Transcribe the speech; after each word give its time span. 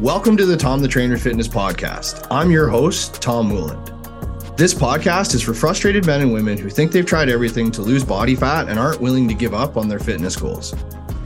Welcome 0.00 0.36
to 0.36 0.46
the 0.46 0.56
Tom 0.56 0.80
the 0.80 0.86
Trainer 0.86 1.18
Fitness 1.18 1.48
Podcast. 1.48 2.24
I'm 2.30 2.52
your 2.52 2.68
host, 2.68 3.20
Tom 3.20 3.50
Wooland. 3.50 4.56
This 4.56 4.72
podcast 4.72 5.34
is 5.34 5.42
for 5.42 5.54
frustrated 5.54 6.06
men 6.06 6.20
and 6.20 6.32
women 6.32 6.56
who 6.56 6.70
think 6.70 6.92
they've 6.92 7.04
tried 7.04 7.28
everything 7.28 7.72
to 7.72 7.82
lose 7.82 8.04
body 8.04 8.36
fat 8.36 8.68
and 8.68 8.78
aren't 8.78 9.00
willing 9.00 9.26
to 9.26 9.34
give 9.34 9.54
up 9.54 9.76
on 9.76 9.88
their 9.88 9.98
fitness 9.98 10.36
goals. 10.36 10.72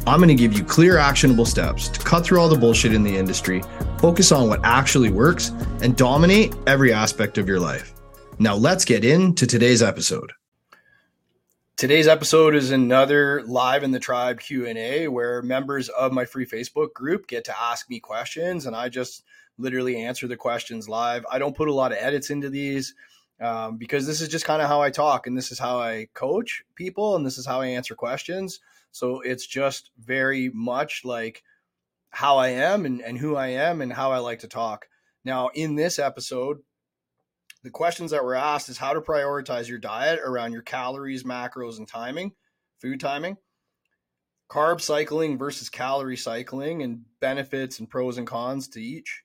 I'm 0.07 0.21
going 0.21 0.29
to 0.29 0.35
give 0.35 0.55
you 0.55 0.65
clear, 0.65 0.97
actionable 0.97 1.45
steps 1.45 1.91
to 1.91 2.01
cut 2.01 2.25
through 2.25 2.41
all 2.41 2.49
the 2.49 2.57
bullshit 2.57 2.95
in 2.95 3.03
the 3.03 3.15
industry, 3.15 3.63
focus 3.99 4.33
on 4.33 4.49
what 4.49 4.61
actually 4.65 5.11
works, 5.11 5.51
and 5.83 5.95
dominate 5.95 6.55
every 6.67 6.95
aspect 6.95 7.37
of 7.37 7.47
your 7.47 7.61
life. 7.61 7.93
Now, 8.39 8.55
let's 8.55 8.87
get 8.87 9.05
into 9.05 9.47
today's 9.47 9.83
episode. 9.83 10.33
Today's 11.83 12.07
episode 12.07 12.55
is 12.55 12.71
another 12.71 13.43
live 13.43 13.83
in 13.83 13.91
the 13.91 13.99
tribe 13.99 14.39
Q&A 14.39 15.09
where 15.09 15.43
members 15.43 15.89
of 15.89 16.13
my 16.13 16.25
free 16.25 16.47
Facebook 16.47 16.93
group 16.93 17.27
get 17.27 17.47
to 17.47 17.61
ask 17.61 17.91
me 17.91 17.99
questions 17.99 18.67
and 18.67 18.77
I 18.77 18.89
just 18.89 19.25
literally 19.59 19.97
answer 19.97 20.29
the 20.29 20.37
questions 20.37 20.89
live. 20.89 21.27
I 21.29 21.41
don't 21.41 21.57
put 21.57 21.67
a 21.67 21.75
lot 21.75 21.91
of 21.91 21.99
edits 21.99 22.31
into 22.31 22.51
these 22.51 22.95
um, 23.41 23.79
because 23.79 24.07
this 24.07 24.21
is 24.21 24.29
just 24.29 24.45
kind 24.45 24.63
of 24.63 24.69
how 24.69 24.81
I 24.81 24.91
talk 24.91 25.27
and 25.27 25.37
this 25.37 25.51
is 25.51 25.59
how 25.59 25.81
I 25.81 26.07
coach 26.15 26.63
people 26.77 27.17
and 27.17 27.27
this 27.27 27.37
is 27.37 27.47
how 27.47 27.61
I 27.61 27.67
answer 27.67 27.97
questions. 27.97 28.61
So 28.93 29.21
it's 29.21 29.45
just 29.45 29.91
very 29.99 30.51
much 30.55 31.05
like 31.05 31.43
how 32.11 32.39
I 32.39 32.51
am 32.51 32.87
and, 32.87 33.01
and 33.01 33.19
who 33.19 33.35
I 33.35 33.49
am 33.49 33.81
and 33.81 33.93
how 33.93 34.13
I 34.13 34.19
like 34.19 34.39
to 34.43 34.49
talk. 34.49 34.87
Now, 35.25 35.51
in 35.53 35.75
this 35.75 35.99
episode, 35.99 36.61
the 37.63 37.71
questions 37.71 38.11
that 38.11 38.25
were 38.25 38.35
asked 38.35 38.69
is 38.69 38.79
how 38.79 38.93
to 38.93 39.01
prioritize 39.01 39.69
your 39.69 39.79
diet 39.79 40.21
around 40.25 40.53
your 40.53 40.63
calories, 40.63 41.23
macros, 41.23 41.79
and 41.79 41.87
timing, 41.87 42.33
food 42.81 42.99
timing, 42.99 43.37
carb 44.51 44.81
cycling 44.81 45.39
versus 45.39 45.69
calorie 45.69 46.17
cycling, 46.17 46.83
and 46.83 47.05
benefits 47.21 47.79
and 47.79 47.89
pros 47.89 48.19
and 48.19 48.27
cons 48.27 48.69
to 48.69 48.81
each, 48.81 49.23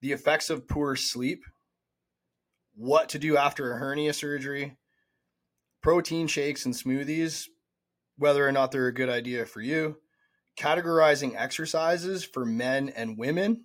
the 0.00 0.12
effects 0.12 0.48
of 0.48 0.68
poor 0.68 0.94
sleep, 0.94 1.42
what 2.74 3.08
to 3.08 3.18
do 3.18 3.36
after 3.36 3.72
a 3.72 3.78
hernia 3.78 4.12
surgery, 4.12 4.76
protein 5.82 6.28
shakes 6.28 6.64
and 6.64 6.74
smoothies, 6.74 7.46
whether 8.16 8.46
or 8.46 8.52
not 8.52 8.70
they're 8.70 8.86
a 8.86 8.94
good 8.94 9.08
idea 9.08 9.44
for 9.44 9.60
you, 9.60 9.96
categorizing 10.58 11.34
exercises 11.36 12.24
for 12.24 12.44
men 12.44 12.90
and 12.90 13.18
women, 13.18 13.64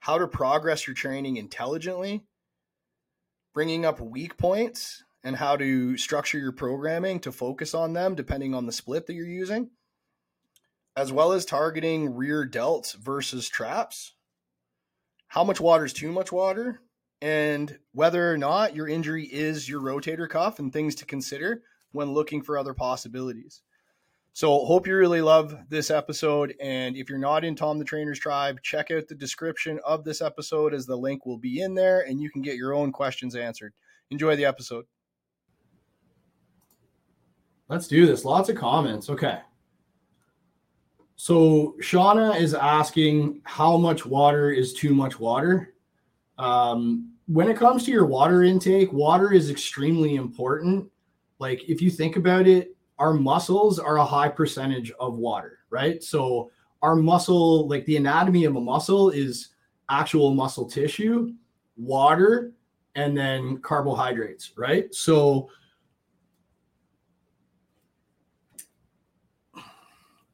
how 0.00 0.16
to 0.16 0.26
progress 0.26 0.86
your 0.86 0.94
training 0.94 1.36
intelligently 1.36 2.24
bringing 3.58 3.84
up 3.84 3.98
weak 3.98 4.36
points 4.36 5.02
and 5.24 5.34
how 5.34 5.56
to 5.56 5.96
structure 5.96 6.38
your 6.38 6.52
programming 6.52 7.18
to 7.18 7.32
focus 7.32 7.74
on 7.74 7.92
them 7.92 8.14
depending 8.14 8.54
on 8.54 8.66
the 8.66 8.72
split 8.72 9.04
that 9.04 9.14
you're 9.14 9.26
using, 9.26 9.68
as 10.96 11.12
well 11.12 11.32
as 11.32 11.44
targeting 11.44 12.14
rear 12.14 12.48
delts 12.48 12.94
versus 12.94 13.48
traps, 13.48 14.14
how 15.26 15.42
much 15.42 15.58
water 15.58 15.84
is 15.84 15.92
too 15.92 16.12
much 16.12 16.30
water, 16.30 16.82
and 17.20 17.80
whether 17.90 18.32
or 18.32 18.38
not 18.38 18.76
your 18.76 18.86
injury 18.86 19.24
is 19.24 19.68
your 19.68 19.80
rotator 19.80 20.28
cuff 20.28 20.60
and 20.60 20.72
things 20.72 20.94
to 20.94 21.04
consider 21.04 21.64
when 21.90 22.12
looking 22.12 22.42
for 22.42 22.56
other 22.56 22.74
possibilities. 22.74 23.62
So, 24.38 24.64
hope 24.66 24.86
you 24.86 24.96
really 24.96 25.20
love 25.20 25.58
this 25.68 25.90
episode. 25.90 26.54
And 26.60 26.96
if 26.96 27.10
you're 27.10 27.18
not 27.18 27.44
in 27.44 27.56
Tom 27.56 27.76
the 27.76 27.84
Trainer's 27.84 28.20
Tribe, 28.20 28.62
check 28.62 28.92
out 28.92 29.08
the 29.08 29.16
description 29.16 29.80
of 29.84 30.04
this 30.04 30.20
episode 30.20 30.72
as 30.72 30.86
the 30.86 30.94
link 30.94 31.26
will 31.26 31.38
be 31.38 31.62
in 31.62 31.74
there 31.74 32.02
and 32.02 32.20
you 32.20 32.30
can 32.30 32.40
get 32.40 32.54
your 32.54 32.72
own 32.72 32.92
questions 32.92 33.34
answered. 33.34 33.74
Enjoy 34.12 34.36
the 34.36 34.44
episode. 34.44 34.84
Let's 37.66 37.88
do 37.88 38.06
this. 38.06 38.24
Lots 38.24 38.48
of 38.48 38.54
comments. 38.54 39.10
Okay. 39.10 39.40
So, 41.16 41.74
Shauna 41.82 42.40
is 42.40 42.54
asking 42.54 43.40
how 43.42 43.76
much 43.76 44.06
water 44.06 44.52
is 44.52 44.72
too 44.72 44.94
much 44.94 45.18
water. 45.18 45.74
Um, 46.38 47.10
when 47.26 47.48
it 47.48 47.56
comes 47.56 47.84
to 47.86 47.90
your 47.90 48.06
water 48.06 48.44
intake, 48.44 48.92
water 48.92 49.32
is 49.32 49.50
extremely 49.50 50.14
important. 50.14 50.88
Like, 51.40 51.68
if 51.68 51.82
you 51.82 51.90
think 51.90 52.14
about 52.14 52.46
it, 52.46 52.76
our 52.98 53.12
muscles 53.14 53.78
are 53.78 53.98
a 53.98 54.04
high 54.04 54.28
percentage 54.28 54.90
of 54.92 55.14
water, 55.14 55.60
right? 55.70 56.02
So 56.02 56.50
our 56.82 56.96
muscle, 56.96 57.68
like 57.68 57.84
the 57.86 57.96
anatomy 57.96 58.44
of 58.44 58.56
a 58.56 58.60
muscle, 58.60 59.10
is 59.10 59.50
actual 59.88 60.34
muscle 60.34 60.68
tissue, 60.68 61.32
water, 61.76 62.52
and 62.94 63.16
then 63.16 63.58
carbohydrates, 63.58 64.52
right? 64.56 64.92
So 64.94 65.50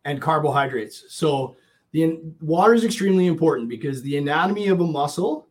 and 0.04 0.20
carbohydrates. 0.20 1.04
So 1.08 1.56
the 1.92 2.20
water 2.40 2.74
is 2.74 2.84
extremely 2.84 3.26
important 3.26 3.68
because 3.68 4.02
the 4.02 4.16
anatomy 4.18 4.68
of 4.68 4.80
a 4.80 4.86
muscle 4.86 5.48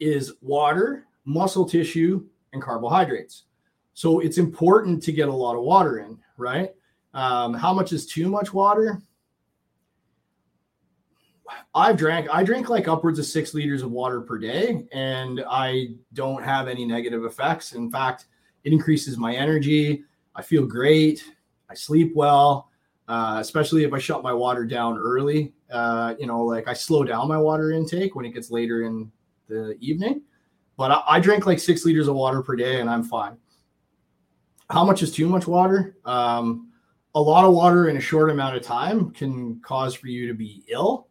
is 0.00 0.34
water, 0.42 1.06
muscle 1.24 1.66
tissue, 1.66 2.26
and 2.52 2.62
carbohydrates. 2.62 3.45
So 3.96 4.20
it's 4.20 4.36
important 4.36 5.02
to 5.04 5.12
get 5.12 5.30
a 5.30 5.32
lot 5.32 5.56
of 5.56 5.62
water 5.62 6.00
in, 6.00 6.18
right? 6.36 6.74
Um, 7.14 7.54
how 7.54 7.72
much 7.72 7.94
is 7.94 8.06
too 8.06 8.28
much 8.28 8.52
water? 8.52 9.00
I've 11.74 11.96
drank, 11.96 12.28
I 12.30 12.44
drink 12.44 12.68
like 12.68 12.88
upwards 12.88 13.18
of 13.18 13.24
six 13.24 13.54
liters 13.54 13.80
of 13.80 13.90
water 13.90 14.20
per 14.20 14.36
day, 14.36 14.86
and 14.92 15.42
I 15.48 15.94
don't 16.12 16.44
have 16.44 16.68
any 16.68 16.84
negative 16.84 17.24
effects. 17.24 17.72
In 17.72 17.90
fact, 17.90 18.26
it 18.64 18.74
increases 18.74 19.16
my 19.16 19.34
energy. 19.34 20.04
I 20.34 20.42
feel 20.42 20.66
great. 20.66 21.24
I 21.70 21.74
sleep 21.74 22.12
well, 22.14 22.68
uh, 23.08 23.38
especially 23.40 23.84
if 23.84 23.94
I 23.94 23.98
shut 23.98 24.22
my 24.22 24.34
water 24.34 24.66
down 24.66 24.98
early. 24.98 25.54
Uh, 25.70 26.14
you 26.18 26.26
know, 26.26 26.44
like 26.44 26.68
I 26.68 26.74
slow 26.74 27.02
down 27.02 27.28
my 27.28 27.38
water 27.38 27.70
intake 27.70 28.14
when 28.14 28.26
it 28.26 28.34
gets 28.34 28.50
later 28.50 28.82
in 28.82 29.10
the 29.48 29.74
evening. 29.80 30.20
But 30.76 30.90
I, 30.90 31.02
I 31.08 31.18
drink 31.18 31.46
like 31.46 31.58
six 31.58 31.86
liters 31.86 32.08
of 32.08 32.14
water 32.14 32.42
per 32.42 32.56
day, 32.56 32.82
and 32.82 32.90
I'm 32.90 33.02
fine 33.02 33.38
how 34.70 34.84
much 34.84 35.02
is 35.02 35.12
too 35.12 35.28
much 35.28 35.46
water? 35.46 35.96
Um, 36.04 36.70
a 37.14 37.20
lot 37.20 37.44
of 37.44 37.54
water 37.54 37.88
in 37.88 37.96
a 37.96 38.00
short 38.00 38.30
amount 38.30 38.56
of 38.56 38.62
time 38.62 39.10
can 39.10 39.60
cause 39.60 39.94
for 39.94 40.08
you 40.08 40.26
to 40.26 40.34
be 40.34 40.64
ill. 40.68 41.08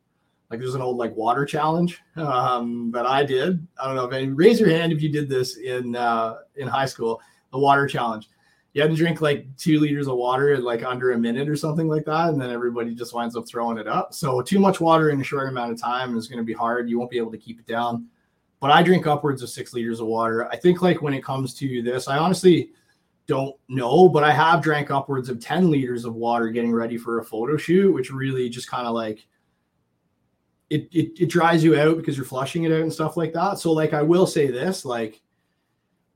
Like 0.51 0.59
there's 0.59 0.75
an 0.75 0.81
old 0.81 0.97
like 0.97 1.15
water 1.15 1.45
challenge 1.45 2.01
um, 2.15 2.91
that 2.91 3.05
I 3.05 3.23
did. 3.25 3.65
I 3.81 3.87
don't 3.87 3.95
know 3.95 4.05
if 4.05 4.13
any 4.13 4.27
raise 4.27 4.59
your 4.59 4.69
hand 4.69 4.93
if 4.93 5.01
you 5.01 5.09
did 5.09 5.27
this 5.27 5.57
in 5.57 5.95
uh, 5.95 6.35
in 6.55 6.67
high 6.67 6.85
school. 6.85 7.21
The 7.51 7.59
water 7.59 7.87
challenge. 7.87 8.29
You 8.73 8.81
had 8.81 8.91
to 8.91 8.97
drink 8.97 9.21
like 9.21 9.47
two 9.55 9.79
liters 9.79 10.07
of 10.07 10.17
water 10.17 10.53
in 10.53 10.61
like 10.61 10.83
under 10.83 11.13
a 11.13 11.17
minute 11.17 11.47
or 11.47 11.55
something 11.55 11.87
like 11.87 12.05
that, 12.05 12.29
and 12.29 12.41
then 12.41 12.51
everybody 12.51 12.93
just 12.93 13.13
winds 13.13 13.35
up 13.35 13.47
throwing 13.47 13.77
it 13.77 13.87
up. 13.87 14.13
So 14.13 14.41
too 14.41 14.59
much 14.59 14.81
water 14.81 15.09
in 15.09 15.21
a 15.21 15.23
short 15.23 15.47
amount 15.47 15.71
of 15.71 15.81
time 15.81 16.17
is 16.17 16.27
going 16.27 16.39
to 16.39 16.43
be 16.43 16.53
hard. 16.53 16.89
You 16.89 16.99
won't 16.99 17.09
be 17.09 17.17
able 17.17 17.31
to 17.31 17.37
keep 17.37 17.59
it 17.59 17.65
down. 17.65 18.07
But 18.59 18.71
I 18.71 18.83
drink 18.83 19.07
upwards 19.07 19.41
of 19.41 19.49
six 19.49 19.73
liters 19.73 20.01
of 20.01 20.07
water. 20.07 20.47
I 20.49 20.57
think 20.57 20.81
like 20.81 21.01
when 21.01 21.13
it 21.13 21.23
comes 21.23 21.53
to 21.55 21.81
this, 21.81 22.07
I 22.09 22.17
honestly 22.17 22.71
don't 23.27 23.55
know, 23.67 24.07
but 24.07 24.23
I 24.23 24.31
have 24.31 24.61
drank 24.61 24.91
upwards 24.91 25.29
of 25.29 25.39
10 25.39 25.69
liters 25.69 26.05
of 26.05 26.15
water 26.15 26.49
getting 26.49 26.71
ready 26.71 26.97
for 26.97 27.19
a 27.19 27.23
photo 27.23 27.57
shoot, 27.57 27.93
which 27.93 28.11
really 28.11 28.49
just 28.49 28.69
kind 28.69 28.87
of 28.87 28.93
like 28.93 29.27
it, 30.69 30.87
it 30.91 31.21
it 31.21 31.29
dries 31.29 31.63
you 31.63 31.77
out 31.79 31.97
because 31.97 32.17
you're 32.17 32.25
flushing 32.25 32.63
it 32.63 32.71
out 32.71 32.81
and 32.81 32.93
stuff 32.93 33.17
like 33.17 33.33
that. 33.33 33.59
So 33.59 33.71
like 33.71 33.93
I 33.93 34.01
will 34.01 34.27
say 34.27 34.47
this, 34.47 34.85
like 34.85 35.21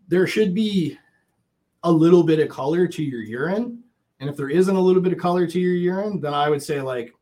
there 0.08 0.28
should 0.28 0.54
be 0.54 0.98
a 1.84 1.92
little 1.92 2.24
bit 2.24 2.40
of 2.40 2.50
color 2.50 2.88
to 2.88 3.04
your 3.04 3.22
urine. 3.22 3.84
And 4.20 4.30
if 4.30 4.36
there 4.36 4.50
isn't 4.50 4.76
a 4.76 4.82
little 4.82 5.02
bit 5.02 5.14
of 5.14 5.20
color 5.20 5.48
to 5.48 5.60
your 5.60 5.76
urine, 5.76 6.20
then 6.20 6.34
I 6.34 6.50
would 6.50 6.62
say 6.62 6.82
like 6.82 7.14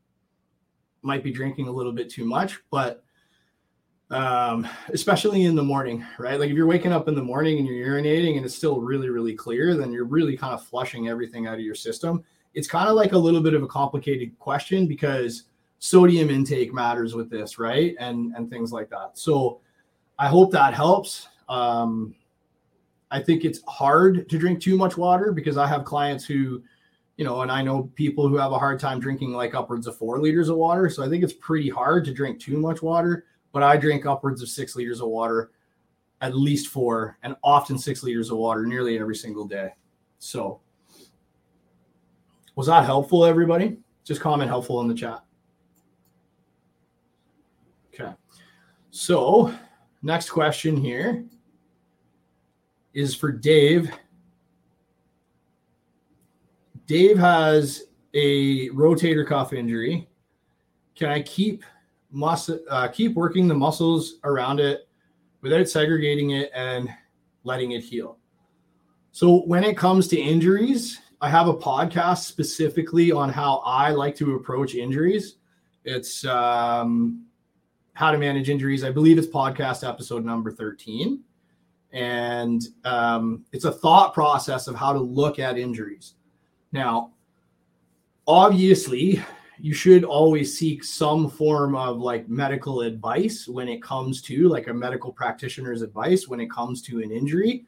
might 1.02 1.22
be 1.22 1.30
drinking 1.30 1.68
a 1.68 1.72
little 1.72 1.92
bit 1.92 2.10
too 2.10 2.24
much, 2.24 2.58
but 2.70 3.04
um, 4.10 4.66
especially 4.88 5.44
in 5.44 5.54
the 5.54 5.62
morning, 5.62 6.04
right? 6.18 6.40
Like 6.40 6.50
if 6.50 6.56
you're 6.56 6.66
waking 6.66 6.92
up 6.92 7.08
in 7.08 7.14
the 7.14 7.22
morning 7.22 7.58
and 7.58 7.66
you're 7.66 7.86
urinating 7.86 8.36
and 8.36 8.44
it's 8.44 8.54
still 8.54 8.80
really, 8.80 9.10
really 9.10 9.34
clear, 9.34 9.76
then 9.76 9.92
you're 9.92 10.04
really 10.06 10.36
kind 10.36 10.54
of 10.54 10.64
flushing 10.64 11.08
everything 11.08 11.46
out 11.46 11.54
of 11.54 11.60
your 11.60 11.74
system. 11.74 12.24
It's 12.54 12.68
kind 12.68 12.88
of 12.88 12.96
like 12.96 13.12
a 13.12 13.18
little 13.18 13.42
bit 13.42 13.54
of 13.54 13.62
a 13.62 13.66
complicated 13.66 14.38
question 14.38 14.86
because 14.86 15.44
sodium 15.78 16.30
intake 16.30 16.72
matters 16.72 17.14
with 17.14 17.30
this, 17.30 17.58
right? 17.58 17.94
And 18.00 18.34
and 18.34 18.48
things 18.50 18.72
like 18.72 18.88
that. 18.90 19.18
So 19.18 19.60
I 20.18 20.28
hope 20.28 20.50
that 20.52 20.74
helps. 20.74 21.28
Um, 21.48 22.14
I 23.10 23.22
think 23.22 23.44
it's 23.44 23.60
hard 23.68 24.28
to 24.28 24.38
drink 24.38 24.60
too 24.60 24.76
much 24.76 24.96
water 24.96 25.32
because 25.32 25.56
I 25.56 25.66
have 25.66 25.84
clients 25.84 26.24
who, 26.24 26.62
you 27.16 27.24
know, 27.24 27.42
and 27.42 27.52
I 27.52 27.62
know 27.62 27.90
people 27.94 28.28
who 28.28 28.36
have 28.36 28.52
a 28.52 28.58
hard 28.58 28.80
time 28.80 29.00
drinking 29.00 29.32
like 29.32 29.54
upwards 29.54 29.86
of 29.86 29.96
four 29.96 30.18
liters 30.18 30.48
of 30.48 30.56
water. 30.56 30.90
So 30.90 31.02
I 31.02 31.08
think 31.08 31.22
it's 31.22 31.32
pretty 31.32 31.68
hard 31.68 32.04
to 32.06 32.12
drink 32.12 32.40
too 32.40 32.58
much 32.58 32.82
water 32.82 33.24
but 33.52 33.62
I 33.62 33.76
drink 33.76 34.06
upwards 34.06 34.42
of 34.42 34.48
six 34.48 34.76
liters 34.76 35.00
of 35.00 35.08
water, 35.08 35.50
at 36.20 36.36
least 36.36 36.68
four, 36.68 37.18
and 37.22 37.34
often 37.42 37.78
six 37.78 38.02
liters 38.02 38.30
of 38.30 38.38
water 38.38 38.66
nearly 38.66 38.98
every 38.98 39.16
single 39.16 39.46
day. 39.46 39.70
So, 40.18 40.60
was 42.54 42.66
that 42.66 42.84
helpful, 42.84 43.24
everybody? 43.24 43.78
Just 44.04 44.20
comment 44.20 44.50
helpful 44.50 44.80
in 44.80 44.88
the 44.88 44.94
chat. 44.94 45.22
Okay. 47.94 48.12
So, 48.90 49.54
next 50.02 50.30
question 50.30 50.76
here 50.76 51.24
is 52.94 53.14
for 53.14 53.30
Dave. 53.30 53.90
Dave 56.86 57.18
has 57.18 57.84
a 58.14 58.70
rotator 58.70 59.26
cuff 59.26 59.52
injury. 59.52 60.08
Can 60.94 61.10
I 61.10 61.22
keep 61.22 61.62
must 62.10 62.50
uh, 62.70 62.88
keep 62.88 63.14
working 63.14 63.48
the 63.48 63.54
muscles 63.54 64.16
around 64.24 64.60
it 64.60 64.88
without 65.42 65.68
segregating 65.68 66.30
it 66.30 66.50
and 66.54 66.88
letting 67.44 67.72
it 67.72 67.82
heal. 67.82 68.18
So 69.12 69.40
when 69.46 69.64
it 69.64 69.76
comes 69.76 70.08
to 70.08 70.20
injuries, 70.20 71.00
I 71.20 71.28
have 71.28 71.48
a 71.48 71.54
podcast 71.54 72.18
specifically 72.18 73.10
on 73.10 73.28
how 73.28 73.56
I 73.58 73.90
like 73.90 74.14
to 74.16 74.36
approach 74.36 74.74
injuries. 74.74 75.36
It's 75.84 76.24
um, 76.24 77.26
how 77.94 78.12
to 78.12 78.18
manage 78.18 78.48
injuries. 78.48 78.84
I 78.84 78.90
believe 78.90 79.18
it's 79.18 79.26
podcast 79.26 79.86
episode 79.88 80.24
number 80.24 80.52
13. 80.52 81.20
And 81.92 82.62
um, 82.84 83.44
it's 83.52 83.64
a 83.64 83.72
thought 83.72 84.14
process 84.14 84.68
of 84.68 84.76
how 84.76 84.92
to 84.92 84.98
look 85.00 85.38
at 85.38 85.58
injuries. 85.58 86.14
Now, 86.70 87.12
obviously, 88.26 89.22
you 89.60 89.74
should 89.74 90.04
always 90.04 90.56
seek 90.56 90.84
some 90.84 91.28
form 91.28 91.74
of 91.74 91.98
like 91.98 92.28
medical 92.28 92.82
advice 92.82 93.48
when 93.48 93.68
it 93.68 93.82
comes 93.82 94.22
to 94.22 94.48
like 94.48 94.68
a 94.68 94.74
medical 94.74 95.12
practitioner's 95.12 95.82
advice 95.82 96.28
when 96.28 96.40
it 96.40 96.50
comes 96.50 96.82
to 96.82 97.00
an 97.00 97.10
injury. 97.10 97.66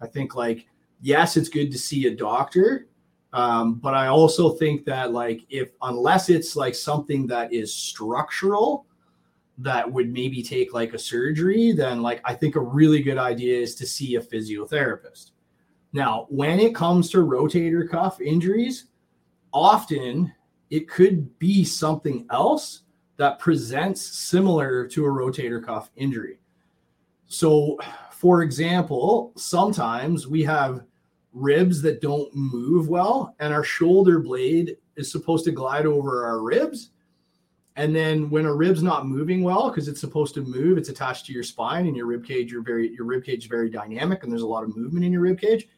I 0.00 0.06
think 0.06 0.34
like 0.34 0.66
yes, 1.00 1.36
it's 1.36 1.48
good 1.48 1.72
to 1.72 1.78
see 1.78 2.06
a 2.06 2.14
doctor, 2.14 2.86
um, 3.32 3.74
but 3.74 3.94
I 3.94 4.06
also 4.06 4.50
think 4.50 4.84
that 4.84 5.12
like 5.12 5.42
if 5.50 5.70
unless 5.82 6.28
it's 6.28 6.54
like 6.56 6.74
something 6.74 7.26
that 7.28 7.52
is 7.52 7.74
structural 7.74 8.86
that 9.58 9.90
would 9.90 10.12
maybe 10.12 10.42
take 10.42 10.72
like 10.72 10.94
a 10.94 10.98
surgery, 10.98 11.72
then 11.72 12.02
like 12.02 12.20
I 12.24 12.34
think 12.34 12.56
a 12.56 12.60
really 12.60 13.02
good 13.02 13.18
idea 13.18 13.58
is 13.58 13.74
to 13.76 13.86
see 13.86 14.16
a 14.16 14.20
physiotherapist. 14.20 15.32
Now, 15.92 16.26
when 16.30 16.58
it 16.58 16.74
comes 16.74 17.10
to 17.10 17.18
rotator 17.18 17.88
cuff 17.88 18.20
injuries, 18.20 18.86
often 19.52 20.32
it 20.72 20.88
could 20.88 21.38
be 21.38 21.64
something 21.64 22.26
else 22.30 22.84
that 23.18 23.38
presents 23.38 24.00
similar 24.00 24.86
to 24.88 25.04
a 25.04 25.08
rotator 25.08 25.62
cuff 25.62 25.90
injury. 25.96 26.38
So, 27.26 27.78
for 28.10 28.42
example, 28.42 29.34
sometimes 29.36 30.26
we 30.26 30.42
have 30.44 30.80
ribs 31.34 31.82
that 31.82 32.00
don't 32.00 32.34
move 32.34 32.88
well, 32.88 33.36
and 33.38 33.52
our 33.52 33.62
shoulder 33.62 34.18
blade 34.18 34.78
is 34.96 35.12
supposed 35.12 35.44
to 35.44 35.50
glide 35.50 35.84
over 35.84 36.24
our 36.24 36.40
ribs. 36.40 36.92
And 37.76 37.94
then 37.94 38.30
when 38.30 38.46
a 38.46 38.54
rib's 38.54 38.82
not 38.82 39.06
moving 39.06 39.42
well, 39.42 39.68
because 39.68 39.88
it's 39.88 40.00
supposed 40.00 40.32
to 40.36 40.40
move, 40.40 40.78
it's 40.78 40.88
attached 40.88 41.26
to 41.26 41.34
your 41.34 41.42
spine 41.42 41.86
and 41.86 41.94
your 41.94 42.06
rib 42.06 42.24
cage. 42.24 42.50
Your 42.50 42.62
very 42.62 42.94
your 42.94 43.04
rib 43.04 43.24
cage 43.24 43.40
is 43.40 43.46
very 43.46 43.68
dynamic, 43.68 44.22
and 44.22 44.32
there's 44.32 44.40
a 44.40 44.46
lot 44.46 44.64
of 44.64 44.74
movement 44.74 45.04
in 45.04 45.12
your 45.12 45.20
rib 45.20 45.38
cage. 45.38 45.68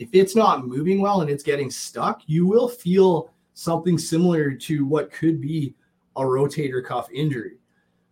If 0.00 0.08
it's 0.12 0.34
not 0.34 0.66
moving 0.66 1.00
well 1.00 1.20
and 1.20 1.30
it's 1.30 1.44
getting 1.44 1.70
stuck, 1.70 2.22
you 2.26 2.46
will 2.46 2.68
feel 2.68 3.30
something 3.54 3.98
similar 3.98 4.52
to 4.52 4.86
what 4.86 5.12
could 5.12 5.40
be 5.40 5.74
a 6.16 6.22
rotator 6.22 6.84
cuff 6.84 7.10
injury. 7.12 7.58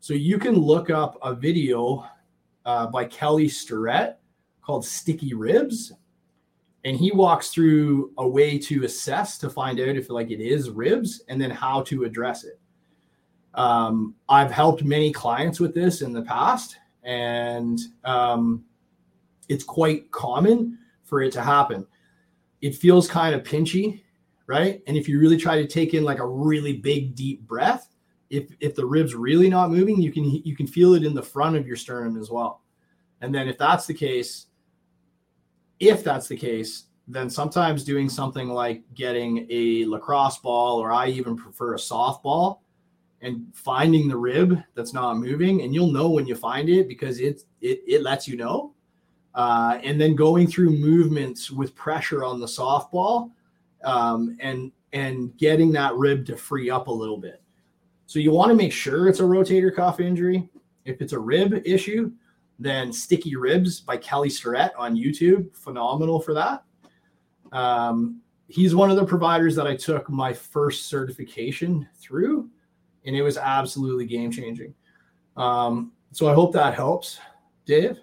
So 0.01 0.15
you 0.15 0.39
can 0.39 0.55
look 0.55 0.91
up 0.91 1.19
a 1.23 1.35
video 1.35 2.07
uh, 2.65 2.87
by 2.87 3.05
Kelly 3.05 3.49
Starrett 3.49 4.19
called 4.63 4.85
Sticky 4.85 5.35
Ribs. 5.35 5.93
And 6.85 6.97
he 6.97 7.11
walks 7.11 7.51
through 7.51 8.13
a 8.19 8.29
way 8.29 8.59
to 8.59 8.85
assess 8.85 9.37
to 9.39 9.51
find 9.51 9.81
out 9.81 9.97
if 9.97 10.11
like 10.11 10.31
it 10.31 10.41
is 10.41 10.71
ribs 10.71 11.23
and 11.29 11.41
then 11.41 11.51
how 11.51 11.83
to 11.83 12.05
address 12.05 12.45
it. 12.45 12.61
Um, 13.55 14.15
I've 14.29 14.53
helped 14.53 14.85
many 14.85 15.13
clients 15.13 15.59
with 15.59 15.75
this 15.75 16.03
in 16.03 16.13
the 16.13 16.23
past, 16.23 16.77
and 17.03 17.79
um, 18.05 18.65
it's 19.49 19.65
quite 19.65 20.11
common 20.13 20.79
for 21.03 21.23
it 21.23 21.33
to 21.33 21.43
happen. 21.43 21.87
It 22.61 22.77
feels 22.77 23.09
kind 23.09 23.35
of 23.35 23.43
pinchy 23.43 24.03
right? 24.49 24.83
And 24.89 24.97
if 24.97 25.09
you 25.09 25.21
really 25.21 25.37
try 25.37 25.61
to 25.63 25.69
take 25.69 25.95
in 25.95 26.03
like 26.03 26.19
a 26.19 26.27
really 26.27 26.73
big 26.73 27.15
deep 27.15 27.47
breath, 27.47 27.95
if 28.31 28.51
if 28.59 28.75
the 28.75 28.85
ribs 28.85 29.15
really 29.15 29.49
not 29.49 29.71
moving, 29.71 30.03
you 30.03 30.11
can 30.11 30.25
you 30.25 30.57
can 30.57 30.67
feel 30.67 30.95
it 30.95 31.05
in 31.05 31.15
the 31.15 31.23
front 31.23 31.57
of 31.57 31.67
your 31.67 31.77
sternum 31.77 32.21
as 32.21 32.31
well. 32.31 32.63
And 33.21 33.33
then 33.33 33.49
if 33.49 33.57
that's 33.57 33.87
the 33.87 33.95
case, 33.95 34.47
if 35.79 36.03
that's 36.03 36.27
the 36.27 36.37
case, 36.37 36.85
then 37.07 37.31
sometimes 37.31 37.85
doing 37.85 38.09
something 38.09 38.49
like 38.49 38.83
getting 38.95 39.47
a 39.51 39.85
lacrosse 39.87 40.39
ball 40.39 40.79
or 40.79 40.93
I 40.93 41.09
even 41.09 41.37
prefer 41.37 41.75
a 41.75 41.79
softball 41.79 42.61
and 43.21 43.47
finding 43.55 44.09
the 44.09 44.17
rib 44.17 44.63
that's 44.75 44.93
not 44.93 45.17
moving 45.17 45.63
and 45.63 45.75
you'll 45.75 45.91
know 45.91 46.11
when 46.11 46.27
you 46.27 46.37
find 46.37 46.69
it 46.69 46.87
because 46.87 47.19
it 47.19 47.43
it, 47.61 47.83
it 47.87 48.03
lets 48.03 48.29
you 48.29 48.37
know 48.37 48.75
uh, 49.35 49.79
and 49.83 50.01
then 50.01 50.15
going 50.15 50.47
through 50.47 50.71
movements 50.71 51.51
with 51.51 51.75
pressure 51.75 52.25
on 52.25 52.39
the 52.39 52.47
softball 52.47 53.33
um, 53.85 54.37
and 54.41 54.73
and 54.93 55.37
getting 55.37 55.71
that 55.73 55.95
rib 55.95 56.25
to 56.27 56.37
free 56.37 56.71
up 56.71 56.89
a 56.89 56.93
little 56.93 57.19
bit. 57.19 57.43
So 58.07 58.19
you 58.19 58.33
want 58.33 58.51
to 58.51 58.55
make 58.55 58.73
sure 58.73 59.09
it's 59.09 59.21
a 59.21 59.25
rotator 59.25 59.75
cuff 59.75 60.01
injury. 60.01 60.49
If 60.85 61.03
it's 61.03 61.13
a 61.13 61.19
rib 61.19 61.61
issue, 61.67 62.11
then 62.59 62.93
Sticky 62.93 63.37
Ribs 63.37 63.81
by 63.81 63.99
Kelly 63.99 64.31
Starrett 64.31 64.73
on 64.79 64.97
YouTube, 64.97 65.55
phenomenal 65.55 66.21
for 66.21 66.33
that. 66.35 66.65
Um, 67.53 68.23
he's 68.49 68.75
one 68.75 68.91
of 68.91 68.97
the 68.97 69.05
providers 69.05 69.55
that 69.57 69.67
I 69.67 69.77
took 69.77 70.09
my 70.09 70.33
first 70.33 70.87
certification 70.87 71.87
through, 71.97 72.49
and 73.05 73.15
it 73.15 73.23
was 73.23 73.37
absolutely 73.37 74.07
game 74.07 74.31
changing. 74.31 74.75
Um, 75.37 75.93
so 76.13 76.29
I 76.29 76.35
hope 76.35 76.53
that 76.55 76.75
helps, 76.75 77.21
Dave. 77.67 77.99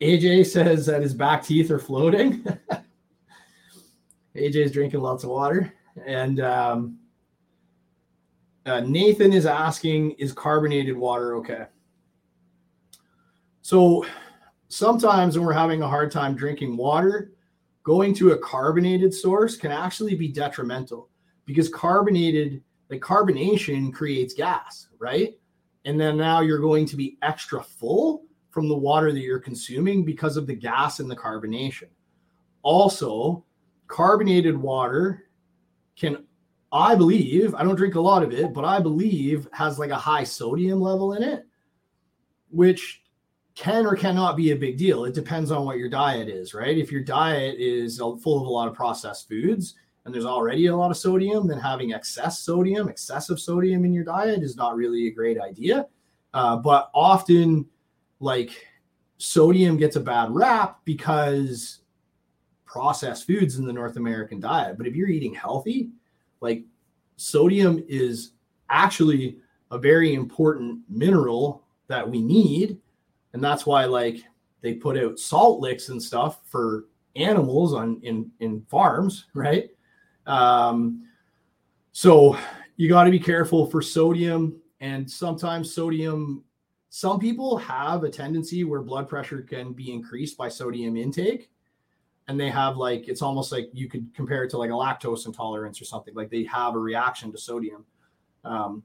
AJ 0.00 0.46
says 0.46 0.86
that 0.86 1.02
his 1.02 1.14
back 1.14 1.42
teeth 1.42 1.70
are 1.70 1.78
floating. 1.78 2.44
AJ's 4.36 4.72
drinking 4.72 5.00
lots 5.00 5.24
of 5.24 5.30
water. 5.30 5.72
And 6.06 6.40
um, 6.40 6.98
uh, 8.64 8.80
Nathan 8.80 9.32
is 9.32 9.46
asking, 9.46 10.12
is 10.12 10.32
carbonated 10.32 10.96
water 10.96 11.36
okay? 11.36 11.66
So 13.62 14.06
sometimes 14.68 15.36
when 15.36 15.46
we're 15.46 15.52
having 15.52 15.82
a 15.82 15.88
hard 15.88 16.12
time 16.12 16.36
drinking 16.36 16.76
water, 16.76 17.32
going 17.82 18.14
to 18.14 18.32
a 18.32 18.38
carbonated 18.38 19.12
source 19.12 19.56
can 19.56 19.72
actually 19.72 20.14
be 20.14 20.28
detrimental 20.28 21.08
because 21.44 21.68
carbonated, 21.68 22.62
like 22.88 23.00
carbonation 23.00 23.92
creates 23.92 24.32
gas, 24.32 24.88
right? 24.98 25.34
And 25.84 25.98
then 25.98 26.16
now 26.16 26.40
you're 26.40 26.60
going 26.60 26.86
to 26.86 26.96
be 26.96 27.18
extra 27.22 27.62
full 27.62 28.24
from 28.50 28.68
the 28.68 28.76
water 28.76 29.12
that 29.12 29.20
you're 29.20 29.38
consuming 29.38 30.04
because 30.04 30.36
of 30.36 30.46
the 30.46 30.54
gas 30.54 31.00
and 31.00 31.10
the 31.10 31.16
carbonation. 31.16 31.88
Also, 32.62 33.44
carbonated 33.86 34.56
water 34.56 35.24
can, 35.96 36.24
I 36.72 36.94
believe, 36.94 37.54
I 37.54 37.62
don't 37.62 37.76
drink 37.76 37.94
a 37.94 38.00
lot 38.00 38.22
of 38.22 38.32
it, 38.32 38.52
but 38.52 38.64
I 38.64 38.80
believe 38.80 39.48
has 39.52 39.78
like 39.78 39.90
a 39.90 39.96
high 39.96 40.24
sodium 40.24 40.80
level 40.80 41.14
in 41.14 41.22
it, 41.22 41.46
which 42.50 43.02
can 43.54 43.86
or 43.86 43.96
cannot 43.96 44.36
be 44.36 44.52
a 44.52 44.56
big 44.56 44.78
deal. 44.78 45.04
It 45.04 45.14
depends 45.14 45.50
on 45.50 45.64
what 45.64 45.78
your 45.78 45.88
diet 45.88 46.28
is, 46.28 46.54
right? 46.54 46.78
If 46.78 46.92
your 46.92 47.02
diet 47.02 47.56
is 47.58 47.98
full 47.98 48.40
of 48.40 48.46
a 48.46 48.50
lot 48.50 48.68
of 48.68 48.74
processed 48.74 49.28
foods 49.28 49.74
and 50.04 50.14
there's 50.14 50.24
already 50.24 50.66
a 50.66 50.76
lot 50.76 50.92
of 50.92 50.96
sodium, 50.96 51.48
then 51.48 51.58
having 51.58 51.92
excess 51.92 52.38
sodium, 52.38 52.88
excessive 52.88 53.40
sodium 53.40 53.84
in 53.84 53.92
your 53.92 54.04
diet 54.04 54.42
is 54.42 54.56
not 54.56 54.76
really 54.76 55.08
a 55.08 55.12
great 55.12 55.40
idea. 55.40 55.86
Uh, 56.34 56.56
but 56.56 56.90
often, 56.94 57.66
like 58.20 58.66
sodium 59.18 59.76
gets 59.76 59.96
a 59.96 60.00
bad 60.00 60.30
rap 60.30 60.80
because 60.84 61.80
processed 62.64 63.26
foods 63.26 63.56
in 63.56 63.66
the 63.66 63.72
North 63.72 63.96
American 63.96 64.40
diet. 64.40 64.76
But 64.76 64.86
if 64.86 64.94
you're 64.94 65.08
eating 65.08 65.34
healthy, 65.34 65.90
like 66.40 66.64
sodium 67.16 67.82
is 67.88 68.32
actually 68.70 69.38
a 69.70 69.78
very 69.78 70.14
important 70.14 70.80
mineral 70.88 71.64
that 71.88 72.08
we 72.08 72.22
need. 72.22 72.78
And 73.32 73.42
that's 73.42 73.66
why 73.66 73.84
like 73.84 74.22
they 74.60 74.74
put 74.74 74.98
out 74.98 75.18
salt 75.18 75.60
licks 75.60 75.88
and 75.88 76.02
stuff 76.02 76.40
for 76.44 76.86
animals 77.16 77.74
on 77.74 78.00
in 78.02 78.30
in 78.40 78.62
farms, 78.68 79.26
right? 79.34 79.70
Um, 80.26 81.06
so 81.92 82.36
you 82.76 82.88
got 82.88 83.04
to 83.04 83.10
be 83.10 83.18
careful 83.18 83.66
for 83.66 83.82
sodium 83.82 84.60
and 84.80 85.10
sometimes 85.10 85.74
sodium 85.74 86.44
some 86.90 87.18
people 87.18 87.56
have 87.58 88.04
a 88.04 88.10
tendency 88.10 88.64
where 88.64 88.80
blood 88.80 89.08
pressure 89.08 89.42
can 89.42 89.72
be 89.72 89.92
increased 89.92 90.36
by 90.36 90.48
sodium 90.48 90.96
intake. 90.96 91.50
And 92.28 92.38
they 92.38 92.50
have 92.50 92.76
like, 92.76 93.08
it's 93.08 93.22
almost 93.22 93.52
like 93.52 93.70
you 93.72 93.88
could 93.88 94.12
compare 94.14 94.44
it 94.44 94.50
to 94.50 94.58
like 94.58 94.70
a 94.70 94.74
lactose 94.74 95.26
intolerance 95.26 95.80
or 95.80 95.84
something. 95.84 96.14
Like 96.14 96.30
they 96.30 96.44
have 96.44 96.74
a 96.74 96.78
reaction 96.78 97.32
to 97.32 97.38
sodium. 97.38 97.84
Um, 98.44 98.82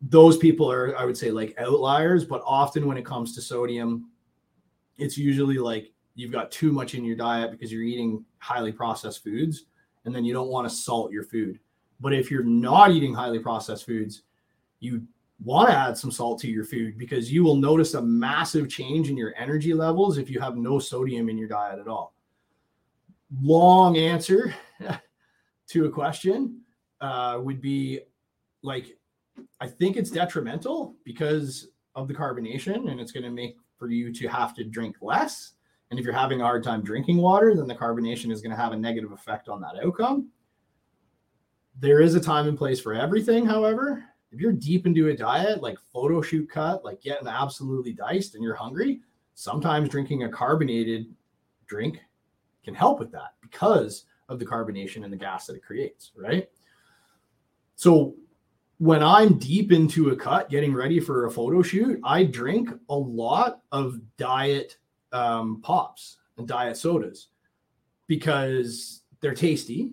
those 0.00 0.36
people 0.36 0.70
are, 0.70 0.96
I 0.96 1.04
would 1.04 1.16
say, 1.16 1.30
like 1.30 1.54
outliers. 1.58 2.24
But 2.24 2.42
often 2.44 2.86
when 2.86 2.98
it 2.98 3.04
comes 3.04 3.34
to 3.34 3.42
sodium, 3.42 4.10
it's 4.96 5.16
usually 5.16 5.58
like 5.58 5.92
you've 6.14 6.32
got 6.32 6.50
too 6.50 6.72
much 6.72 6.94
in 6.94 7.04
your 7.04 7.16
diet 7.16 7.52
because 7.52 7.72
you're 7.72 7.82
eating 7.82 8.24
highly 8.38 8.72
processed 8.72 9.22
foods 9.22 9.66
and 10.04 10.14
then 10.14 10.24
you 10.24 10.32
don't 10.32 10.48
want 10.48 10.68
to 10.68 10.74
salt 10.74 11.12
your 11.12 11.24
food. 11.24 11.58
But 12.00 12.12
if 12.12 12.30
you're 12.30 12.44
not 12.44 12.90
eating 12.90 13.14
highly 13.14 13.38
processed 13.38 13.86
foods, 13.86 14.22
you 14.80 15.02
want 15.42 15.68
to 15.68 15.76
add 15.76 15.96
some 15.96 16.10
salt 16.10 16.40
to 16.40 16.48
your 16.48 16.64
food 16.64 16.98
because 16.98 17.32
you 17.32 17.44
will 17.44 17.56
notice 17.56 17.94
a 17.94 18.02
massive 18.02 18.68
change 18.68 19.08
in 19.08 19.16
your 19.16 19.34
energy 19.36 19.72
levels 19.72 20.18
if 20.18 20.28
you 20.28 20.40
have 20.40 20.56
no 20.56 20.78
sodium 20.78 21.28
in 21.28 21.38
your 21.38 21.48
diet 21.48 21.78
at 21.78 21.88
all. 21.88 22.14
Long 23.40 23.96
answer, 23.96 24.54
to 25.68 25.84
a 25.84 25.90
question 25.90 26.60
uh, 27.00 27.38
would 27.40 27.60
be 27.60 28.00
like, 28.62 28.96
I 29.60 29.68
think 29.68 29.96
it's 29.96 30.10
detrimental 30.10 30.96
because 31.04 31.68
of 31.94 32.08
the 32.08 32.14
carbonation, 32.14 32.90
and 32.90 33.00
it's 33.00 33.12
going 33.12 33.24
to 33.24 33.30
make 33.30 33.56
for 33.78 33.88
you 33.90 34.12
to 34.12 34.26
have 34.28 34.54
to 34.56 34.64
drink 34.64 34.96
less. 35.00 35.52
And 35.90 35.98
if 35.98 36.04
you're 36.04 36.14
having 36.14 36.40
a 36.40 36.44
hard 36.44 36.64
time 36.64 36.82
drinking 36.82 37.18
water, 37.18 37.54
then 37.54 37.66
the 37.66 37.74
carbonation 37.74 38.32
is 38.32 38.40
going 38.40 38.50
to 38.50 38.60
have 38.60 38.72
a 38.72 38.76
negative 38.76 39.12
effect 39.12 39.48
on 39.48 39.60
that 39.60 39.76
outcome. 39.84 40.30
There 41.78 42.00
is 42.00 42.14
a 42.14 42.20
time 42.20 42.48
and 42.48 42.58
place 42.58 42.80
for 42.80 42.92
everything, 42.92 43.46
however. 43.46 44.04
If 44.30 44.40
you're 44.40 44.52
deep 44.52 44.86
into 44.86 45.08
a 45.08 45.16
diet, 45.16 45.62
like 45.62 45.78
photo 45.92 46.20
shoot 46.20 46.50
cut, 46.50 46.84
like 46.84 47.00
getting 47.00 47.28
absolutely 47.28 47.92
diced 47.92 48.34
and 48.34 48.44
you're 48.44 48.54
hungry, 48.54 49.00
sometimes 49.34 49.88
drinking 49.88 50.24
a 50.24 50.28
carbonated 50.28 51.06
drink 51.66 52.00
can 52.64 52.74
help 52.74 52.98
with 52.98 53.10
that 53.12 53.34
because 53.40 54.04
of 54.28 54.38
the 54.38 54.44
carbonation 54.44 55.04
and 55.04 55.12
the 55.12 55.16
gas 55.16 55.46
that 55.46 55.56
it 55.56 55.62
creates, 55.62 56.12
right? 56.14 56.48
So 57.76 58.14
when 58.78 59.02
I'm 59.02 59.38
deep 59.38 59.72
into 59.72 60.10
a 60.10 60.16
cut, 60.16 60.50
getting 60.50 60.74
ready 60.74 61.00
for 61.00 61.26
a 61.26 61.30
photo 61.30 61.62
shoot, 61.62 61.98
I 62.04 62.24
drink 62.24 62.70
a 62.88 62.94
lot 62.94 63.62
of 63.72 64.00
diet 64.16 64.76
um, 65.12 65.60
pops 65.62 66.18
and 66.36 66.46
diet 66.46 66.76
sodas 66.76 67.28
because 68.06 69.02
they're 69.20 69.34
tasty 69.34 69.92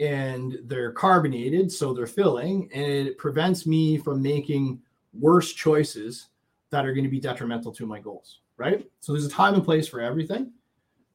and 0.00 0.58
they're 0.64 0.92
carbonated, 0.92 1.70
so 1.70 1.92
they're 1.94 2.06
filling, 2.06 2.68
and 2.74 2.84
it 2.84 3.18
prevents 3.18 3.66
me 3.66 3.96
from 3.96 4.20
making 4.20 4.80
worse 5.12 5.52
choices 5.52 6.28
that 6.70 6.84
are 6.84 6.92
going 6.92 7.04
to 7.04 7.10
be 7.10 7.20
detrimental 7.20 7.72
to 7.72 7.86
my 7.86 8.00
goals, 8.00 8.40
right? 8.56 8.88
So 9.00 9.12
there's 9.12 9.26
a 9.26 9.30
time 9.30 9.54
and 9.54 9.64
place 9.64 9.86
for 9.86 10.00
everything, 10.00 10.52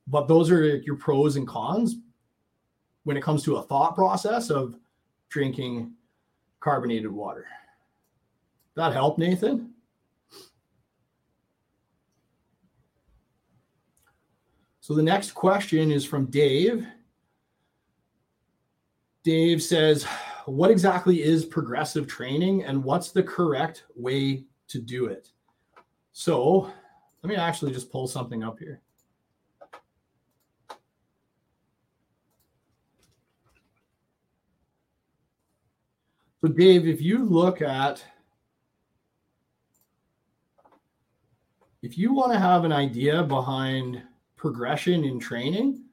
but 0.08 0.28
those 0.28 0.50
are 0.50 0.78
your 0.78 0.96
pros 0.96 1.36
and 1.36 1.48
cons 1.48 1.98
when 3.04 3.18
it 3.18 3.24
comes 3.24 3.44
to 3.44 3.58
a 3.58 3.64
thought 3.64 3.96
process 3.96 4.50
of 4.50 4.76
drinking 5.30 5.92
carbonated 6.60 7.12
water. 7.12 7.46
That 8.76 8.94
help, 8.94 9.18
Nathan? 9.18 9.74
So 14.80 14.96
the 14.96 15.04
next 15.04 15.32
question 15.32 15.92
is 15.92 16.06
from 16.06 16.26
Dave. 16.28 16.88
Dave 19.24 19.62
says, 19.62 20.06
What 20.46 20.72
exactly 20.72 21.22
is 21.22 21.46
progressive 21.46 22.08
training 22.08 22.64
and 22.64 22.84
what's 22.84 23.12
the 23.12 23.24
correct 23.24 23.84
way 23.96 24.46
to 24.70 24.80
do 24.80 25.06
it? 25.06 25.30
So 26.14 26.72
let 27.22 27.30
me 27.30 27.36
actually 27.36 27.74
just 27.74 27.92
pull 27.92 28.08
something 28.08 28.44
up 28.44 28.60
here. 28.60 28.82
So, 36.42 36.48
Dave, 36.48 36.88
if 36.88 37.02
you 37.02 37.26
look 37.26 37.62
at, 37.62 38.02
if 41.82 41.98
you 41.98 42.14
want 42.14 42.32
to 42.32 42.40
have 42.40 42.64
an 42.64 42.72
idea 42.72 43.24
behind 43.24 44.02
progression 44.38 45.04
in 45.04 45.20
training, 45.20 45.84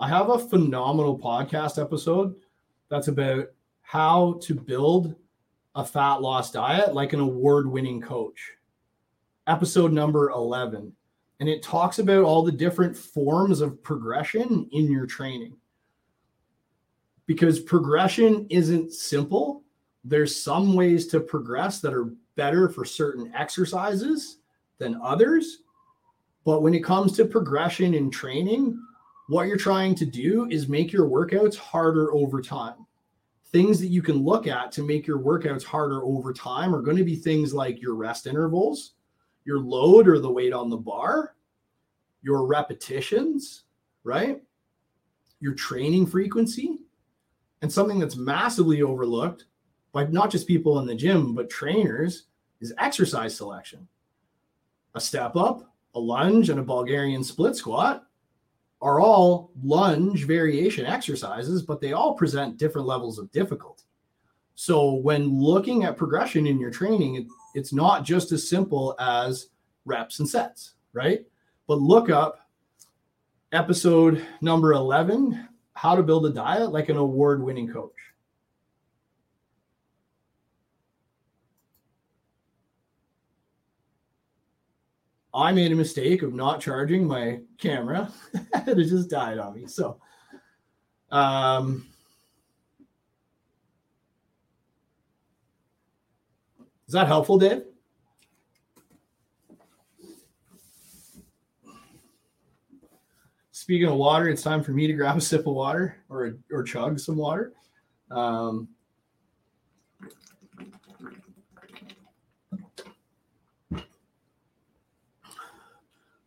I 0.00 0.08
have 0.08 0.30
a 0.30 0.38
phenomenal 0.40 1.16
podcast 1.16 1.80
episode 1.80 2.34
that's 2.92 3.08
about 3.08 3.46
how 3.80 4.38
to 4.42 4.54
build 4.54 5.14
a 5.74 5.82
fat 5.82 6.20
loss 6.20 6.52
diet 6.52 6.92
like 6.92 7.14
an 7.14 7.20
award 7.20 7.66
winning 7.66 8.02
coach. 8.02 8.52
Episode 9.46 9.94
number 9.94 10.28
11. 10.28 10.92
And 11.40 11.48
it 11.48 11.62
talks 11.62 12.00
about 12.00 12.22
all 12.22 12.42
the 12.42 12.52
different 12.52 12.94
forms 12.94 13.62
of 13.62 13.82
progression 13.82 14.68
in 14.72 14.92
your 14.92 15.06
training. 15.06 15.56
Because 17.24 17.60
progression 17.60 18.46
isn't 18.50 18.92
simple 18.92 19.64
there's 20.04 20.36
some 20.36 20.74
ways 20.74 21.06
to 21.06 21.20
progress 21.20 21.80
that 21.80 21.94
are 21.94 22.12
better 22.34 22.68
for 22.68 22.84
certain 22.84 23.32
exercises 23.34 24.38
than 24.76 25.00
others. 25.02 25.62
But 26.44 26.60
when 26.60 26.74
it 26.74 26.84
comes 26.84 27.12
to 27.12 27.24
progression 27.24 27.94
in 27.94 28.10
training, 28.10 28.78
what 29.28 29.46
you're 29.46 29.56
trying 29.56 29.94
to 29.96 30.06
do 30.06 30.48
is 30.50 30.68
make 30.68 30.92
your 30.92 31.08
workouts 31.08 31.56
harder 31.56 32.12
over 32.12 32.40
time. 32.40 32.86
Things 33.52 33.78
that 33.80 33.88
you 33.88 34.02
can 34.02 34.16
look 34.16 34.46
at 34.46 34.72
to 34.72 34.82
make 34.82 35.06
your 35.06 35.18
workouts 35.18 35.62
harder 35.62 36.02
over 36.04 36.32
time 36.32 36.74
are 36.74 36.82
going 36.82 36.96
to 36.96 37.04
be 37.04 37.16
things 37.16 37.52
like 37.52 37.80
your 37.80 37.94
rest 37.94 38.26
intervals, 38.26 38.92
your 39.44 39.60
load 39.60 40.08
or 40.08 40.18
the 40.18 40.30
weight 40.30 40.52
on 40.52 40.70
the 40.70 40.76
bar, 40.76 41.34
your 42.22 42.46
repetitions, 42.46 43.64
right? 44.04 44.42
Your 45.40 45.54
training 45.54 46.06
frequency. 46.06 46.78
And 47.60 47.72
something 47.72 47.98
that's 47.98 48.16
massively 48.16 48.82
overlooked 48.82 49.44
by 49.92 50.06
not 50.06 50.30
just 50.30 50.48
people 50.48 50.80
in 50.80 50.86
the 50.86 50.94
gym, 50.94 51.34
but 51.34 51.50
trainers, 51.50 52.24
is 52.60 52.72
exercise 52.78 53.36
selection. 53.36 53.86
A 54.94 55.00
step 55.00 55.36
up, 55.36 55.72
a 55.94 56.00
lunge, 56.00 56.48
and 56.48 56.58
a 56.58 56.62
Bulgarian 56.62 57.22
split 57.22 57.54
squat 57.56 58.06
are 58.82 59.00
all 59.00 59.52
lunge 59.62 60.26
variation 60.26 60.84
exercises, 60.84 61.62
but 61.62 61.80
they 61.80 61.92
all 61.92 62.14
present 62.14 62.58
different 62.58 62.86
levels 62.86 63.18
of 63.18 63.30
difficulty. 63.30 63.84
So 64.56 64.94
when 64.94 65.40
looking 65.40 65.84
at 65.84 65.96
progression 65.96 66.46
in 66.46 66.58
your 66.58 66.70
training, 66.70 67.14
it, 67.14 67.26
it's 67.54 67.72
not 67.72 68.04
just 68.04 68.32
as 68.32 68.48
simple 68.48 68.96
as 68.98 69.48
reps 69.84 70.18
and 70.18 70.28
sets, 70.28 70.74
right? 70.92 71.24
But 71.68 71.80
look 71.80 72.10
up 72.10 72.40
episode 73.52 74.26
number 74.40 74.72
11 74.72 75.48
how 75.74 75.94
to 75.94 76.02
build 76.02 76.26
a 76.26 76.30
diet 76.30 76.72
like 76.72 76.88
an 76.88 76.96
award 76.96 77.42
winning 77.42 77.72
coach. 77.72 77.92
I 85.34 85.52
made 85.52 85.72
a 85.72 85.76
mistake 85.76 86.22
of 86.22 86.34
not 86.34 86.60
charging 86.60 87.06
my 87.06 87.40
camera. 87.58 88.12
And 88.34 88.68
it 88.78 88.88
just 88.88 89.08
died 89.08 89.38
on 89.38 89.54
me. 89.54 89.66
So, 89.66 89.98
um, 91.10 91.86
is 96.86 96.92
that 96.92 97.06
helpful, 97.06 97.38
Dave? 97.38 97.62
Speaking 103.52 103.88
of 103.88 103.94
water, 103.94 104.28
it's 104.28 104.42
time 104.42 104.62
for 104.62 104.72
me 104.72 104.86
to 104.86 104.92
grab 104.92 105.16
a 105.16 105.20
sip 105.20 105.46
of 105.46 105.54
water 105.54 105.96
or 106.08 106.36
or 106.50 106.62
chug 106.64 106.98
some 106.98 107.16
water. 107.16 107.52
Um, 108.10 108.68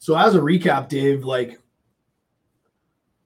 So 0.06 0.16
as 0.16 0.36
a 0.36 0.40
recap, 0.40 0.88
Dave, 0.88 1.24
like 1.24 1.60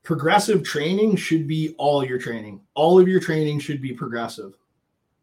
progressive 0.02 0.64
training 0.64 1.18
should 1.18 1.46
be 1.46 1.76
all 1.78 2.06
your 2.06 2.18
training. 2.18 2.62
All 2.74 2.98
of 2.98 3.06
your 3.06 3.20
training 3.20 3.60
should 3.60 3.82
be 3.82 3.92
progressive. 3.92 4.54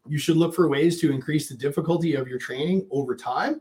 You 0.05 0.19
should 0.19 0.37
look 0.37 0.53
for 0.53 0.67
ways 0.67 1.01
to 1.01 1.11
increase 1.11 1.49
the 1.49 1.55
difficulty 1.55 2.13
of 2.13 2.27
your 2.27 2.37
training 2.37 2.85
over 2.91 3.15
time. 3.15 3.59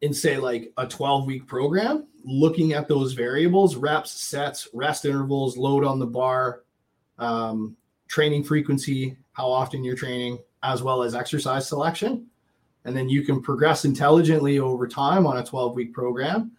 In 0.00 0.14
say 0.14 0.38
like 0.38 0.72
a 0.78 0.86
12 0.86 1.26
week 1.26 1.46
program, 1.46 2.06
looking 2.24 2.72
at 2.72 2.88
those 2.88 3.12
variables, 3.12 3.76
reps, 3.76 4.10
sets, 4.10 4.68
rest 4.72 5.04
intervals, 5.04 5.58
load 5.58 5.84
on 5.84 5.98
the 5.98 6.06
bar, 6.06 6.62
um, 7.18 7.76
training 8.08 8.42
frequency, 8.42 9.18
how 9.32 9.50
often 9.50 9.84
you're 9.84 9.94
training, 9.94 10.38
as 10.62 10.82
well 10.82 11.02
as 11.02 11.14
exercise 11.14 11.68
selection 11.68 12.26
and 12.86 12.96
then 12.96 13.08
you 13.08 13.22
can 13.22 13.42
progress 13.42 13.84
intelligently 13.84 14.60
over 14.60 14.86
time 14.86 15.26
on 15.26 15.38
a 15.38 15.44
12 15.44 15.74
week 15.74 15.92
program. 15.92 16.52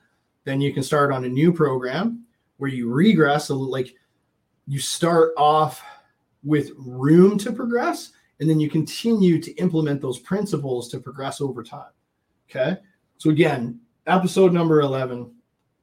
Then 0.43 0.59
you 0.59 0.73
can 0.73 0.83
start 0.83 1.11
on 1.11 1.23
a 1.23 1.29
new 1.29 1.53
program 1.53 2.25
where 2.57 2.69
you 2.69 2.91
regress 2.91 3.49
like 3.49 3.95
you 4.67 4.79
start 4.79 5.31
off 5.37 5.81
with 6.43 6.71
room 6.77 7.37
to 7.39 7.53
progress 7.53 8.11
and 8.39 8.49
then 8.49 8.59
you 8.59 8.69
continue 8.69 9.41
to 9.41 9.53
implement 9.55 10.01
those 10.01 10.19
principles 10.19 10.89
to 10.89 10.99
progress 10.99 11.41
over 11.41 11.63
time 11.63 11.91
okay? 12.49 12.77
So 13.17 13.29
again 13.29 13.79
episode 14.05 14.53
number 14.53 14.81
11 14.81 15.33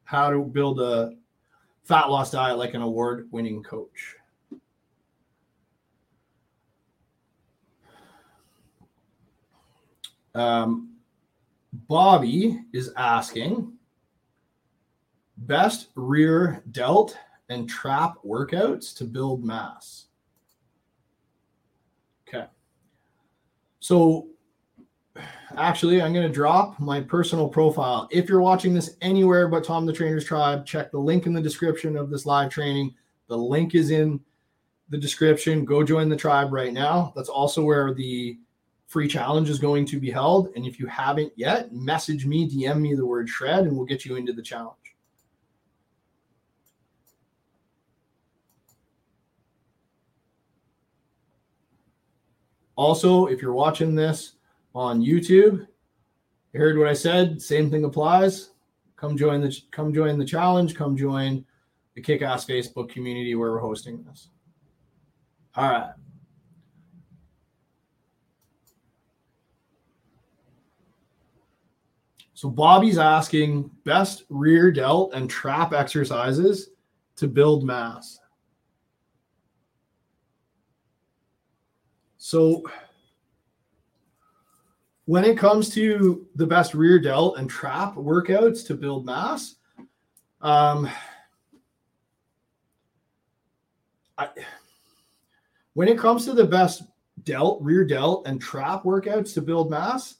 how 0.04 0.30
to 0.30 0.40
build 0.40 0.80
a 0.80 1.12
fat 1.84 2.10
loss 2.10 2.30
diet 2.30 2.58
like 2.58 2.74
an 2.74 2.82
award 2.82 3.28
winning 3.30 3.62
coach 3.62 4.16
Um, 10.34 10.90
Bobby 11.72 12.60
is 12.72 12.92
asking 12.96 13.72
best 15.36 15.88
rear 15.94 16.62
delt 16.70 17.16
and 17.48 17.68
trap 17.68 18.14
workouts 18.24 18.96
to 18.96 19.04
build 19.04 19.44
mass. 19.44 20.06
Okay. 22.26 22.46
So 23.80 24.28
actually, 25.56 26.00
I'm 26.00 26.12
going 26.12 26.26
to 26.26 26.32
drop 26.32 26.78
my 26.80 27.00
personal 27.00 27.48
profile. 27.48 28.08
If 28.10 28.28
you're 28.28 28.40
watching 28.40 28.74
this 28.74 28.96
anywhere 29.02 29.48
but 29.48 29.64
Tom 29.64 29.86
the 29.86 29.92
Trainer's 29.92 30.24
Tribe, 30.24 30.64
check 30.64 30.90
the 30.90 30.98
link 30.98 31.26
in 31.26 31.32
the 31.32 31.40
description 31.40 31.96
of 31.96 32.10
this 32.10 32.26
live 32.26 32.50
training. 32.50 32.94
The 33.28 33.36
link 33.36 33.74
is 33.74 33.90
in 33.90 34.20
the 34.88 34.98
description. 34.98 35.64
Go 35.64 35.82
join 35.82 36.08
the 36.08 36.16
tribe 36.16 36.52
right 36.52 36.72
now. 36.72 37.12
That's 37.16 37.28
also 37.28 37.62
where 37.62 37.92
the 37.94 38.38
free 38.94 39.08
challenge 39.08 39.50
is 39.50 39.58
going 39.58 39.84
to 39.84 39.98
be 39.98 40.08
held. 40.08 40.52
And 40.54 40.64
if 40.64 40.78
you 40.78 40.86
haven't 40.86 41.32
yet, 41.34 41.72
message 41.72 42.26
me, 42.26 42.48
DM 42.48 42.78
me 42.80 42.94
the 42.94 43.04
word 43.04 43.28
shred, 43.28 43.64
and 43.64 43.76
we'll 43.76 43.86
get 43.86 44.04
you 44.04 44.14
into 44.14 44.32
the 44.32 44.40
challenge. 44.40 44.78
Also, 52.76 53.26
if 53.26 53.42
you're 53.42 53.52
watching 53.52 53.96
this 53.96 54.34
on 54.76 55.02
YouTube, 55.02 55.66
you 56.52 56.60
heard 56.60 56.78
what 56.78 56.86
I 56.86 56.92
said. 56.92 57.42
Same 57.42 57.72
thing 57.72 57.82
applies. 57.82 58.50
Come 58.94 59.18
join 59.18 59.40
the 59.40 59.60
come 59.72 59.92
join 59.92 60.20
the 60.20 60.24
challenge. 60.24 60.76
Come 60.76 60.96
join 60.96 61.44
the 61.96 62.00
Kickass 62.00 62.46
Facebook 62.46 62.90
community 62.90 63.34
where 63.34 63.50
we're 63.50 63.58
hosting 63.58 64.04
this. 64.04 64.28
All 65.56 65.68
right. 65.68 65.94
So 72.34 72.50
Bobby's 72.50 72.98
asking 72.98 73.70
best 73.84 74.24
rear 74.28 74.72
delt 74.72 75.14
and 75.14 75.30
trap 75.30 75.72
exercises 75.72 76.70
to 77.16 77.28
build 77.28 77.64
mass. 77.64 78.18
So 82.18 82.64
when 85.04 85.24
it 85.24 85.38
comes 85.38 85.70
to 85.74 86.26
the 86.34 86.46
best 86.46 86.74
rear 86.74 86.98
delt 86.98 87.38
and 87.38 87.48
trap 87.48 87.94
workouts 87.94 88.66
to 88.66 88.74
build 88.74 89.06
mass, 89.06 89.54
um, 90.40 90.90
I, 94.18 94.28
when 95.74 95.86
it 95.86 95.98
comes 95.98 96.24
to 96.24 96.32
the 96.32 96.46
best 96.46 96.82
delt, 97.22 97.62
rear 97.62 97.84
delt, 97.84 98.26
and 98.26 98.40
trap 98.40 98.82
workouts 98.82 99.34
to 99.34 99.42
build 99.42 99.70
mass, 99.70 100.16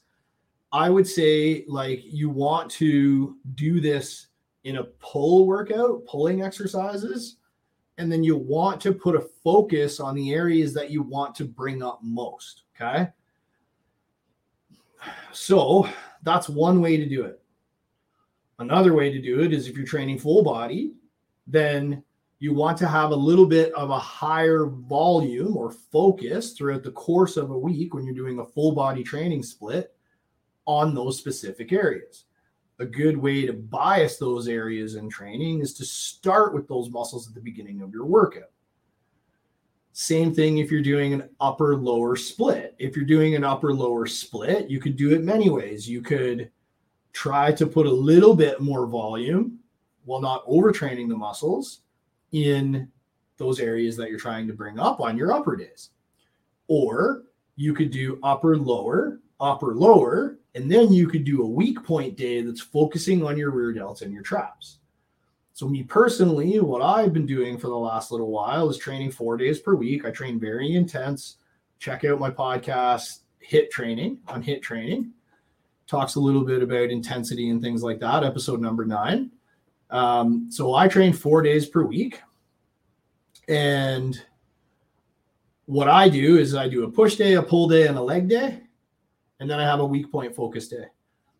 I 0.75 0.89
would 0.89 1.07
say 1.07 1.63
like 1.69 2.01
you 2.03 2.29
want 2.29 2.69
to 2.71 3.37
do 3.53 3.79
this 3.79 4.27
in 4.65 4.75
a 4.75 4.83
pull 4.83 5.47
workout, 5.47 6.05
pulling 6.05 6.41
exercises 6.41 7.37
and 7.97 8.11
then 8.11 8.25
you 8.25 8.35
want 8.35 8.81
to 8.81 8.91
put 8.91 9.15
a 9.15 9.21
focus 9.41 10.01
on 10.01 10.15
the 10.15 10.33
areas 10.33 10.73
that 10.73 10.91
you 10.91 11.01
want 11.01 11.33
to 11.35 11.45
bring 11.45 11.81
up 11.81 12.01
most. 12.03 12.63
Okay. 12.75 13.07
So 15.31 15.87
that's 16.23 16.49
one 16.49 16.81
way 16.81 16.97
to 16.97 17.05
do 17.07 17.23
it. 17.23 17.41
Another 18.59 18.93
way 18.93 19.09
to 19.13 19.21
do 19.21 19.39
it 19.43 19.53
is 19.53 19.69
if 19.69 19.77
you're 19.77 19.85
training 19.85 20.19
full 20.19 20.43
body, 20.43 20.91
then 21.47 22.03
you 22.39 22.53
want 22.53 22.77
to 22.79 22.87
have 22.87 23.11
a 23.11 23.15
little 23.15 23.45
bit 23.45 23.71
of 23.75 23.91
a 23.91 23.99
higher 23.99 24.65
volume 24.65 25.55
or 25.55 25.71
focus 25.71 26.51
throughout 26.51 26.83
the 26.83 26.91
course 26.91 27.37
of 27.37 27.51
a 27.51 27.57
week 27.57 27.93
when 27.93 28.05
you're 28.05 28.13
doing 28.13 28.39
a 28.39 28.45
full 28.45 28.73
body 28.73 29.03
training 29.03 29.41
split 29.41 29.94
on 30.65 30.95
those 30.95 31.17
specific 31.17 31.71
areas 31.71 32.25
a 32.79 32.85
good 32.85 33.17
way 33.17 33.45
to 33.45 33.53
bias 33.53 34.17
those 34.17 34.47
areas 34.47 34.95
in 34.95 35.09
training 35.09 35.61
is 35.61 35.73
to 35.75 35.85
start 35.85 36.53
with 36.53 36.67
those 36.67 36.89
muscles 36.89 37.27
at 37.27 37.33
the 37.33 37.41
beginning 37.41 37.81
of 37.81 37.93
your 37.93 38.05
workout. 38.05 38.49
Same 39.93 40.33
thing 40.33 40.57
if 40.57 40.69
you're 40.69 40.81
doing 40.81 41.13
an 41.13 41.29
upper 41.39 41.77
lower 41.77 42.17
split. 42.17 42.75
If 42.77 42.97
you're 42.97 43.05
doing 43.05 43.35
an 43.35 43.45
upper 43.45 43.73
lower 43.73 44.05
split, 44.05 44.69
you 44.69 44.81
could 44.81 44.97
do 44.97 45.13
it 45.13 45.23
many 45.23 45.49
ways. 45.49 45.87
You 45.87 46.01
could 46.01 46.51
try 47.13 47.53
to 47.53 47.65
put 47.65 47.85
a 47.85 47.91
little 47.91 48.35
bit 48.35 48.59
more 48.59 48.87
volume 48.87 49.59
while 50.03 50.19
not 50.19 50.45
overtraining 50.47 51.07
the 51.07 51.15
muscles 51.15 51.81
in 52.33 52.91
those 53.37 53.61
areas 53.61 53.95
that 53.95 54.09
you're 54.09 54.19
trying 54.19 54.47
to 54.47 54.53
bring 54.53 54.79
up 54.79 54.99
on 54.99 55.17
your 55.17 55.31
upper 55.31 55.55
days. 55.55 55.91
Or 56.67 57.23
you 57.55 57.73
could 57.73 57.89
do 57.89 58.19
upper 58.21 58.57
lower, 58.57 59.21
upper 59.39 59.75
lower, 59.75 60.37
and 60.55 60.71
then 60.71 60.91
you 60.91 61.07
could 61.07 61.23
do 61.23 61.43
a 61.43 61.47
weak 61.47 61.83
point 61.83 62.15
day 62.15 62.41
that's 62.41 62.61
focusing 62.61 63.25
on 63.25 63.37
your 63.37 63.51
rear 63.51 63.73
delts 63.73 64.01
and 64.01 64.13
your 64.13 64.23
traps. 64.23 64.79
So, 65.53 65.67
me 65.67 65.83
personally, 65.83 66.59
what 66.59 66.81
I've 66.81 67.13
been 67.13 67.25
doing 67.25 67.57
for 67.57 67.67
the 67.67 67.75
last 67.75 68.11
little 68.11 68.29
while 68.29 68.69
is 68.69 68.77
training 68.77 69.11
four 69.11 69.37
days 69.37 69.59
per 69.59 69.75
week. 69.75 70.05
I 70.05 70.11
train 70.11 70.39
very 70.39 70.75
intense. 70.75 71.37
Check 71.79 72.03
out 72.03 72.19
my 72.19 72.29
podcast, 72.29 73.19
HIT 73.39 73.71
Training 73.71 74.19
on 74.27 74.41
HIT 74.41 74.61
Training. 74.61 75.11
Talks 75.87 76.15
a 76.15 76.19
little 76.19 76.43
bit 76.43 76.61
about 76.61 76.89
intensity 76.89 77.49
and 77.49 77.61
things 77.61 77.83
like 77.83 77.99
that, 77.99 78.23
episode 78.23 78.59
number 78.59 78.85
nine. 78.85 79.31
Um, 79.91 80.47
so, 80.49 80.73
I 80.73 80.87
train 80.87 81.13
four 81.13 81.41
days 81.41 81.67
per 81.67 81.83
week. 81.83 82.21
And 83.47 84.21
what 85.67 85.87
I 85.87 86.09
do 86.09 86.37
is 86.37 86.55
I 86.55 86.67
do 86.67 86.83
a 86.83 86.91
push 86.91 87.15
day, 87.15 87.33
a 87.33 87.41
pull 87.41 87.69
day, 87.69 87.87
and 87.87 87.97
a 87.97 88.01
leg 88.01 88.27
day 88.27 88.64
and 89.39 89.49
then 89.49 89.59
I 89.59 89.63
have 89.63 89.79
a 89.79 89.85
weak 89.85 90.11
point 90.11 90.35
focus 90.35 90.67
day. 90.67 90.85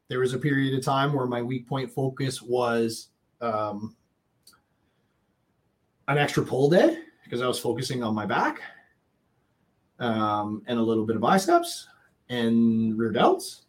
There 0.08 0.20
was 0.20 0.34
a 0.34 0.40
period 0.40 0.78
of 0.78 0.84
time 0.84 1.14
where 1.14 1.26
my 1.26 1.42
weak 1.42 1.68
point 1.68 1.92
focus 1.92 2.42
was 2.42 3.10
um, 3.42 3.96
an 6.08 6.18
extra 6.18 6.44
pull 6.44 6.70
day 6.70 7.00
because 7.24 7.42
I 7.42 7.48
was 7.48 7.60
focusing 7.60 8.04
on 8.04 8.14
my 8.14 8.26
back 8.26 8.62
um, 10.00 10.62
and 10.68 10.78
a 10.78 10.82
little 10.82 11.06
bit 11.06 11.16
of 11.16 11.22
biceps 11.22 11.88
and 12.30 12.98
rear 12.98 13.12
delts. 13.12 13.62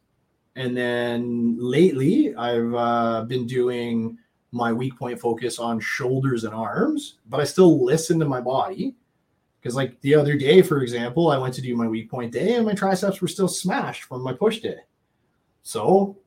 And 0.57 0.77
then 0.77 1.57
lately, 1.59 2.35
I've 2.35 2.75
uh, 2.75 3.25
been 3.25 3.47
doing 3.47 4.19
my 4.53 4.73
weak 4.73 4.99
point 4.99 5.21
focus 5.21 5.59
on 5.59 5.81
shoulders 5.81 6.45
and 6.45 6.55
arms, 6.55 7.19
but 7.29 7.41
I 7.41 7.45
still 7.45 7.85
listen 7.85 8.19
to 8.21 8.27
my 8.27 8.41
body 8.41 8.95
because, 9.67 9.75
like 9.75 10.01
the 10.03 10.15
other 10.15 10.37
day, 10.37 10.63
for 10.63 10.81
example, 10.81 11.29
I 11.29 11.39
went 11.39 11.53
to 11.55 11.61
do 11.61 11.75
my 11.75 11.89
weak 11.89 12.09
point 12.09 12.33
day 12.33 12.55
and 12.55 12.65
my 12.65 12.73
triceps 12.73 13.21
were 13.21 13.27
still 13.27 13.49
smashed 13.49 14.05
from 14.05 14.23
my 14.23 14.33
push 14.33 14.61
day. 14.61 14.77
So 15.65 16.19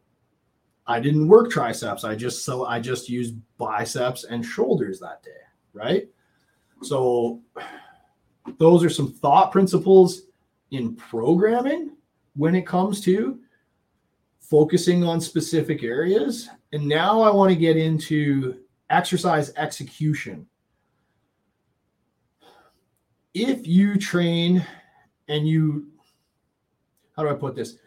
I 0.85 0.99
didn't 0.99 1.29
work 1.29 1.49
triceps. 1.49 2.03
I 2.03 2.15
just 2.15 2.43
so 2.43 2.65
I 2.65 2.81
just 2.81 3.07
used 3.07 3.35
biceps 3.57 4.25
and 4.25 4.45
shoulders 4.45 4.99
that 4.99 5.23
day, 5.23 5.31
right? 5.71 6.09
So 6.81 7.39
those 8.57 8.83
are 8.83 8.89
some 8.89 9.09
thought 9.09 9.53
principles 9.53 10.23
in 10.71 10.97
programming 10.97 11.95
when 12.35 12.55
it 12.55 12.67
comes 12.67 12.99
to 13.05 13.39
focusing 14.41 15.05
on 15.05 15.21
specific 15.21 15.81
areas. 15.81 16.49
And 16.73 16.85
now 16.85 17.21
I 17.21 17.29
want 17.29 17.51
to 17.51 17.55
get 17.55 17.77
into 17.77 18.57
exercise 18.89 19.53
execution 19.55 20.45
if 23.39 23.65
you 23.65 23.97
train 23.97 24.65
and 25.29 25.47
you 25.47 25.87
how 27.15 27.23
do 27.23 27.29
I 27.29 27.33
put 27.33 27.55
this? 27.55 27.77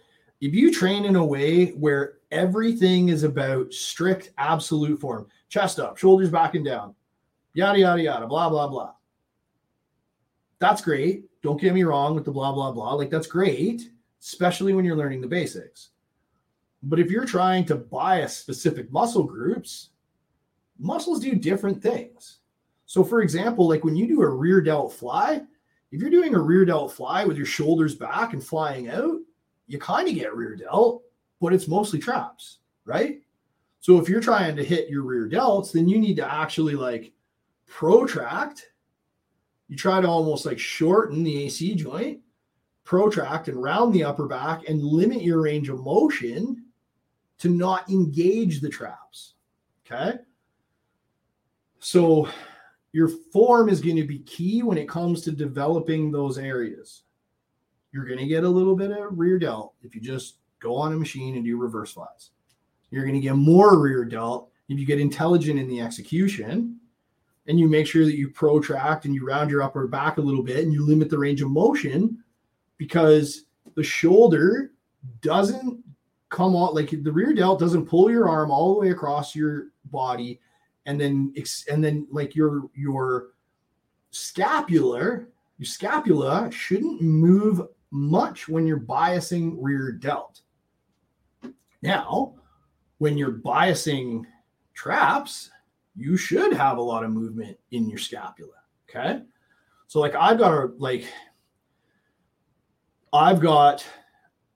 If 0.40 0.54
you 0.54 0.72
train 0.72 1.04
in 1.04 1.16
a 1.16 1.24
way 1.24 1.68
where 1.70 2.18
everything 2.30 3.08
is 3.08 3.22
about 3.22 3.72
strict 3.72 4.30
absolute 4.38 5.00
form, 5.00 5.26
chest 5.48 5.78
up, 5.78 5.96
shoulders 5.96 6.30
back 6.30 6.54
and 6.54 6.64
down, 6.64 6.94
yada 7.54 7.78
yada 7.78 8.02
yada, 8.02 8.26
blah 8.26 8.48
blah 8.48 8.66
blah. 8.66 8.92
That's 10.58 10.82
great. 10.82 11.24
Don't 11.42 11.60
get 11.60 11.74
me 11.74 11.82
wrong 11.82 12.14
with 12.14 12.24
the 12.24 12.30
blah 12.30 12.52
blah 12.52 12.72
blah. 12.72 12.94
Like 12.94 13.10
that's 13.10 13.26
great, 13.26 13.90
especially 14.20 14.72
when 14.72 14.84
you're 14.84 14.96
learning 14.96 15.20
the 15.20 15.28
basics. 15.28 15.90
But 16.82 16.98
if 16.98 17.10
you're 17.10 17.26
trying 17.26 17.64
to 17.66 17.76
bias 17.76 18.36
specific 18.36 18.90
muscle 18.90 19.24
groups, 19.24 19.90
muscles 20.78 21.20
do 21.20 21.34
different 21.34 21.82
things. 21.82 22.38
So, 22.92 23.02
for 23.02 23.22
example, 23.22 23.66
like 23.66 23.84
when 23.84 23.96
you 23.96 24.06
do 24.06 24.20
a 24.20 24.28
rear 24.28 24.60
delt 24.60 24.92
fly, 24.92 25.40
if 25.92 25.98
you're 25.98 26.10
doing 26.10 26.34
a 26.34 26.38
rear 26.38 26.66
delt 26.66 26.92
fly 26.92 27.24
with 27.24 27.38
your 27.38 27.46
shoulders 27.46 27.94
back 27.94 28.34
and 28.34 28.44
flying 28.44 28.90
out, 28.90 29.18
you 29.66 29.78
kind 29.78 30.06
of 30.06 30.14
get 30.14 30.36
rear 30.36 30.54
delt, 30.56 31.02
but 31.40 31.54
it's 31.54 31.68
mostly 31.68 31.98
traps, 31.98 32.58
right? 32.84 33.22
So, 33.80 33.98
if 33.98 34.10
you're 34.10 34.20
trying 34.20 34.56
to 34.56 34.62
hit 34.62 34.90
your 34.90 35.04
rear 35.04 35.26
delts, 35.26 35.72
then 35.72 35.88
you 35.88 35.98
need 35.98 36.16
to 36.16 36.30
actually 36.30 36.74
like 36.74 37.14
protract. 37.66 38.72
You 39.68 39.76
try 39.78 40.02
to 40.02 40.06
almost 40.06 40.44
like 40.44 40.58
shorten 40.58 41.22
the 41.22 41.44
AC 41.44 41.74
joint, 41.76 42.20
protract 42.84 43.48
and 43.48 43.62
round 43.62 43.94
the 43.94 44.04
upper 44.04 44.26
back 44.26 44.68
and 44.68 44.84
limit 44.84 45.22
your 45.22 45.40
range 45.40 45.70
of 45.70 45.82
motion 45.82 46.66
to 47.38 47.48
not 47.48 47.88
engage 47.88 48.60
the 48.60 48.68
traps. 48.68 49.32
Okay. 49.86 50.18
So, 51.80 52.28
your 52.92 53.08
form 53.08 53.68
is 53.68 53.80
going 53.80 53.96
to 53.96 54.06
be 54.06 54.20
key 54.20 54.62
when 54.62 54.78
it 54.78 54.88
comes 54.88 55.22
to 55.22 55.32
developing 55.32 56.12
those 56.12 56.38
areas. 56.38 57.02
You're 57.92 58.04
going 58.04 58.18
to 58.18 58.26
get 58.26 58.44
a 58.44 58.48
little 58.48 58.76
bit 58.76 58.90
of 58.90 59.18
rear 59.18 59.38
delt 59.38 59.74
if 59.82 59.94
you 59.94 60.00
just 60.00 60.36
go 60.60 60.76
on 60.76 60.92
a 60.92 60.96
machine 60.96 61.36
and 61.36 61.44
do 61.44 61.56
reverse 61.56 61.92
flies. 61.92 62.30
You're 62.90 63.04
going 63.04 63.14
to 63.14 63.20
get 63.20 63.34
more 63.34 63.78
rear 63.78 64.04
delt 64.04 64.50
if 64.68 64.78
you 64.78 64.86
get 64.86 65.00
intelligent 65.00 65.58
in 65.58 65.68
the 65.68 65.80
execution 65.80 66.78
and 67.46 67.58
you 67.58 67.68
make 67.68 67.86
sure 67.86 68.04
that 68.04 68.16
you 68.16 68.28
protract 68.28 69.04
and 69.04 69.14
you 69.14 69.26
round 69.26 69.50
your 69.50 69.62
upper 69.62 69.86
back 69.86 70.18
a 70.18 70.22
little 70.22 70.42
bit 70.42 70.64
and 70.64 70.72
you 70.72 70.86
limit 70.86 71.10
the 71.10 71.18
range 71.18 71.42
of 71.42 71.50
motion 71.50 72.22
because 72.76 73.46
the 73.74 73.82
shoulder 73.82 74.72
doesn't 75.20 75.82
come 76.28 76.56
out 76.56 76.74
like 76.74 76.90
the 76.90 77.12
rear 77.12 77.34
delt 77.34 77.58
doesn't 77.58 77.86
pull 77.86 78.10
your 78.10 78.28
arm 78.28 78.50
all 78.50 78.74
the 78.74 78.80
way 78.80 78.90
across 78.90 79.34
your 79.34 79.68
body 79.86 80.40
and 80.86 81.00
then 81.00 81.32
and 81.70 81.84
then 81.84 82.06
like 82.10 82.34
your 82.34 82.70
your 82.74 83.28
scapular 84.10 85.28
your 85.58 85.66
scapula 85.66 86.50
shouldn't 86.50 87.00
move 87.00 87.60
much 87.92 88.48
when 88.48 88.66
you're 88.66 88.80
biasing 88.80 89.54
rear 89.60 89.92
delt. 89.92 90.40
Now, 91.82 92.34
when 92.98 93.16
you're 93.18 93.34
biasing 93.34 94.24
traps, 94.74 95.50
you 95.94 96.16
should 96.16 96.52
have 96.52 96.78
a 96.78 96.82
lot 96.82 97.04
of 97.04 97.10
movement 97.10 97.58
in 97.70 97.88
your 97.88 97.98
scapula. 97.98 98.54
Okay. 98.88 99.20
So, 99.88 100.00
like, 100.00 100.14
I've 100.14 100.38
got 100.38 100.52
a, 100.52 100.70
like, 100.78 101.06
I've 103.12 103.40
got 103.40 103.84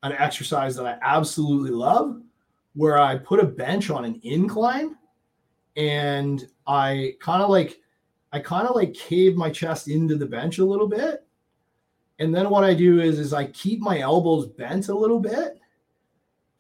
an 0.03 0.13
exercise 0.13 0.77
that 0.77 0.87
I 0.87 0.99
absolutely 1.03 1.71
love 1.71 2.23
where 2.75 2.99
I 2.99 3.17
put 3.17 3.41
a 3.41 3.47
bench 3.47 3.91
on 3.91 4.05
an 4.05 4.19
incline 4.23 4.97
and 5.77 6.47
I 6.67 7.15
kind 7.21 7.43
of 7.43 7.51
like, 7.51 7.81
I 8.33 8.41
kind 8.41 8.67
of 8.67 8.75
like 8.75 8.95
cave 8.95 9.37
my 9.37 9.51
chest 9.51 9.89
into 9.89 10.17
the 10.17 10.27
bench 10.27 10.59
a 10.59 10.65
little 10.65 10.89
bit. 10.89 11.25
And 12.19 12.35
then 12.35 12.49
what 12.49 12.65
I 12.65 12.75
do 12.75 13.01
is, 13.01 13.19
is 13.19 13.33
I 13.33 13.47
keep 13.47 13.81
my 13.81 14.01
elbows 14.01 14.47
bent 14.47 14.89
a 14.89 14.97
little 14.97 15.21
bit 15.21 15.59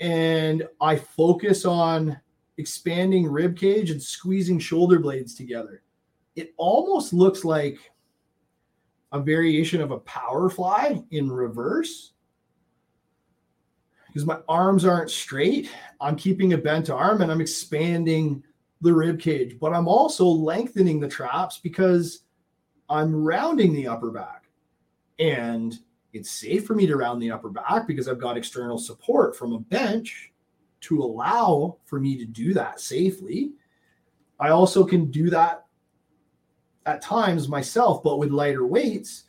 and 0.00 0.66
I 0.80 0.96
focus 0.96 1.64
on 1.64 2.20
expanding 2.58 3.26
rib 3.26 3.56
cage 3.56 3.90
and 3.90 4.02
squeezing 4.02 4.58
shoulder 4.58 4.98
blades 4.98 5.34
together. 5.34 5.82
It 6.34 6.52
almost 6.58 7.12
looks 7.12 7.44
like 7.44 7.78
a 9.12 9.20
variation 9.20 9.80
of 9.80 9.90
a 9.90 9.98
power 10.00 10.50
fly 10.50 11.02
in 11.10 11.30
reverse 11.30 12.12
because 14.08 14.26
my 14.26 14.38
arms 14.48 14.84
aren't 14.84 15.10
straight. 15.10 15.70
I'm 16.00 16.16
keeping 16.16 16.52
a 16.52 16.58
bent 16.58 16.90
arm 16.90 17.22
and 17.22 17.30
I'm 17.30 17.40
expanding 17.40 18.42
the 18.80 18.92
rib 18.92 19.20
cage, 19.20 19.58
but 19.58 19.72
I'm 19.72 19.88
also 19.88 20.26
lengthening 20.26 21.00
the 21.00 21.08
traps 21.08 21.58
because 21.58 22.22
I'm 22.88 23.14
rounding 23.14 23.72
the 23.72 23.88
upper 23.88 24.10
back. 24.10 24.44
And 25.18 25.78
it's 26.12 26.30
safe 26.30 26.66
for 26.66 26.74
me 26.74 26.86
to 26.86 26.96
round 26.96 27.20
the 27.20 27.30
upper 27.30 27.48
back 27.48 27.86
because 27.86 28.08
I've 28.08 28.20
got 28.20 28.36
external 28.36 28.78
support 28.78 29.36
from 29.36 29.52
a 29.52 29.58
bench 29.58 30.32
to 30.82 31.02
allow 31.02 31.78
for 31.84 31.98
me 31.98 32.16
to 32.16 32.24
do 32.24 32.54
that 32.54 32.80
safely. 32.80 33.52
I 34.38 34.50
also 34.50 34.84
can 34.84 35.10
do 35.10 35.30
that 35.30 35.66
at 36.84 37.02
times 37.02 37.48
myself, 37.48 38.02
but 38.02 38.18
with 38.18 38.30
lighter 38.30 38.66
weights 38.66 39.24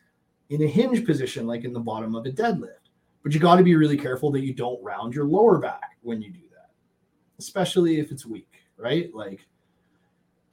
in 0.49 0.61
a 0.61 0.67
hinge 0.67 1.05
position, 1.05 1.47
like 1.47 1.63
in 1.63 1.73
the 1.73 1.79
bottom 1.79 2.15
of 2.15 2.25
a 2.25 2.31
deadlift. 2.31 2.89
But 3.23 3.33
you 3.33 3.39
got 3.39 3.55
to 3.55 3.63
be 3.63 3.75
really 3.75 3.97
careful 3.97 4.31
that 4.31 4.45
you 4.45 4.53
don't 4.53 4.83
round 4.83 5.13
your 5.13 5.25
lower 5.25 5.57
back 5.57 5.97
when 6.01 6.21
you 6.21 6.31
do 6.31 6.47
that, 6.53 6.69
especially 7.39 7.99
if 7.99 8.11
it's 8.11 8.25
weak, 8.25 8.56
right? 8.77 9.13
Like 9.13 9.45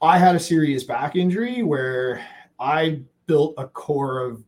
I 0.01 0.17
had 0.17 0.35
a 0.35 0.39
serious 0.39 0.83
back 0.83 1.15
injury 1.15 1.63
where 1.63 2.25
I 2.59 3.01
built 3.27 3.53
a 3.57 3.67
core 3.67 4.19
of 4.19 4.43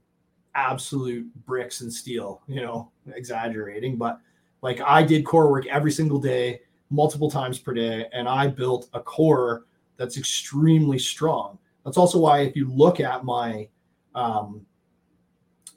absolute 0.55 1.27
bricks 1.45 1.81
and 1.81 1.93
steel, 1.93 2.41
you 2.47 2.61
know, 2.61 2.91
exaggerating, 3.13 3.97
but 3.97 4.19
like 4.61 4.81
I 4.81 5.03
did 5.03 5.25
core 5.25 5.51
work 5.51 5.67
every 5.67 5.91
single 5.91 6.19
day, 6.19 6.61
multiple 6.89 7.29
times 7.29 7.59
per 7.59 7.73
day, 7.73 8.07
and 8.13 8.27
I 8.27 8.47
built 8.47 8.89
a 8.93 8.99
core 8.99 9.65
that's 9.97 10.17
extremely 10.17 10.99
strong. 10.99 11.57
That's 11.85 11.97
also 11.97 12.19
why 12.19 12.41
if 12.41 12.55
you 12.55 12.69
look 12.71 12.99
at 12.99 13.23
my 13.23 13.67
um, 14.15 14.65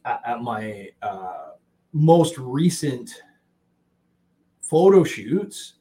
at, 0.04 0.20
at 0.24 0.42
my 0.42 0.88
uh, 1.02 1.50
most 1.92 2.38
recent 2.38 3.22
photo 4.62 5.04
shoots, 5.04 5.74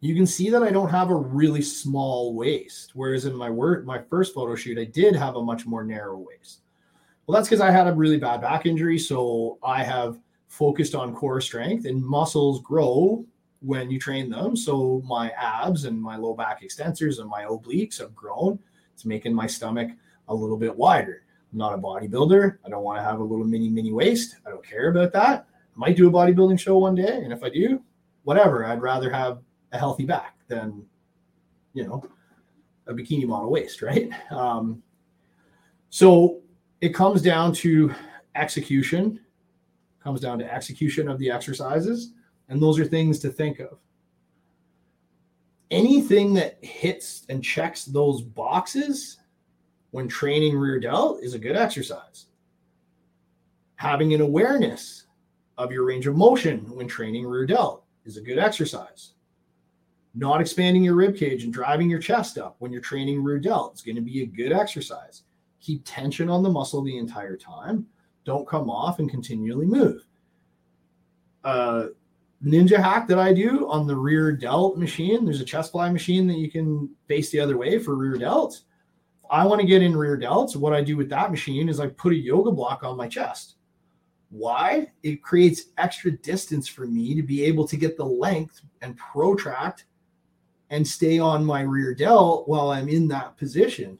you 0.00 0.14
can 0.14 0.26
see 0.26 0.48
that 0.50 0.62
I 0.62 0.70
don't 0.70 0.88
have 0.88 1.10
a 1.10 1.14
really 1.14 1.60
small 1.60 2.34
waist. 2.34 2.92
Whereas 2.94 3.26
in 3.26 3.34
my 3.34 3.50
work, 3.50 3.84
my 3.84 3.98
first 3.98 4.34
photo 4.34 4.54
shoot, 4.54 4.78
I 4.78 4.84
did 4.84 5.14
have 5.14 5.36
a 5.36 5.42
much 5.42 5.66
more 5.66 5.84
narrow 5.84 6.16
waist. 6.18 6.62
Well, 7.26 7.36
that's 7.36 7.48
because 7.48 7.60
I 7.60 7.70
had 7.70 7.86
a 7.86 7.92
really 7.92 8.16
bad 8.16 8.40
back 8.40 8.64
injury. 8.64 8.98
So 8.98 9.58
I 9.62 9.84
have 9.84 10.18
focused 10.48 10.94
on 10.94 11.14
core 11.14 11.40
strength 11.40 11.84
and 11.84 12.02
muscles 12.02 12.62
grow 12.62 13.24
when 13.60 13.90
you 13.90 14.00
train 14.00 14.30
them. 14.30 14.56
So 14.56 15.02
my 15.06 15.30
abs 15.30 15.84
and 15.84 16.00
my 16.00 16.16
low 16.16 16.34
back 16.34 16.62
extensors 16.62 17.20
and 17.20 17.28
my 17.28 17.44
obliques 17.44 17.98
have 17.98 18.14
grown. 18.14 18.58
It's 18.94 19.04
making 19.04 19.34
my 19.34 19.46
stomach 19.46 19.90
a 20.28 20.34
little 20.34 20.56
bit 20.56 20.74
wider. 20.74 21.24
I'm 21.52 21.58
not 21.58 21.74
a 21.74 21.78
bodybuilder. 21.78 22.58
I 22.64 22.68
don't 22.70 22.84
want 22.84 22.98
to 22.98 23.04
have 23.04 23.20
a 23.20 23.24
little 23.24 23.44
mini, 23.44 23.68
mini 23.68 23.92
waist. 23.92 24.36
I 24.46 24.50
don't 24.50 24.66
care 24.66 24.90
about 24.90 25.12
that. 25.12 25.46
I 25.76 25.78
might 25.78 25.96
do 25.96 26.08
a 26.08 26.12
bodybuilding 26.12 26.58
show 26.58 26.78
one 26.78 26.94
day. 26.94 27.22
And 27.22 27.32
if 27.34 27.44
I 27.44 27.50
do, 27.50 27.82
whatever, 28.24 28.64
I'd 28.64 28.80
rather 28.80 29.10
have 29.10 29.40
a 29.72 29.78
healthy 29.78 30.04
back 30.04 30.36
than, 30.48 30.84
you 31.74 31.86
know, 31.86 32.02
a 32.86 32.94
bikini 32.94 33.26
model 33.26 33.50
waist, 33.50 33.82
right? 33.82 34.10
Um, 34.30 34.82
so 35.90 36.40
it 36.80 36.90
comes 36.90 37.22
down 37.22 37.52
to 37.54 37.92
execution 38.34 39.20
comes 40.02 40.20
down 40.20 40.38
to 40.38 40.52
execution 40.52 41.08
of 41.08 41.18
the 41.18 41.30
exercises 41.30 42.12
and 42.48 42.60
those 42.60 42.78
are 42.78 42.84
things 42.84 43.18
to 43.20 43.30
think 43.30 43.60
of. 43.60 43.78
Anything 45.70 46.34
that 46.34 46.58
hits 46.64 47.26
and 47.28 47.44
checks 47.44 47.84
those 47.84 48.22
boxes 48.22 49.18
when 49.92 50.08
training 50.08 50.56
rear 50.56 50.80
delt 50.80 51.22
is 51.22 51.34
a 51.34 51.38
good 51.38 51.54
exercise. 51.54 52.26
Having 53.76 54.14
an 54.14 54.20
awareness 54.20 55.04
of 55.58 55.70
your 55.70 55.84
range 55.84 56.06
of 56.06 56.16
motion 56.16 56.60
when 56.74 56.88
training 56.88 57.26
rear 57.26 57.46
delt 57.46 57.84
is 58.04 58.16
a 58.16 58.22
good 58.22 58.38
exercise 58.38 59.12
not 60.14 60.40
expanding 60.40 60.82
your 60.82 60.96
rib 60.96 61.16
cage 61.16 61.44
and 61.44 61.52
driving 61.52 61.88
your 61.88 62.00
chest 62.00 62.38
up 62.38 62.56
when 62.58 62.72
you're 62.72 62.80
training 62.80 63.22
rear 63.22 63.38
delt 63.38 63.74
is 63.74 63.82
going 63.82 63.96
to 63.96 64.02
be 64.02 64.22
a 64.22 64.26
good 64.26 64.52
exercise 64.52 65.22
keep 65.60 65.82
tension 65.84 66.28
on 66.28 66.42
the 66.42 66.50
muscle 66.50 66.82
the 66.82 66.98
entire 66.98 67.36
time. 67.36 67.86
Don't 68.24 68.48
come 68.48 68.70
off 68.70 68.98
and 68.98 69.10
continually 69.10 69.66
move. 69.66 70.04
Uh, 71.44 71.86
ninja 72.44 72.76
hack 72.76 73.06
that 73.08 73.18
I 73.18 73.32
do 73.32 73.68
on 73.68 73.86
the 73.86 73.96
rear 73.96 74.32
delt 74.32 74.76
machine, 74.76 75.24
there's 75.24 75.40
a 75.40 75.44
chest 75.44 75.72
fly 75.72 75.90
machine 75.90 76.26
that 76.26 76.38
you 76.38 76.50
can 76.50 76.90
face 77.06 77.30
the 77.30 77.40
other 77.40 77.56
way 77.56 77.78
for 77.78 77.94
rear 77.96 78.14
delts. 78.14 78.62
I 79.30 79.46
want 79.46 79.60
to 79.60 79.66
get 79.66 79.82
in 79.82 79.96
rear 79.96 80.18
delts. 80.18 80.56
What 80.56 80.72
I 80.72 80.82
do 80.82 80.96
with 80.96 81.08
that 81.10 81.30
machine 81.30 81.68
is 81.68 81.78
I 81.78 81.86
put 81.86 82.12
a 82.12 82.16
yoga 82.16 82.50
block 82.50 82.82
on 82.82 82.96
my 82.96 83.06
chest. 83.06 83.54
Why? 84.30 84.88
It 85.02 85.22
creates 85.22 85.66
extra 85.78 86.10
distance 86.10 86.66
for 86.68 86.86
me 86.86 87.14
to 87.14 87.22
be 87.22 87.44
able 87.44 87.66
to 87.68 87.76
get 87.76 87.96
the 87.96 88.04
length 88.04 88.60
and 88.82 88.96
protract 88.96 89.86
and 90.70 90.86
stay 90.86 91.18
on 91.18 91.44
my 91.44 91.62
rear 91.62 91.94
delt 91.94 92.48
while 92.48 92.70
I'm 92.70 92.88
in 92.88 93.08
that 93.08 93.36
position. 93.36 93.98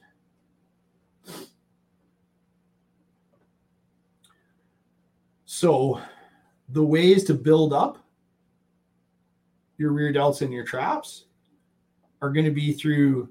So, 5.45 6.01
the 6.69 6.83
ways 6.83 7.25
to 7.25 7.33
build 7.33 7.73
up 7.73 7.97
your 9.77 9.91
rear 9.91 10.13
delts 10.13 10.41
and 10.41 10.53
your 10.53 10.63
traps 10.63 11.25
are 12.21 12.31
going 12.31 12.45
to 12.45 12.51
be 12.51 12.71
through 12.71 13.29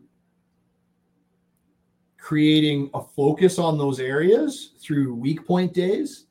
creating 2.18 2.90
a 2.92 3.00
focus 3.00 3.58
on 3.58 3.78
those 3.78 3.98
areas 3.98 4.72
through 4.80 5.14
weak 5.14 5.46
point 5.46 5.72
days, 5.72 6.26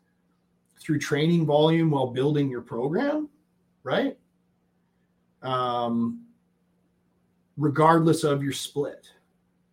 through 0.80 1.00
training 1.00 1.46
volume 1.46 1.90
while 1.90 2.08
building 2.08 2.50
your 2.50 2.62
program, 2.62 3.28
right? 3.84 4.18
Um, 5.42 6.22
regardless 7.60 8.24
of 8.24 8.42
your 8.42 8.54
split. 8.54 9.08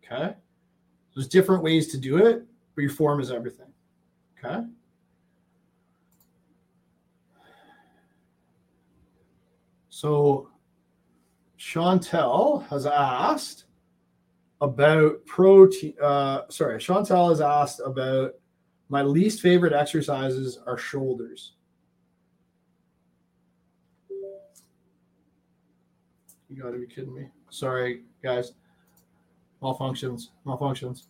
Okay. 0.03 0.35
There's 1.15 1.27
different 1.27 1.63
ways 1.63 1.87
to 1.87 1.97
do 1.97 2.17
it, 2.17 2.45
but 2.75 2.81
your 2.81 2.91
form 2.91 3.19
is 3.19 3.31
everything. 3.31 3.71
Okay. 4.37 4.61
So 9.89 10.49
Chantel 11.57 12.67
has 12.67 12.85
asked 12.85 13.65
about 14.61 15.25
protein. 15.25 15.95
Uh, 16.01 16.41
sorry, 16.49 16.77
Chantel 16.77 17.29
has 17.29 17.41
asked 17.41 17.81
about 17.83 18.33
my 18.89 19.01
least 19.01 19.41
favorite 19.41 19.73
exercises 19.73 20.59
are 20.67 20.77
shoulders. 20.77 21.53
You 26.49 26.61
got 26.61 26.71
to 26.71 26.79
be 26.79 26.87
kidding 26.87 27.13
me. 27.13 27.27
Sorry, 27.49 28.03
guys. 28.23 28.53
Malfunctions, 29.61 30.29
malfunctions. 30.45 31.03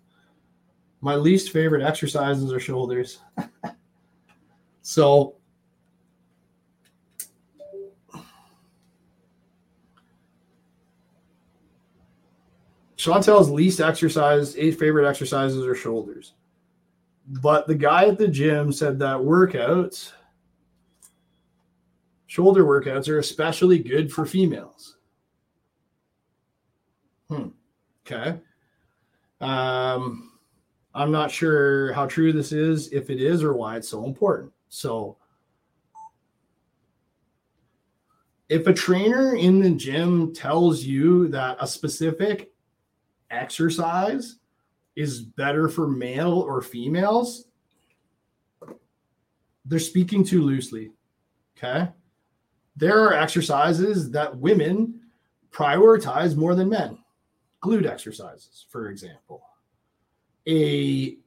My 1.01 1.15
least 1.15 1.51
favorite 1.51 1.83
exercises 1.83 2.51
are 2.51 2.59
shoulders. 2.59 3.19
so 4.81 5.35
Chantel's 12.97 13.49
least 13.49 13.79
exercise, 13.79 14.57
eight 14.57 14.79
favorite 14.79 15.07
exercises 15.07 15.65
are 15.65 15.75
shoulders. 15.75 16.33
But 17.27 17.67
the 17.67 17.75
guy 17.75 18.05
at 18.05 18.17
the 18.17 18.27
gym 18.27 18.71
said 18.71 18.97
that 18.99 19.17
workouts, 19.17 20.13
shoulder 22.25 22.63
workouts, 22.63 23.07
are 23.07 23.19
especially 23.19 23.79
good 23.79 24.11
for 24.11 24.25
females. 24.25 24.97
Hmm. 27.29 27.49
Okay. 28.05 28.39
Um, 29.41 30.31
I'm 30.93 31.11
not 31.11 31.29
sure 31.29 31.93
how 31.93 32.05
true 32.05 32.33
this 32.33 32.51
is, 32.51 32.91
if 32.91 33.09
it 33.09 33.21
is, 33.21 33.43
or 33.43 33.53
why 33.53 33.77
it's 33.77 33.89
so 33.89 34.05
important. 34.05 34.51
So, 34.69 35.17
if 38.49 38.65
a 38.65 38.73
trainer 38.73 39.35
in 39.35 39.59
the 39.59 39.71
gym 39.71 40.33
tells 40.33 40.83
you 40.83 41.27
that 41.29 41.57
a 41.59 41.67
specific 41.67 42.51
exercise 43.29 44.37
is 44.95 45.21
better 45.21 45.67
for 45.67 45.87
male 45.87 46.39
or 46.39 46.61
females, 46.61 47.45
they're 49.65 49.79
speaking 49.79 50.23
too 50.23 50.41
loosely. 50.41 50.91
Okay. 51.57 51.89
There 52.77 53.03
are 53.03 53.13
exercises 53.13 54.09
that 54.11 54.35
women 54.37 55.01
prioritize 55.51 56.35
more 56.35 56.55
than 56.55 56.69
men. 56.69 56.97
Glute 57.63 57.89
exercises, 57.89 58.65
for 58.69 58.89
example. 58.89 59.41
A 60.47 61.17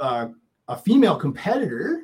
uh, 0.00 0.28
a 0.68 0.76
female 0.76 1.16
competitor 1.16 2.02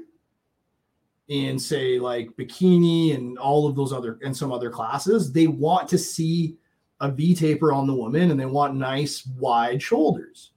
in 1.28 1.58
say 1.58 1.98
like 1.98 2.30
bikini 2.36 3.14
and 3.14 3.38
all 3.38 3.66
of 3.66 3.74
those 3.76 3.92
other 3.92 4.18
and 4.22 4.36
some 4.36 4.52
other 4.52 4.70
classes, 4.70 5.32
they 5.32 5.46
want 5.46 5.88
to 5.88 5.98
see 5.98 6.56
a 7.00 7.10
V 7.10 7.34
taper 7.34 7.72
on 7.72 7.86
the 7.86 7.94
woman 7.94 8.30
and 8.30 8.38
they 8.38 8.46
want 8.46 8.74
nice 8.74 9.26
wide 9.38 9.82
shoulders. 9.82 10.52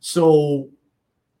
So 0.00 0.70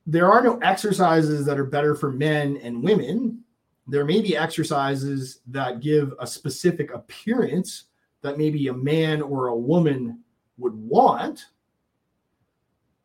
there 0.06 0.30
are 0.30 0.42
no 0.42 0.58
exercises 0.58 1.46
that 1.46 1.58
are 1.58 1.64
better 1.64 1.94
for 1.94 2.10
men 2.10 2.58
and 2.62 2.82
women. 2.82 3.42
There 3.86 4.04
may 4.04 4.20
be 4.20 4.36
exercises 4.36 5.40
that 5.48 5.80
give 5.80 6.14
a 6.20 6.26
specific 6.26 6.92
appearance 6.92 7.84
that 8.22 8.38
maybe 8.38 8.68
a 8.68 8.72
man 8.72 9.20
or 9.20 9.48
a 9.48 9.56
woman 9.56 10.20
would 10.58 10.74
want. 10.74 11.46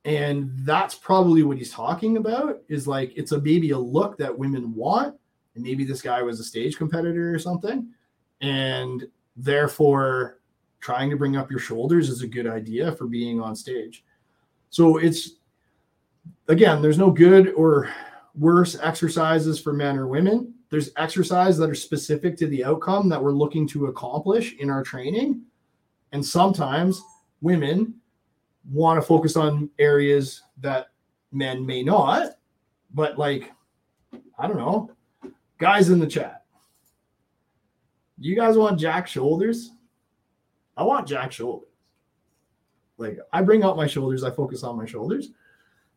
And 0.06 0.52
that's 0.60 0.96
probably 0.96 1.44
what 1.44 1.58
he's 1.58 1.72
talking 1.72 2.18
about 2.18 2.62
is 2.70 2.88
like 2.88 3.12
it's 3.18 3.34
a 3.34 3.42
maybe 3.42 3.72
a 3.72 3.78
look 3.78 4.18
that 4.18 4.38
women 4.38 4.74
want. 4.74 5.16
And 5.56 5.64
maybe 5.64 5.84
this 5.84 6.02
guy 6.02 6.22
was 6.22 6.40
a 6.40 6.44
stage 6.44 6.78
competitor 6.78 7.34
or 7.34 7.40
something. 7.40 7.90
And 8.42 9.08
therefore, 9.36 10.40
trying 10.80 11.10
to 11.10 11.18
bring 11.18 11.36
up 11.36 11.50
your 11.50 11.60
shoulders 11.60 12.10
is 12.10 12.22
a 12.22 12.28
good 12.28 12.48
idea 12.48 12.92
for 12.92 13.08
being 13.08 13.42
on 13.42 13.56
stage. 13.56 14.06
So 14.70 14.98
it's 14.98 15.32
again, 16.48 16.82
there's 16.82 17.00
no 17.00 17.12
good 17.12 17.54
or 17.54 17.90
worse 18.36 18.78
exercises 18.80 19.60
for 19.60 19.74
men 19.74 19.98
or 19.98 20.08
women. 20.08 20.54
There's 20.70 20.92
exercises 20.98 21.58
that 21.60 21.70
are 21.70 21.76
specific 21.76 22.38
to 22.38 22.48
the 22.48 22.66
outcome 22.66 23.08
that 23.10 23.24
we're 23.24 23.32
looking 23.32 23.68
to 23.70 23.88
accomplish 23.88 24.56
in 24.60 24.70
our 24.70 24.84
training. 24.84 25.42
And 26.12 26.26
sometimes 26.26 27.02
women 27.42 27.96
want 28.70 29.02
to 29.02 29.06
focus 29.06 29.38
on 29.38 29.70
areas 29.80 30.44
that 30.60 30.88
men 31.32 31.66
may 31.66 31.84
not. 31.84 32.32
But, 32.94 33.18
like, 33.18 33.52
I 34.38 34.48
don't 34.48 34.58
know, 34.58 34.92
guys 35.58 35.90
in 35.90 36.00
the 36.00 36.08
chat, 36.08 36.46
you 38.20 38.36
guys 38.36 38.58
want 38.58 38.80
jack 38.80 39.08
shoulders? 39.08 39.72
I 40.76 40.84
want 40.84 41.08
jack 41.08 41.32
shoulders. 41.32 41.70
Like, 42.98 43.20
I 43.32 43.42
bring 43.42 43.64
out 43.64 43.78
my 43.78 43.88
shoulders, 43.88 44.24
I 44.24 44.32
focus 44.32 44.64
on 44.64 44.78
my 44.78 44.86
shoulders 44.86 45.30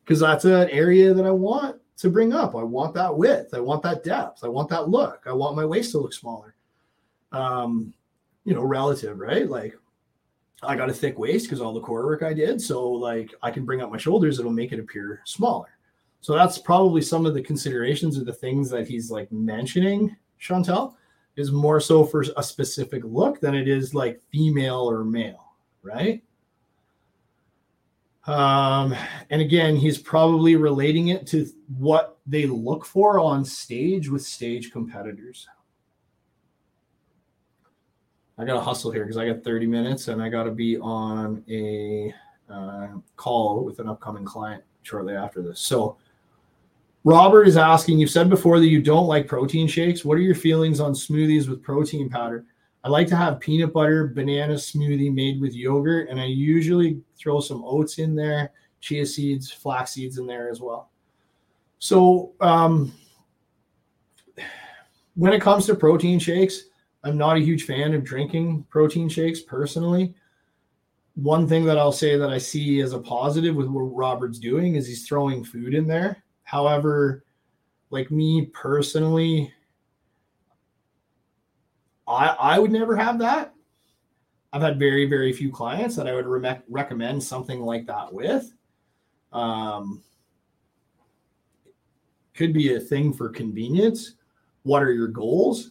because 0.04 0.20
that's 0.20 0.44
an 0.44 0.68
area 0.70 1.14
that 1.14 1.24
I 1.24 1.30
want 1.30 1.76
to 2.00 2.10
bring 2.10 2.32
up. 2.32 2.56
I 2.56 2.62
want 2.62 2.94
that 2.94 3.14
width. 3.14 3.52
I 3.54 3.60
want 3.60 3.82
that 3.82 4.02
depth. 4.02 4.42
I 4.42 4.48
want 4.48 4.68
that 4.70 4.88
look. 4.88 5.22
I 5.26 5.32
want 5.32 5.56
my 5.56 5.64
waist 5.64 5.92
to 5.92 5.98
look 5.98 6.14
smaller. 6.14 6.54
Um, 7.32 7.92
you 8.44 8.54
know, 8.54 8.62
relative, 8.62 9.18
right? 9.18 9.48
Like 9.48 9.76
I 10.62 10.76
got 10.76 10.90
a 10.90 10.94
thick 10.94 11.18
waist 11.18 11.46
because 11.46 11.60
all 11.60 11.74
the 11.74 11.80
core 11.80 12.04
work 12.04 12.22
I 12.22 12.32
did. 12.32 12.60
So 12.60 12.88
like 12.90 13.34
I 13.42 13.50
can 13.50 13.64
bring 13.64 13.82
up 13.82 13.90
my 13.90 13.98
shoulders, 13.98 14.38
it'll 14.38 14.50
make 14.50 14.72
it 14.72 14.80
appear 14.80 15.20
smaller. 15.24 15.68
So 16.22 16.34
that's 16.34 16.58
probably 16.58 17.02
some 17.02 17.26
of 17.26 17.34
the 17.34 17.42
considerations 17.42 18.18
or 18.18 18.24
the 18.24 18.32
things 18.32 18.68
that 18.70 18.88
he's 18.88 19.10
like 19.10 19.30
mentioning, 19.32 20.16
Chantel, 20.40 20.94
is 21.36 21.52
more 21.52 21.80
so 21.80 22.04
for 22.04 22.24
a 22.36 22.42
specific 22.42 23.02
look 23.04 23.40
than 23.40 23.54
it 23.54 23.68
is 23.68 23.94
like 23.94 24.20
female 24.30 24.90
or 24.90 25.04
male, 25.04 25.52
right? 25.82 26.22
Um, 28.26 28.94
and 29.30 29.40
again, 29.40 29.76
he's 29.76 29.98
probably 29.98 30.56
relating 30.56 31.08
it 31.08 31.26
to 31.28 31.46
what 31.78 32.18
they 32.26 32.46
look 32.46 32.84
for 32.84 33.18
on 33.18 33.44
stage 33.44 34.08
with 34.08 34.22
stage 34.22 34.70
competitors. 34.72 35.48
I 38.38 38.44
got 38.44 38.54
to 38.54 38.60
hustle 38.60 38.90
here 38.90 39.04
because 39.04 39.16
I 39.16 39.26
got 39.26 39.44
30 39.44 39.66
minutes 39.66 40.08
and 40.08 40.22
I 40.22 40.28
got 40.28 40.44
to 40.44 40.50
be 40.50 40.78
on 40.78 41.44
a 41.50 42.14
uh, 42.50 42.88
call 43.16 43.64
with 43.64 43.80
an 43.80 43.88
upcoming 43.88 44.24
client 44.24 44.62
shortly 44.82 45.14
after 45.14 45.42
this. 45.42 45.60
So, 45.60 45.96
Robert 47.04 47.44
is 47.44 47.56
asking, 47.56 47.98
you've 47.98 48.10
said 48.10 48.28
before 48.28 48.58
that 48.58 48.66
you 48.66 48.82
don't 48.82 49.06
like 49.06 49.26
protein 49.26 49.66
shakes. 49.66 50.04
What 50.04 50.18
are 50.18 50.22
your 50.22 50.34
feelings 50.34 50.80
on 50.80 50.92
smoothies 50.92 51.48
with 51.48 51.62
protein 51.62 52.10
powder? 52.10 52.44
I 52.82 52.88
like 52.88 53.06
to 53.08 53.16
have 53.16 53.40
peanut 53.40 53.72
butter 53.72 54.06
banana 54.06 54.54
smoothie 54.54 55.12
made 55.12 55.40
with 55.40 55.54
yogurt, 55.54 56.08
and 56.08 56.20
I 56.20 56.24
usually 56.24 57.00
throw 57.18 57.40
some 57.40 57.62
oats 57.64 57.98
in 57.98 58.14
there, 58.14 58.52
chia 58.80 59.04
seeds, 59.04 59.50
flax 59.50 59.92
seeds 59.92 60.18
in 60.18 60.26
there 60.26 60.48
as 60.50 60.60
well. 60.60 60.90
So, 61.78 62.32
um, 62.40 62.92
when 65.14 65.32
it 65.32 65.42
comes 65.42 65.66
to 65.66 65.74
protein 65.74 66.18
shakes, 66.18 66.64
I'm 67.04 67.18
not 67.18 67.36
a 67.36 67.40
huge 67.40 67.64
fan 67.64 67.94
of 67.94 68.04
drinking 68.04 68.66
protein 68.70 69.08
shakes 69.08 69.40
personally. 69.40 70.14
One 71.14 71.46
thing 71.46 71.64
that 71.64 71.78
I'll 71.78 71.92
say 71.92 72.16
that 72.16 72.30
I 72.30 72.38
see 72.38 72.80
as 72.80 72.92
a 72.92 72.98
positive 72.98 73.56
with 73.56 73.68
what 73.68 73.82
Robert's 73.82 74.38
doing 74.38 74.76
is 74.76 74.86
he's 74.86 75.06
throwing 75.06 75.44
food 75.44 75.74
in 75.74 75.86
there. 75.86 76.22
However, 76.44 77.24
like 77.90 78.10
me 78.10 78.46
personally, 78.46 79.52
I, 82.10 82.36
I 82.38 82.58
would 82.58 82.72
never 82.72 82.96
have 82.96 83.18
that. 83.20 83.54
I've 84.52 84.62
had 84.62 84.78
very, 84.78 85.06
very 85.06 85.32
few 85.32 85.52
clients 85.52 85.94
that 85.96 86.08
I 86.08 86.14
would 86.14 86.26
re- 86.26 86.60
recommend 86.68 87.22
something 87.22 87.60
like 87.60 87.86
that 87.86 88.12
with. 88.12 88.52
Um, 89.32 90.02
could 92.34 92.52
be 92.52 92.74
a 92.74 92.80
thing 92.80 93.12
for 93.12 93.28
convenience. 93.28 94.14
What 94.64 94.82
are 94.82 94.92
your 94.92 95.08
goals? 95.08 95.70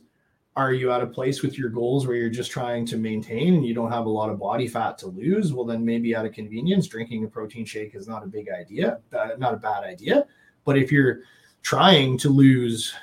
Are 0.55 0.73
you 0.73 0.91
at 0.91 1.01
a 1.01 1.07
place 1.07 1.41
with 1.41 1.57
your 1.57 1.69
goals 1.69 2.07
where 2.07 2.15
you're 2.15 2.29
just 2.29 2.51
trying 2.51 2.85
to 2.87 2.97
maintain 2.97 3.53
and 3.53 3.65
you 3.65 3.73
don't 3.73 3.91
have 3.91 4.05
a 4.05 4.09
lot 4.09 4.29
of 4.29 4.39
body 4.39 4.67
fat 4.67 4.97
to 4.99 5.07
lose? 5.07 5.53
Well, 5.53 5.65
then 5.65 5.83
maybe 5.85 6.15
out 6.15 6.25
of 6.25 6.33
convenience, 6.33 6.87
drinking 6.87 7.23
a 7.23 7.27
protein 7.27 7.65
shake 7.65 7.95
is 7.95 8.07
not 8.07 8.23
a 8.23 8.27
big 8.27 8.49
idea, 8.49 8.99
uh, 9.17 9.29
not 9.37 9.53
a 9.53 9.57
bad 9.57 9.83
idea. 9.83 10.25
But 10.65 10.77
if 10.77 10.91
you're 10.91 11.21
trying 11.61 12.17
to 12.19 12.29
lose 12.29 12.93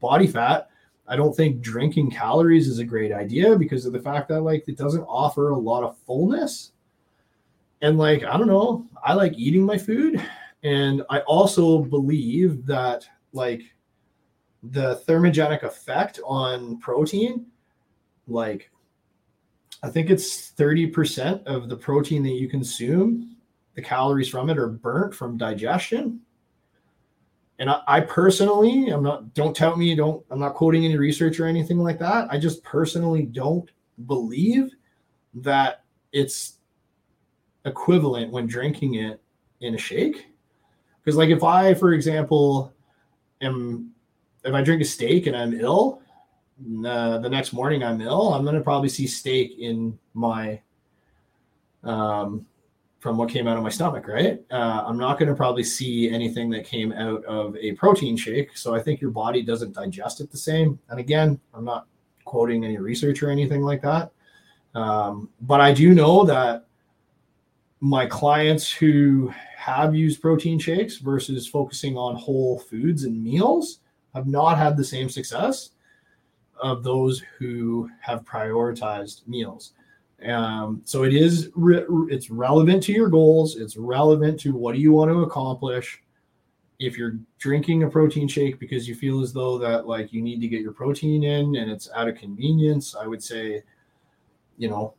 body 0.00 0.26
fat, 0.26 0.70
I 1.08 1.16
don't 1.16 1.34
think 1.34 1.62
drinking 1.62 2.10
calories 2.10 2.68
is 2.68 2.78
a 2.78 2.84
great 2.84 3.12
idea 3.12 3.56
because 3.56 3.86
of 3.86 3.92
the 3.92 4.00
fact 4.00 4.28
that 4.28 4.42
like 4.42 4.68
it 4.68 4.76
doesn't 4.76 5.04
offer 5.04 5.50
a 5.50 5.58
lot 5.58 5.82
of 5.82 5.96
fullness. 6.06 6.72
And 7.80 7.96
like, 7.96 8.24
I 8.24 8.36
don't 8.36 8.48
know, 8.48 8.86
I 9.02 9.14
like 9.14 9.32
eating 9.38 9.64
my 9.64 9.78
food. 9.78 10.22
And 10.62 11.02
I 11.08 11.20
also 11.20 11.78
believe 11.78 12.66
that 12.66 13.08
like 13.32 13.62
the 14.62 14.96
thermogenic 15.06 15.62
effect 15.62 16.20
on 16.26 16.78
protein, 16.78 17.46
like 18.26 18.70
I 19.82 19.88
think 19.88 20.10
it's 20.10 20.52
30% 20.52 21.44
of 21.44 21.68
the 21.68 21.76
protein 21.76 22.22
that 22.24 22.32
you 22.32 22.48
consume, 22.48 23.36
the 23.74 23.82
calories 23.82 24.28
from 24.28 24.50
it 24.50 24.58
are 24.58 24.68
burnt 24.68 25.14
from 25.14 25.38
digestion 25.38 26.20
and 27.58 27.68
I, 27.68 27.80
I, 27.86 28.00
personally 28.00 28.88
i'm 28.88 29.02
not 29.02 29.34
don't 29.34 29.56
tell 29.56 29.76
me 29.76 29.94
don't 29.94 30.24
i'm 30.30 30.38
not 30.38 30.54
quoting 30.54 30.84
any 30.84 30.96
research 30.96 31.40
or 31.40 31.46
anything 31.46 31.78
like 31.78 31.98
that. 31.98 32.28
I 32.30 32.38
just 32.38 32.62
personally 32.62 33.22
don't 33.22 33.70
believe 34.06 34.70
that 35.34 35.84
it's 36.12 36.58
equivalent 37.64 38.32
when 38.32 38.46
drinking 38.46 38.94
it 38.94 39.20
in 39.60 39.74
a 39.74 39.78
shake. 39.78 40.26
Because 41.02 41.16
like 41.16 41.30
if 41.30 41.42
i 41.42 41.74
for 41.74 41.92
example 41.92 42.72
am 43.40 43.90
if 44.44 44.54
i 44.54 44.62
drink 44.62 44.82
a 44.82 44.84
steak 44.84 45.26
and 45.26 45.36
i'm 45.36 45.54
ill 45.54 46.00
the 46.60 47.28
next 47.28 47.52
morning 47.52 47.82
i'm 47.84 48.00
ill 48.00 48.34
i'm 48.34 48.42
going 48.42 48.54
to 48.54 48.60
probably 48.60 48.88
see 48.88 49.06
steak 49.06 49.58
in 49.58 49.96
my 50.14 50.60
um 51.84 52.44
from 52.98 53.16
what 53.16 53.28
came 53.28 53.46
out 53.46 53.56
of 53.56 53.62
my 53.62 53.68
stomach, 53.68 54.08
right? 54.08 54.42
Uh, 54.50 54.82
I'm 54.86 54.98
not 54.98 55.18
going 55.18 55.28
to 55.28 55.34
probably 55.34 55.62
see 55.62 56.10
anything 56.10 56.50
that 56.50 56.64
came 56.64 56.92
out 56.92 57.24
of 57.24 57.56
a 57.56 57.72
protein 57.72 58.16
shake. 58.16 58.56
So 58.56 58.74
I 58.74 58.80
think 58.80 59.00
your 59.00 59.10
body 59.10 59.42
doesn't 59.42 59.72
digest 59.72 60.20
it 60.20 60.30
the 60.30 60.36
same. 60.36 60.78
And 60.88 60.98
again, 60.98 61.38
I'm 61.54 61.64
not 61.64 61.86
quoting 62.24 62.64
any 62.64 62.78
research 62.78 63.22
or 63.22 63.30
anything 63.30 63.62
like 63.62 63.82
that. 63.82 64.10
Um, 64.74 65.30
but 65.42 65.60
I 65.60 65.72
do 65.72 65.94
know 65.94 66.24
that 66.24 66.66
my 67.80 68.06
clients 68.06 68.70
who 68.70 69.32
have 69.56 69.94
used 69.94 70.20
protein 70.20 70.58
shakes 70.58 70.96
versus 70.96 71.46
focusing 71.46 71.96
on 71.96 72.16
whole 72.16 72.58
foods 72.58 73.04
and 73.04 73.22
meals 73.22 73.78
have 74.14 74.26
not 74.26 74.58
had 74.58 74.76
the 74.76 74.84
same 74.84 75.08
success 75.08 75.70
of 76.60 76.82
those 76.82 77.22
who 77.38 77.88
have 78.00 78.24
prioritized 78.24 79.26
meals. 79.28 79.72
Um, 80.26 80.82
so 80.84 81.04
it 81.04 81.14
is 81.14 81.50
re- 81.54 81.86
it's 82.08 82.30
relevant 82.30 82.82
to 82.84 82.92
your 82.92 83.08
goals. 83.08 83.56
It's 83.56 83.76
relevant 83.76 84.40
to 84.40 84.52
what 84.52 84.74
do 84.74 84.80
you 84.80 84.92
want 84.92 85.10
to 85.10 85.22
accomplish. 85.22 86.02
If 86.80 86.96
you're 86.96 87.18
drinking 87.38 87.82
a 87.82 87.90
protein 87.90 88.28
shake 88.28 88.58
because 88.58 88.88
you 88.88 88.94
feel 88.94 89.20
as 89.20 89.32
though 89.32 89.58
that 89.58 89.86
like 89.86 90.12
you 90.12 90.22
need 90.22 90.40
to 90.40 90.48
get 90.48 90.60
your 90.60 90.72
protein 90.72 91.24
in 91.24 91.56
and 91.56 91.70
it's 91.70 91.88
out 91.94 92.08
of 92.08 92.16
convenience, 92.16 92.94
I 92.94 93.06
would 93.06 93.22
say, 93.22 93.62
you 94.58 94.68
know, 94.68 94.94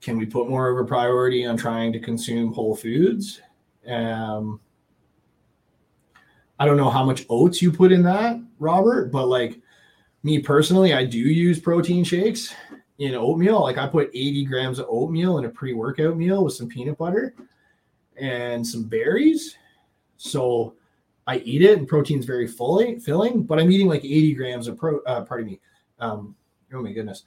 can 0.00 0.18
we 0.18 0.26
put 0.26 0.48
more 0.48 0.68
of 0.68 0.78
a 0.78 0.86
priority 0.86 1.46
on 1.46 1.56
trying 1.56 1.92
to 1.94 1.98
consume 1.98 2.52
whole 2.52 2.76
foods? 2.76 3.40
Um, 3.86 4.60
I 6.58 6.66
don't 6.66 6.76
know 6.76 6.90
how 6.90 7.04
much 7.04 7.26
oats 7.28 7.60
you 7.60 7.72
put 7.72 7.90
in 7.90 8.02
that, 8.02 8.40
Robert, 8.58 9.10
but 9.10 9.26
like 9.28 9.60
me 10.22 10.38
personally, 10.38 10.92
I 10.92 11.04
do 11.04 11.18
use 11.18 11.58
protein 11.58 12.04
shakes 12.04 12.54
in 12.98 13.14
oatmeal. 13.14 13.60
Like 13.62 13.78
I 13.78 13.86
put 13.86 14.10
80 14.14 14.44
grams 14.44 14.78
of 14.78 14.86
oatmeal 14.88 15.38
in 15.38 15.44
a 15.44 15.48
pre 15.48 15.72
workout 15.72 16.16
meal 16.16 16.44
with 16.44 16.54
some 16.54 16.68
peanut 16.68 16.98
butter 16.98 17.34
and 18.16 18.66
some 18.66 18.84
berries. 18.84 19.56
So 20.16 20.74
I 21.26 21.38
eat 21.38 21.62
it 21.62 21.78
and 21.78 21.88
protein's 21.88 22.26
very 22.26 22.46
fully 22.46 22.98
filling, 22.98 23.42
but 23.42 23.58
I'm 23.58 23.70
eating 23.70 23.88
like 23.88 24.04
80 24.04 24.34
grams 24.34 24.68
of 24.68 24.76
pro, 24.76 25.00
uh, 25.00 25.24
pardon 25.24 25.46
me. 25.46 25.60
Um, 25.98 26.36
oh 26.72 26.82
my 26.82 26.92
goodness. 26.92 27.24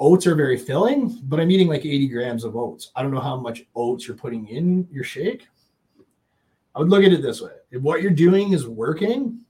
Oats 0.00 0.26
are 0.28 0.36
very 0.36 0.56
filling, 0.56 1.18
but 1.24 1.40
I'm 1.40 1.50
eating 1.50 1.66
like 1.66 1.84
80 1.84 2.08
grams 2.08 2.44
of 2.44 2.56
oats. 2.56 2.92
I 2.94 3.02
don't 3.02 3.10
know 3.10 3.20
how 3.20 3.36
much 3.36 3.64
oats 3.74 4.06
you're 4.06 4.16
putting 4.16 4.46
in 4.46 4.86
your 4.92 5.02
shake. 5.02 5.48
I 6.74 6.78
would 6.78 6.88
look 6.88 7.02
at 7.02 7.12
it 7.12 7.20
this 7.20 7.40
way. 7.40 7.50
If 7.72 7.82
what 7.82 8.00
you're 8.00 8.12
doing 8.12 8.52
is 8.52 8.68
working, 8.68 9.40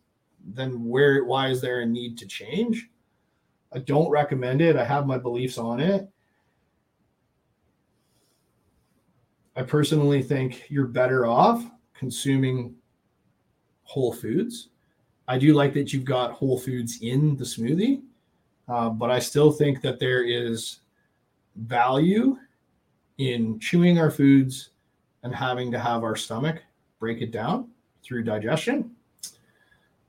then 0.55 0.85
where 0.85 1.25
why 1.25 1.49
is 1.49 1.61
there 1.61 1.81
a 1.81 1.87
need 1.87 2.17
to 2.19 2.27
change? 2.27 2.89
I 3.73 3.79
don't 3.81 4.11
recommend 4.11 4.61
it. 4.61 4.77
I 4.77 4.85
have 4.85 5.07
my 5.07 5.19
beliefs 5.19 5.59
on 5.59 5.81
it. 5.81 6.09
I 9.57 9.63
personally 9.63 10.23
think 10.23 10.65
you're 10.69 10.87
better 10.87 11.27
off 11.27 11.65
consuming 11.93 12.75
whole 13.83 14.13
foods. 14.13 14.69
I 15.27 15.37
do 15.37 15.53
like 15.53 15.75
that 15.75 15.93
you've 15.93 16.05
got 16.05 16.33
whole 16.33 16.59
foods 16.59 17.01
in 17.03 17.37
the 17.37 17.45
smoothie, 17.45 18.03
uh, 18.69 18.89
but 18.89 19.11
I 19.11 19.19
still 19.19 19.51
think 19.51 19.83
that 19.83 19.99
there 19.99 20.23
is 20.23 20.81
value 21.57 22.39
in 23.19 23.59
chewing 23.59 23.99
our 23.99 24.11
foods 24.11 24.71
and 25.25 25.35
having 25.35 25.71
to 25.73 25.79
have 25.79 26.05
our 26.05 26.17
stomach 26.17 26.63
break 27.01 27.21
it 27.21 27.33
down 27.33 27.69
through 28.03 28.23
digestion. 28.23 28.93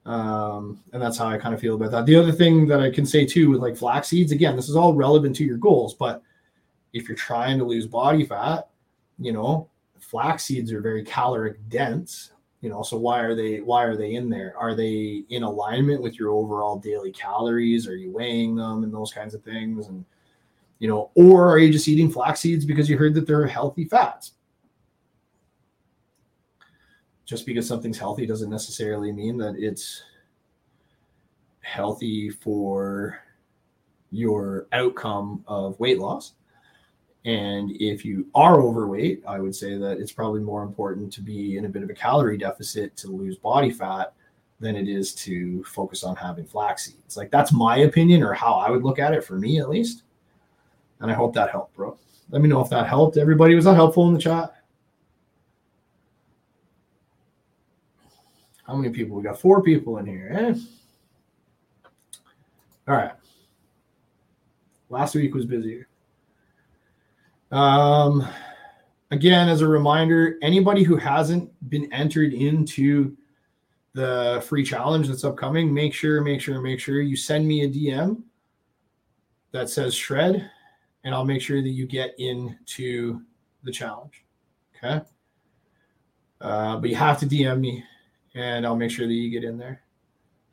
Um, 0.09 0.79
and 0.91 0.99
that's 0.99 1.19
how 1.19 1.27
I 1.27 1.37
kind 1.37 1.53
of 1.53 1.61
feel 1.61 1.75
about 1.75 1.91
that. 1.91 2.07
The 2.07 2.15
other 2.15 2.31
thing 2.31 2.65
that 2.67 2.79
I 2.79 2.89
can 2.89 3.05
say 3.05 3.27
too 3.27 3.51
with 3.51 3.61
like 3.61 3.77
flax 3.77 4.07
seeds, 4.07 4.31
again, 4.31 4.55
this 4.55 4.67
is 4.67 4.75
all 4.75 4.95
relevant 4.95 5.35
to 5.35 5.45
your 5.45 5.57
goals, 5.57 5.93
but 5.93 6.23
if 6.93 7.07
you're 7.07 7.15
trying 7.15 7.59
to 7.59 7.63
lose 7.63 7.85
body 7.85 8.25
fat, 8.25 8.69
you 9.19 9.31
know, 9.31 9.69
flax 9.99 10.45
seeds 10.45 10.71
are 10.71 10.81
very 10.81 11.03
caloric 11.03 11.57
dense, 11.69 12.31
you 12.61 12.71
know, 12.71 12.81
so 12.81 12.97
why 12.97 13.19
are 13.19 13.35
they 13.35 13.61
why 13.61 13.83
are 13.83 13.95
they 13.95 14.15
in 14.15 14.31
there? 14.31 14.55
Are 14.57 14.73
they 14.73 15.25
in 15.29 15.43
alignment 15.43 16.01
with 16.01 16.17
your 16.17 16.31
overall 16.31 16.79
daily 16.79 17.11
calories? 17.11 17.87
Are 17.87 17.95
you 17.95 18.11
weighing 18.11 18.55
them 18.55 18.83
and 18.83 18.91
those 18.91 19.13
kinds 19.13 19.35
of 19.35 19.43
things? 19.43 19.89
And 19.89 20.03
you 20.79 20.87
know, 20.87 21.11
or 21.13 21.51
are 21.51 21.59
you 21.59 21.71
just 21.71 21.87
eating 21.87 22.09
flax 22.09 22.39
seeds 22.39 22.65
because 22.65 22.89
you 22.89 22.97
heard 22.97 23.13
that 23.13 23.27
they're 23.27 23.45
healthy 23.45 23.85
fats? 23.85 24.31
Just 27.29 27.45
because 27.45 27.67
something's 27.67 27.99
healthy 27.99 28.25
doesn't 28.25 28.49
necessarily 28.49 29.11
mean 29.11 29.37
that 29.37 29.55
it's 29.55 30.01
healthy 31.61 32.31
for 32.31 33.19
your 34.09 34.65
outcome 34.71 35.43
of 35.47 35.79
weight 35.79 35.99
loss. 35.99 36.33
And 37.25 37.71
if 37.79 38.03
you 38.03 38.25
are 38.33 38.59
overweight, 38.59 39.21
I 39.27 39.37
would 39.39 39.55
say 39.55 39.77
that 39.77 39.99
it's 39.99 40.11
probably 40.11 40.41
more 40.41 40.63
important 40.63 41.13
to 41.13 41.21
be 41.21 41.57
in 41.57 41.65
a 41.65 41.69
bit 41.69 41.83
of 41.83 41.91
a 41.91 41.93
calorie 41.93 42.37
deficit 42.37 42.97
to 42.97 43.09
lose 43.09 43.37
body 43.37 43.69
fat 43.69 44.13
than 44.59 44.75
it 44.75 44.89
is 44.89 45.13
to 45.13 45.63
focus 45.65 46.03
on 46.03 46.15
having 46.15 46.45
flax 46.45 46.85
seeds. 46.85 47.15
Like 47.15 47.29
that's 47.29 47.53
my 47.53 47.77
opinion 47.79 48.23
or 48.23 48.33
how 48.33 48.53
I 48.53 48.71
would 48.71 48.83
look 48.83 48.97
at 48.97 49.13
it 49.13 49.23
for 49.23 49.35
me 49.35 49.59
at 49.59 49.69
least. 49.69 50.01
And 50.99 51.11
I 51.11 51.13
hope 51.13 51.35
that 51.35 51.51
helped, 51.51 51.75
bro. 51.75 51.95
Let 52.31 52.41
me 52.41 52.49
know 52.49 52.61
if 52.61 52.71
that 52.71 52.87
helped. 52.87 53.17
Everybody, 53.17 53.53
was 53.53 53.65
that 53.65 53.75
helpful 53.75 54.07
in 54.07 54.15
the 54.15 54.19
chat? 54.19 54.55
How 58.69 58.75
many 58.75 58.93
people? 58.93 59.17
We 59.17 59.23
got 59.23 59.41
four 59.41 59.63
people 59.63 59.97
in 59.97 60.05
here. 60.05 60.29
Eh? 60.31 60.53
All 62.87 62.95
right. 62.95 63.13
Last 64.89 65.15
week 65.15 65.33
was 65.33 65.47
busier. 65.47 65.87
Um, 67.51 68.27
again, 69.09 69.49
as 69.49 69.61
a 69.61 69.67
reminder, 69.67 70.37
anybody 70.43 70.83
who 70.83 70.97
hasn't 70.97 71.51
been 71.71 71.91
entered 71.91 72.31
into 72.31 73.17
the 73.93 74.45
free 74.47 74.63
challenge 74.63 75.07
that's 75.07 75.23
upcoming, 75.23 75.73
make 75.73 75.95
sure, 75.95 76.21
make 76.21 76.39
sure, 76.39 76.61
make 76.61 76.79
sure 76.79 77.01
you 77.01 77.15
send 77.15 77.47
me 77.47 77.63
a 77.63 77.67
DM 77.67 78.21
that 79.51 79.71
says 79.71 79.95
shred, 79.95 80.47
and 81.03 81.15
I'll 81.15 81.25
make 81.25 81.41
sure 81.41 81.63
that 81.63 81.69
you 81.69 81.87
get 81.87 82.13
into 82.19 83.21
the 83.63 83.71
challenge. 83.71 84.25
Okay. 84.77 85.03
Uh, 86.39 86.77
but 86.77 86.87
you 86.87 86.95
have 86.95 87.19
to 87.21 87.25
DM 87.25 87.61
me 87.61 87.83
and 88.39 88.65
I'll 88.65 88.75
make 88.75 88.91
sure 88.91 89.05
that 89.05 89.13
you 89.13 89.29
get 89.29 89.43
in 89.43 89.57
there. 89.57 89.81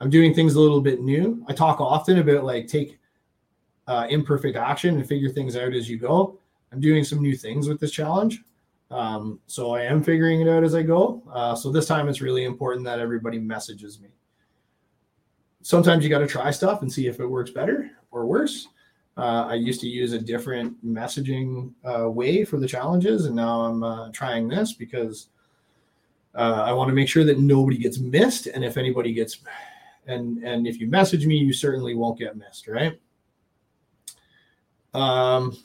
I'm 0.01 0.11
doing 0.11 0.35
things 0.35 0.55
a 0.55 0.61
little 0.61 0.81
bit 0.81 1.01
new. 1.01 1.45
I 1.49 1.53
talk 1.53 1.81
often 1.81 2.19
about 2.19 2.45
like 2.45 2.67
take 2.67 2.99
uh, 3.87 4.07
imperfect 4.11 4.57
action 4.57 4.97
and 4.97 5.09
figure 5.09 5.31
things 5.31 5.57
out 5.57 5.73
as 5.73 5.89
you 5.89 5.99
go. 5.99 6.39
I'm 6.73 6.81
doing 6.81 7.05
some 7.05 7.23
new 7.23 7.37
things 7.37 7.69
with 7.69 7.81
this 7.81 7.93
challenge. 7.93 8.43
Um, 8.91 9.41
so 9.47 9.75
I 9.75 9.83
am 9.83 10.03
figuring 10.03 10.41
it 10.41 10.49
out 10.49 10.65
as 10.65 10.75
I 10.75 10.83
go. 10.83 11.23
Uh, 11.33 11.55
so 11.55 11.71
this 11.71 11.87
time 11.87 12.09
it's 12.09 12.21
really 12.21 12.45
important 12.45 12.85
that 12.85 12.99
everybody 12.99 13.39
messages 13.39 14.01
me. 14.01 14.09
Sometimes 15.63 16.05
you 16.05 16.11
got 16.11 16.19
to 16.19 16.27
try 16.27 16.51
stuff 16.51 16.83
and 16.83 16.93
see 16.93 17.07
if 17.07 17.19
it 17.19 17.27
works 17.27 17.51
better 17.51 17.91
or 18.11 18.27
worse. 18.27 18.69
Uh, 19.17 19.47
I 19.49 19.55
used 19.55 19.81
to 19.81 19.89
use 19.89 20.13
a 20.13 20.19
different 20.19 20.85
messaging 20.85 21.73
uh, 21.85 22.11
way 22.11 22.45
for 22.45 22.59
the 22.59 22.69
challenges, 22.69 23.25
and 23.27 23.35
now 23.35 23.63
I'm 23.63 23.83
uh, 23.83 24.11
trying 24.13 24.47
this 24.47 24.75
because 24.75 25.29
uh, 26.37 26.65
I 26.67 26.73
want 26.73 26.89
to 26.89 26.95
make 26.95 27.09
sure 27.09 27.25
that 27.25 27.39
nobody 27.39 27.79
gets 27.79 27.99
missed, 27.99 28.47
and 28.47 28.65
if 28.65 28.77
anybody 28.77 29.13
gets, 29.13 29.39
and 30.07 30.43
and 30.45 30.67
if 30.67 30.79
you 30.79 30.87
message 30.89 31.27
me, 31.27 31.37
you 31.37 31.53
certainly 31.53 31.95
won't 31.95 32.19
get 32.19 32.37
missed, 32.37 32.69
right? 32.69 33.01
Um, 34.93 35.57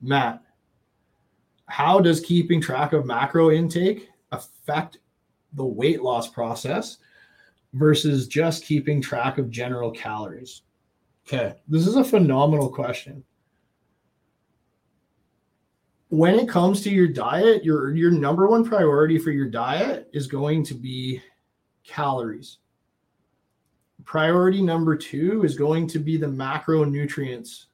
Matt, 0.00 0.42
how 1.66 2.00
does 2.00 2.20
keeping 2.20 2.60
track 2.60 2.92
of 2.92 3.06
macro 3.06 3.50
intake 3.50 4.08
affect 4.32 4.98
the 5.52 5.64
weight 5.64 6.02
loss 6.02 6.28
process 6.28 6.98
versus 7.74 8.26
just 8.26 8.64
keeping 8.64 9.00
track 9.00 9.38
of 9.38 9.50
general 9.50 9.90
calories? 9.90 10.62
Okay, 11.26 11.54
this 11.68 11.86
is 11.86 11.96
a 11.96 12.04
phenomenal 12.04 12.68
question 12.68 13.22
when 16.12 16.38
it 16.38 16.46
comes 16.46 16.82
to 16.82 16.90
your 16.90 17.08
diet, 17.08 17.64
your 17.64 17.94
your 17.94 18.10
number 18.10 18.46
one 18.46 18.62
priority 18.62 19.18
for 19.18 19.30
your 19.30 19.48
diet 19.48 20.10
is 20.12 20.26
going 20.26 20.62
to 20.64 20.74
be 20.74 21.22
calories. 21.84 22.58
Priority 24.04 24.60
number 24.60 24.94
2 24.94 25.42
is 25.42 25.56
going 25.56 25.86
to 25.86 25.98
be 25.98 26.18
the 26.18 26.26
macronutrients 26.26 27.64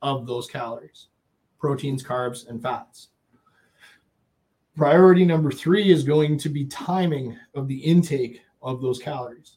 of 0.00 0.28
those 0.28 0.46
calories. 0.46 1.08
Proteins, 1.58 2.04
carbs, 2.04 2.48
and 2.48 2.62
fats. 2.62 3.08
Priority 4.76 5.24
number 5.24 5.50
3 5.50 5.90
is 5.90 6.04
going 6.04 6.38
to 6.38 6.48
be 6.48 6.66
timing 6.66 7.36
of 7.56 7.66
the 7.66 7.78
intake 7.78 8.42
of 8.62 8.80
those 8.80 9.00
calories. 9.00 9.56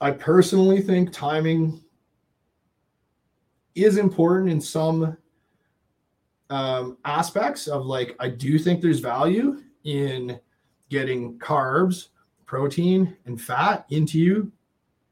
I 0.00 0.12
personally 0.12 0.80
think 0.80 1.12
timing 1.12 1.82
is 3.76 3.98
important 3.98 4.50
in 4.50 4.60
some 4.60 5.16
um, 6.50 6.96
aspects 7.04 7.66
of 7.68 7.86
like 7.86 8.16
I 8.18 8.28
do 8.28 8.58
think 8.58 8.80
there's 8.80 9.00
value 9.00 9.62
in 9.84 10.40
getting 10.88 11.38
carbs, 11.38 12.08
protein, 12.46 13.16
and 13.26 13.40
fat 13.40 13.86
into 13.90 14.18
you 14.18 14.50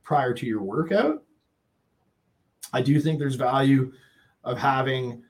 prior 0.02 0.32
to 0.34 0.46
your 0.46 0.62
workout. 0.62 1.22
I 2.72 2.82
do 2.82 3.00
think 3.00 3.18
there's 3.18 3.34
value 3.34 3.92
of 4.42 4.58
having 4.58 5.22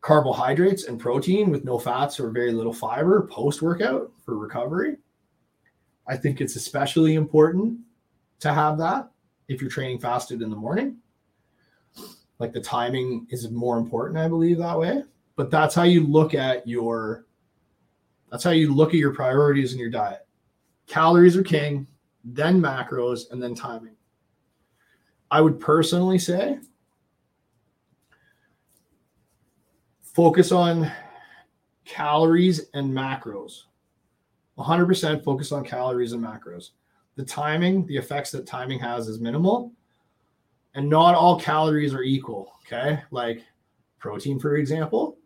carbohydrates 0.00 0.84
and 0.84 1.00
protein 1.00 1.50
with 1.50 1.64
no 1.64 1.78
fats 1.78 2.20
or 2.20 2.30
very 2.30 2.52
little 2.52 2.72
fiber 2.72 3.26
post 3.30 3.62
workout 3.62 4.12
for 4.24 4.36
recovery. 4.36 4.96
I 6.08 6.16
think 6.16 6.40
it's 6.40 6.56
especially 6.56 7.14
important 7.14 7.80
to 8.40 8.52
have 8.52 8.78
that 8.78 9.10
if 9.48 9.60
you're 9.60 9.70
training 9.70 9.98
fasted 9.98 10.42
in 10.42 10.50
the 10.50 10.56
morning 10.56 10.98
like 12.38 12.52
the 12.52 12.60
timing 12.60 13.26
is 13.30 13.50
more 13.50 13.78
important 13.78 14.18
i 14.18 14.28
believe 14.28 14.58
that 14.58 14.78
way 14.78 15.02
but 15.36 15.50
that's 15.50 15.74
how 15.74 15.82
you 15.82 16.06
look 16.06 16.34
at 16.34 16.66
your 16.66 17.26
that's 18.30 18.44
how 18.44 18.50
you 18.50 18.74
look 18.74 18.90
at 18.90 18.96
your 18.96 19.14
priorities 19.14 19.72
in 19.72 19.78
your 19.78 19.90
diet 19.90 20.26
calories 20.86 21.36
are 21.36 21.42
king 21.42 21.86
then 22.24 22.60
macros 22.60 23.30
and 23.30 23.42
then 23.42 23.54
timing 23.54 23.96
I 25.30 25.40
would 25.40 25.58
personally 25.58 26.18
say 26.18 26.58
focus 30.00 30.52
on 30.52 30.90
calories 31.84 32.68
and 32.74 32.90
macros. 32.90 33.64
100% 34.58 35.24
focus 35.24 35.52
on 35.52 35.64
calories 35.64 36.12
and 36.12 36.24
macros. 36.24 36.70
The 37.16 37.24
timing, 37.24 37.86
the 37.86 37.96
effects 37.96 38.30
that 38.30 38.46
timing 38.46 38.78
has 38.78 39.08
is 39.08 39.20
minimal. 39.20 39.72
And 40.76 40.88
not 40.88 41.14
all 41.14 41.40
calories 41.40 41.94
are 41.94 42.02
equal. 42.02 42.52
Okay. 42.64 43.02
Like 43.10 43.42
protein, 43.98 44.38
for 44.38 44.56
example, 44.56 45.18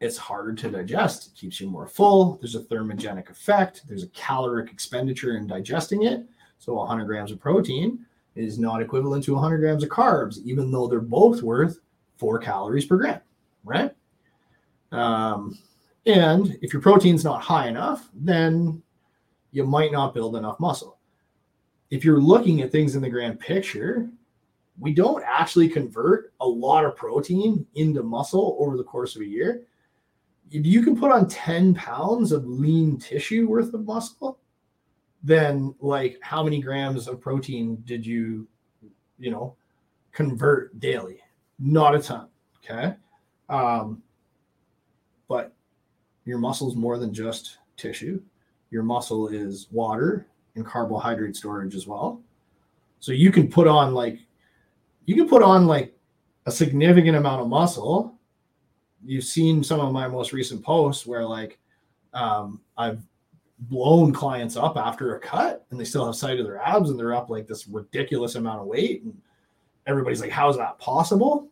it's 0.00 0.16
harder 0.16 0.54
to 0.54 0.70
digest. 0.70 1.28
It 1.28 1.34
keeps 1.34 1.60
you 1.60 1.68
more 1.68 1.88
full. 1.88 2.36
There's 2.36 2.54
a 2.54 2.60
thermogenic 2.60 3.30
effect. 3.30 3.82
There's 3.88 4.04
a 4.04 4.08
caloric 4.08 4.70
expenditure 4.70 5.36
in 5.36 5.46
digesting 5.46 6.04
it. 6.04 6.24
So 6.58 6.74
100 6.74 7.06
grams 7.06 7.32
of 7.32 7.40
protein 7.40 8.04
is 8.36 8.58
not 8.58 8.82
equivalent 8.82 9.24
to 9.24 9.34
100 9.34 9.58
grams 9.58 9.82
of 9.82 9.88
carbs, 9.88 10.38
even 10.44 10.70
though 10.70 10.86
they're 10.86 11.00
both 11.00 11.42
worth 11.42 11.80
four 12.16 12.38
calories 12.38 12.84
per 12.84 12.96
gram, 12.96 13.20
right? 13.64 13.92
Um, 14.92 15.58
and 16.06 16.58
if 16.62 16.72
your 16.72 16.82
protein's 16.82 17.24
not 17.24 17.40
high 17.42 17.68
enough, 17.68 18.08
then 18.14 18.82
you 19.50 19.64
might 19.64 19.92
not 19.92 20.14
build 20.14 20.36
enough 20.36 20.60
muscle. 20.60 20.97
If 21.90 22.04
you're 22.04 22.20
looking 22.20 22.60
at 22.60 22.70
things 22.70 22.94
in 22.94 23.02
the 23.02 23.08
grand 23.08 23.40
picture, 23.40 24.10
we 24.78 24.92
don't 24.92 25.24
actually 25.26 25.68
convert 25.68 26.32
a 26.40 26.46
lot 26.46 26.84
of 26.84 26.96
protein 26.96 27.66
into 27.74 28.02
muscle 28.02 28.56
over 28.60 28.76
the 28.76 28.84
course 28.84 29.16
of 29.16 29.22
a 29.22 29.26
year. 29.26 29.62
If 30.50 30.64
you 30.64 30.82
can 30.82 30.98
put 30.98 31.10
on 31.10 31.28
10 31.28 31.74
pounds 31.74 32.32
of 32.32 32.46
lean 32.46 32.98
tissue 32.98 33.48
worth 33.48 33.74
of 33.74 33.84
muscle, 33.84 34.38
then 35.22 35.74
like 35.80 36.18
how 36.22 36.42
many 36.42 36.60
grams 36.60 37.08
of 37.08 37.20
protein 37.20 37.82
did 37.84 38.06
you, 38.06 38.46
you 39.18 39.30
know, 39.30 39.56
convert 40.12 40.78
daily? 40.78 41.20
Not 41.58 41.94
a 41.94 41.98
ton. 41.98 42.28
Okay. 42.64 42.94
Um, 43.48 44.02
but 45.26 45.54
your 46.24 46.38
muscle 46.38 46.68
is 46.68 46.76
more 46.76 46.98
than 46.98 47.12
just 47.12 47.58
tissue. 47.76 48.22
Your 48.70 48.82
muscle 48.82 49.28
is 49.28 49.66
water 49.70 50.26
and 50.58 50.66
carbohydrate 50.66 51.36
storage 51.36 51.74
as 51.74 51.86
well. 51.86 52.20
So 53.00 53.12
you 53.12 53.32
can 53.32 53.48
put 53.48 53.66
on 53.66 53.94
like 53.94 54.18
you 55.06 55.14
can 55.14 55.28
put 55.28 55.42
on 55.42 55.66
like 55.66 55.94
a 56.44 56.50
significant 56.50 57.16
amount 57.16 57.40
of 57.40 57.48
muscle. 57.48 58.14
You've 59.04 59.24
seen 59.24 59.64
some 59.64 59.80
of 59.80 59.92
my 59.92 60.06
most 60.08 60.32
recent 60.32 60.62
posts 60.62 61.06
where 61.06 61.24
like 61.24 61.58
um, 62.12 62.60
I've 62.76 63.00
blown 63.60 64.12
clients 64.12 64.56
up 64.56 64.76
after 64.76 65.16
a 65.16 65.20
cut 65.20 65.64
and 65.70 65.80
they 65.80 65.84
still 65.84 66.04
have 66.06 66.14
sight 66.14 66.38
of 66.38 66.46
their 66.46 66.60
abs 66.60 66.90
and 66.90 66.98
they're 66.98 67.14
up 67.14 67.30
like 67.30 67.46
this 67.46 67.66
ridiculous 67.66 68.34
amount 68.34 68.60
of 68.60 68.66
weight 68.66 69.02
and 69.02 69.16
everybody's 69.86 70.20
like 70.20 70.30
how 70.30 70.48
is 70.48 70.56
that 70.56 70.78
possible 70.78 71.48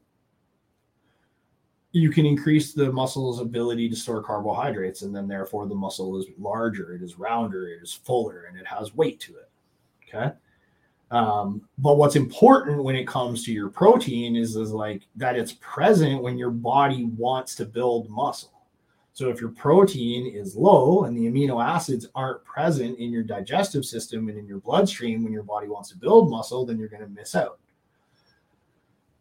you 1.96 2.10
can 2.10 2.26
increase 2.26 2.72
the 2.72 2.92
muscle's 2.92 3.40
ability 3.40 3.88
to 3.88 3.96
store 3.96 4.22
carbohydrates 4.22 5.02
and 5.02 5.14
then 5.14 5.26
therefore 5.26 5.66
the 5.66 5.74
muscle 5.74 6.18
is 6.18 6.26
larger 6.38 6.94
it 6.94 7.02
is 7.02 7.18
rounder 7.18 7.68
it 7.68 7.82
is 7.82 7.92
fuller 7.92 8.44
and 8.48 8.58
it 8.58 8.66
has 8.66 8.94
weight 8.94 9.18
to 9.20 9.32
it 9.36 9.48
okay 10.06 10.32
um, 11.12 11.62
but 11.78 11.98
what's 11.98 12.16
important 12.16 12.82
when 12.82 12.96
it 12.96 13.06
comes 13.06 13.44
to 13.44 13.52
your 13.52 13.68
protein 13.68 14.34
is, 14.34 14.56
is 14.56 14.72
like 14.72 15.02
that 15.14 15.36
it's 15.36 15.52
present 15.60 16.20
when 16.20 16.36
your 16.36 16.50
body 16.50 17.04
wants 17.04 17.54
to 17.54 17.64
build 17.64 18.10
muscle 18.10 18.56
so 19.16 19.30
if 19.30 19.40
your 19.40 19.48
protein 19.48 20.26
is 20.26 20.56
low 20.56 21.04
and 21.04 21.16
the 21.16 21.22
amino 21.22 21.64
acids 21.64 22.06
aren't 22.14 22.44
present 22.44 22.98
in 22.98 23.10
your 23.10 23.22
digestive 23.22 23.86
system 23.86 24.28
and 24.28 24.36
in 24.36 24.46
your 24.46 24.58
bloodstream 24.58 25.24
when 25.24 25.32
your 25.32 25.42
body 25.42 25.68
wants 25.68 25.88
to 25.88 25.96
build 25.96 26.28
muscle, 26.28 26.66
then 26.66 26.78
you're 26.78 26.90
going 26.90 27.02
to 27.02 27.08
miss 27.08 27.34
out. 27.34 27.58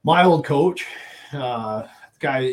My 0.03 0.25
old 0.25 0.43
coach, 0.43 0.85
uh, 1.31 1.83
guy, 2.25 2.51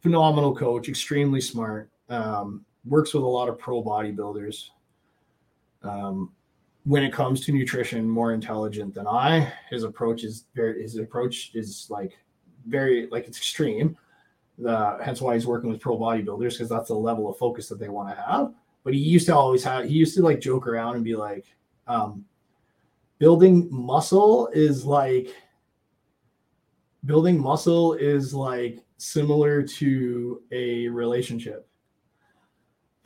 phenomenal 0.00 0.54
coach, 0.54 0.88
extremely 0.88 1.40
smart, 1.40 1.90
um, 2.08 2.64
works 2.84 3.14
with 3.14 3.22
a 3.22 3.26
lot 3.26 3.48
of 3.48 3.58
pro 3.58 3.82
bodybuilders. 3.82 4.68
Um, 5.82 6.32
when 6.84 7.02
it 7.02 7.12
comes 7.12 7.44
to 7.44 7.52
nutrition, 7.52 8.08
more 8.08 8.32
intelligent 8.32 8.94
than 8.94 9.06
I. 9.06 9.52
His 9.70 9.82
approach 9.84 10.24
is 10.24 10.46
very. 10.54 10.82
His 10.82 10.96
approach 10.96 11.52
is 11.54 11.86
like 11.90 12.16
very 12.66 13.08
like 13.10 13.26
it's 13.26 13.38
extreme 13.38 13.96
the, 14.58 14.98
hence 15.02 15.20
why 15.20 15.34
he's 15.34 15.46
working 15.46 15.70
with 15.70 15.80
pro 15.80 15.96
bodybuilders 15.96 16.52
because 16.52 16.68
that's 16.68 16.88
the 16.88 16.94
level 16.94 17.30
of 17.30 17.38
focus 17.38 17.68
that 17.68 17.78
they 17.78 17.88
want 17.88 18.08
to 18.08 18.20
have. 18.20 18.52
But 18.84 18.94
he 18.94 19.00
used 19.00 19.26
to 19.26 19.36
always 19.36 19.62
have, 19.64 19.84
he 19.84 19.94
used 19.94 20.16
to 20.16 20.22
like 20.22 20.40
joke 20.40 20.66
around 20.66 20.96
and 20.96 21.04
be 21.04 21.14
like, 21.14 21.46
um, 21.86 22.24
building 23.18 23.68
muscle 23.70 24.48
is 24.52 24.84
like, 24.84 25.34
building 27.08 27.40
muscle 27.40 27.94
is 27.94 28.34
like 28.34 28.84
similar 28.98 29.62
to 29.62 30.42
a 30.52 30.88
relationship 30.88 31.66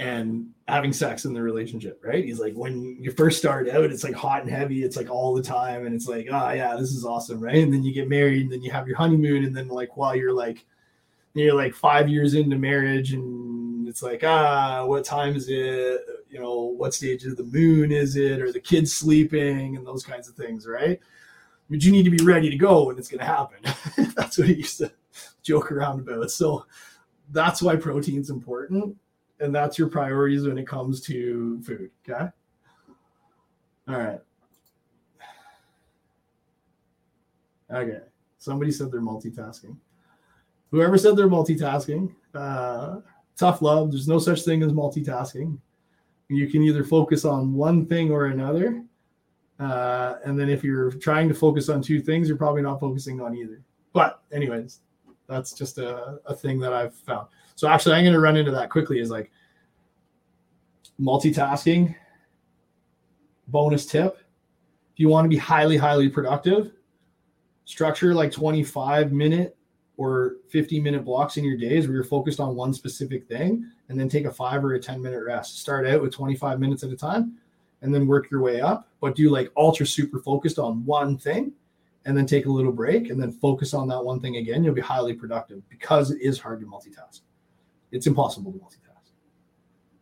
and 0.01 0.49
having 0.67 0.93
sex 0.93 1.25
in 1.25 1.33
the 1.33 1.41
relationship, 1.41 2.03
right? 2.05 2.25
He's 2.25 2.41
like, 2.41 2.55
when 2.55 2.97
you 3.01 3.13
first 3.13 3.39
start 3.39 3.69
out, 3.69 3.85
it's 3.85 4.03
like 4.03 4.15
hot 4.15 4.43
and 4.43 4.51
heavy, 4.51 4.83
it's 4.83 4.97
like 4.97 5.09
all 5.09 5.33
the 5.33 5.43
time, 5.43 5.87
and 5.87 5.95
it's 5.95 6.09
like, 6.09 6.27
oh 6.31 6.51
yeah, 6.51 6.75
this 6.77 6.91
is 6.91 7.05
awesome, 7.05 7.41
right? 7.41 7.63
And 7.63 7.73
then 7.73 7.85
you 7.85 7.95
get 7.95 8.09
married, 8.09 8.43
and 8.43 8.53
then 8.53 8.63
you 8.63 8.73
have 8.73 8.89
your 8.89 8.97
honeymoon, 8.97 9.45
and 9.45 9.57
then 9.57 9.69
like 9.69 9.97
while 9.97 10.17
you're 10.17 10.35
like 10.35 10.67
you're 11.35 11.55
like 11.55 11.75
five 11.75 12.09
years 12.09 12.35
into 12.35 12.59
marriage 12.59 13.15
and 13.15 13.89
it's 13.89 14.03
like 14.03 14.23
ah 14.23 14.85
what 14.85 15.05
time 15.05 15.35
is 15.35 15.49
it? 15.49 16.03
You 16.29 16.41
know 16.41 16.75
what 16.77 16.93
stage 16.93 17.25
of 17.25 17.37
the 17.37 17.45
moon 17.45 17.91
is 17.91 18.17
it? 18.17 18.43
Or 18.43 18.53
the 18.53 18.61
kids 18.61 18.93
sleeping? 18.93 19.77
And 19.77 19.87
those 19.87 20.05
kinds 20.05 20.29
of 20.29 20.35
things 20.35 20.67
right 20.67 21.01
but 21.73 21.83
you 21.83 21.91
need 21.91 22.05
to 22.05 22.11
be 22.11 22.25
ready 22.25 22.49
to 22.49 22.57
go 22.57 22.87
when 22.87 22.99
it's 22.99 23.09
going 23.09 23.19
to 23.19 23.25
happen 23.25 23.59
that's 24.15 24.39
what 24.39 24.49
he 24.49 24.55
used 24.55 24.79
to 24.79 24.91
joke 25.43 25.73
around 25.73 26.01
about 26.01 26.31
so 26.31 26.65
that's 27.31 27.61
why 27.61 27.75
protein's 27.75 28.31
important 28.31 28.97
and 29.41 29.55
that's 29.55 29.79
your 29.79 29.89
priorities 29.89 30.47
when 30.47 30.59
it 30.59 30.67
comes 30.67 31.01
to 31.01 31.61
food 31.63 31.91
okay 32.09 32.29
all 33.89 33.97
right 33.97 34.21
okay 37.73 38.01
somebody 38.39 38.71
said 38.71 38.93
they're 38.93 39.01
multitasking 39.01 39.77
whoever 40.73 40.99
said 40.99 41.17
they're 41.17 41.29
multitasking, 41.29 42.13
uh, 42.35 42.97
tough 43.37 43.63
love. 43.63 43.93
There's 43.93 44.09
no 44.09 44.19
such 44.19 44.43
thing 44.43 44.63
as 44.65 44.73
multitasking. 44.73 45.57
You 46.29 46.49
can 46.49 46.63
either 46.63 46.83
focus 46.83 47.25
on 47.25 47.55
one 47.55 47.87
thing 47.87 48.11
or 48.11 48.27
another. 48.27 48.83
Uh, 49.61 50.15
and 50.25 50.39
then 50.39 50.49
if 50.49 50.65
you're 50.65 50.91
trying 50.91 51.29
to 51.29 51.35
focus 51.35 51.69
on 51.69 51.83
two 51.83 52.01
things, 52.01 52.29
you're 52.29 52.37
probably 52.37 52.63
not 52.63 52.81
focusing 52.81 53.21
on 53.21 53.37
either. 53.37 53.63
But, 53.93 54.23
anyways, 54.33 54.81
that's 55.29 55.53
just 55.53 55.79
a, 55.79 56.19
a 56.27 56.35
thing 56.35 56.59
that 56.61 56.73
I've 56.73 56.95
found. 56.95 57.29
So, 57.55 57.69
actually, 57.69 57.95
I'm 57.95 58.05
going 58.05 58.15
to 58.15 58.21
run 58.21 58.37
into 58.37 58.51
that 58.51 58.71
quickly 58.71 58.99
is 58.99 59.11
like 59.11 59.31
multitasking. 61.01 61.95
Bonus 63.49 63.87
tip 63.87 64.19
if 64.93 65.01
you 65.01 65.09
want 65.09 65.25
to 65.25 65.29
be 65.29 65.39
highly, 65.39 65.77
highly 65.79 66.09
productive, 66.09 66.73
structure 67.65 68.15
like 68.15 68.31
25 68.31 69.11
minute 69.11 69.57
or 69.97 70.37
50 70.51 70.81
minute 70.81 71.05
blocks 71.05 71.39
in 71.39 71.45
your 71.45 71.57
days 71.57 71.87
where 71.87 71.95
you're 71.95 72.05
focused 72.05 72.41
on 72.41 72.55
one 72.55 72.75
specific 72.75 73.27
thing 73.27 73.71
and 73.89 73.99
then 73.99 74.09
take 74.09 74.27
a 74.27 74.31
five 74.31 74.63
or 74.65 74.75
a 74.75 74.81
10 74.81 75.01
minute 75.01 75.23
rest. 75.25 75.61
Start 75.61 75.87
out 75.87 76.03
with 76.03 76.13
25 76.13 76.61
minutes 76.61 76.83
at 76.83 76.91
a 76.91 76.97
time 76.97 77.39
and 77.83 77.95
then 77.95 78.07
work 78.07 78.31
your 78.31 78.41
way 78.41 78.61
up, 78.61 78.89
but 79.01 79.15
do 79.15 79.29
like 79.29 79.53
ultra 79.57 79.85
super 79.85 80.21
focused 80.21 80.59
on 80.59 80.85
one 80.87 81.19
thing 81.19 81.53
and 82.05 82.17
then 82.17 82.27
take 82.27 82.47
a 82.47 82.51
little 82.51 82.73
break 82.73 83.11
and 83.11 83.21
then 83.21 83.33
focus 83.33 83.75
on 83.75 83.89
that 83.89 84.03
one 84.03 84.21
thing 84.21 84.37
again. 84.37 84.65
You'll 84.65 84.75
be 84.75 84.81
highly 84.81 85.15
productive 85.15 85.69
because 85.69 86.11
it 86.11 86.21
is 86.21 86.39
hard 86.39 86.61
to 86.61 86.67
multitask. 86.67 87.21
It's 87.91 88.07
impossible 88.07 88.53
to 88.53 88.59
multitask. 88.59 89.11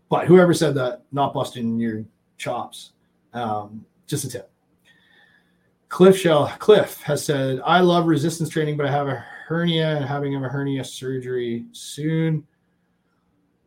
But 0.08 0.26
whoever 0.26 0.54
said 0.54 0.74
that, 0.76 1.02
not 1.12 1.34
busting 1.34 1.78
your 1.78 2.04
chops, 2.36 2.92
um, 3.32 3.84
just 4.06 4.24
a 4.24 4.28
tip. 4.28 4.50
Cliff 5.88 6.16
Shell 6.16 6.52
Cliff 6.58 7.00
has 7.02 7.24
said, 7.24 7.60
I 7.64 7.80
love 7.80 8.06
resistance 8.06 8.48
training, 8.48 8.76
but 8.76 8.86
I 8.86 8.90
have 8.90 9.08
a 9.08 9.24
hernia 9.46 9.96
and 9.96 10.04
having 10.04 10.34
a 10.36 10.48
hernia 10.48 10.84
surgery 10.84 11.64
soon. 11.72 12.46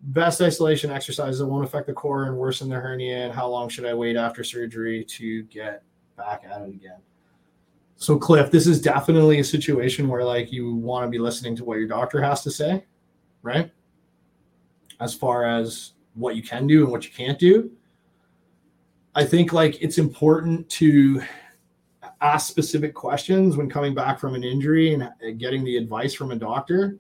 Best 0.08 0.42
isolation 0.42 0.92
exercises 0.92 1.40
that 1.40 1.48
won't 1.48 1.64
affect 1.64 1.88
the 1.88 1.94
core 1.94 2.26
and 2.26 2.36
worsen 2.36 2.70
the 2.70 2.76
hernia. 2.76 3.26
And 3.26 3.34
how 3.34 3.48
long 3.48 3.70
should 3.70 3.86
I 3.86 3.94
wait 3.94 4.18
after 4.18 4.44
surgery 4.44 5.04
to 5.06 5.44
get 5.44 5.84
back 6.18 6.44
at 6.50 6.62
it 6.62 6.70
again? 6.70 7.00
So, 7.96 8.18
Cliff, 8.18 8.52
this 8.52 8.68
is 8.68 8.82
definitely 8.82 9.40
a 9.40 9.44
situation 9.44 10.10
where 10.10 10.26
like 10.26 10.52
you 10.52 10.76
want 10.76 11.06
to 11.06 11.10
be 11.10 11.20
listening 11.20 11.56
to 11.56 11.64
what 11.64 11.78
your 11.78 11.88
doctor 11.88 12.22
has 12.22 12.44
to 12.44 12.52
say, 12.52 12.84
right? 13.44 13.72
As 15.00 15.14
far 15.14 15.46
as 15.46 15.94
what 16.16 16.36
you 16.36 16.44
can 16.44 16.68
do 16.68 16.84
and 16.84 16.92
what 16.92 17.06
you 17.06 17.12
can't 17.12 17.40
do. 17.40 17.72
I 19.16 19.24
think 19.24 19.54
like 19.54 19.82
it's 19.82 19.98
important 19.98 20.68
to 20.72 21.22
ask 22.22 22.50
specific 22.50 22.94
questions 22.94 23.58
when 23.58 23.70
coming 23.70 23.94
back 23.94 24.20
from 24.20 24.36
an 24.36 24.44
injury 24.44 24.94
and 24.94 25.40
getting 25.40 25.64
the 25.64 25.78
advice 25.78 26.14
from 26.14 26.32
a 26.32 26.36
doctor. 26.36 26.98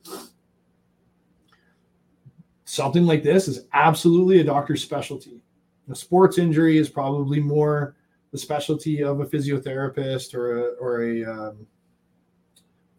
Something 2.74 3.05
like 3.05 3.21
this 3.21 3.47
is 3.47 3.67
absolutely 3.74 4.39
a 4.39 4.43
doctor's 4.43 4.82
specialty. 4.82 5.43
A 5.91 5.95
sports 5.95 6.39
injury 6.39 6.80
is 6.80 6.89
probably 6.89 7.39
more 7.39 7.95
the 8.32 8.38
specialty 8.39 9.03
of 9.03 9.19
a 9.19 9.28
physiotherapist 9.28 10.34
or 10.34 10.57
a, 10.57 10.63
or 10.82 11.03
a 11.03 11.24
um, 11.24 11.67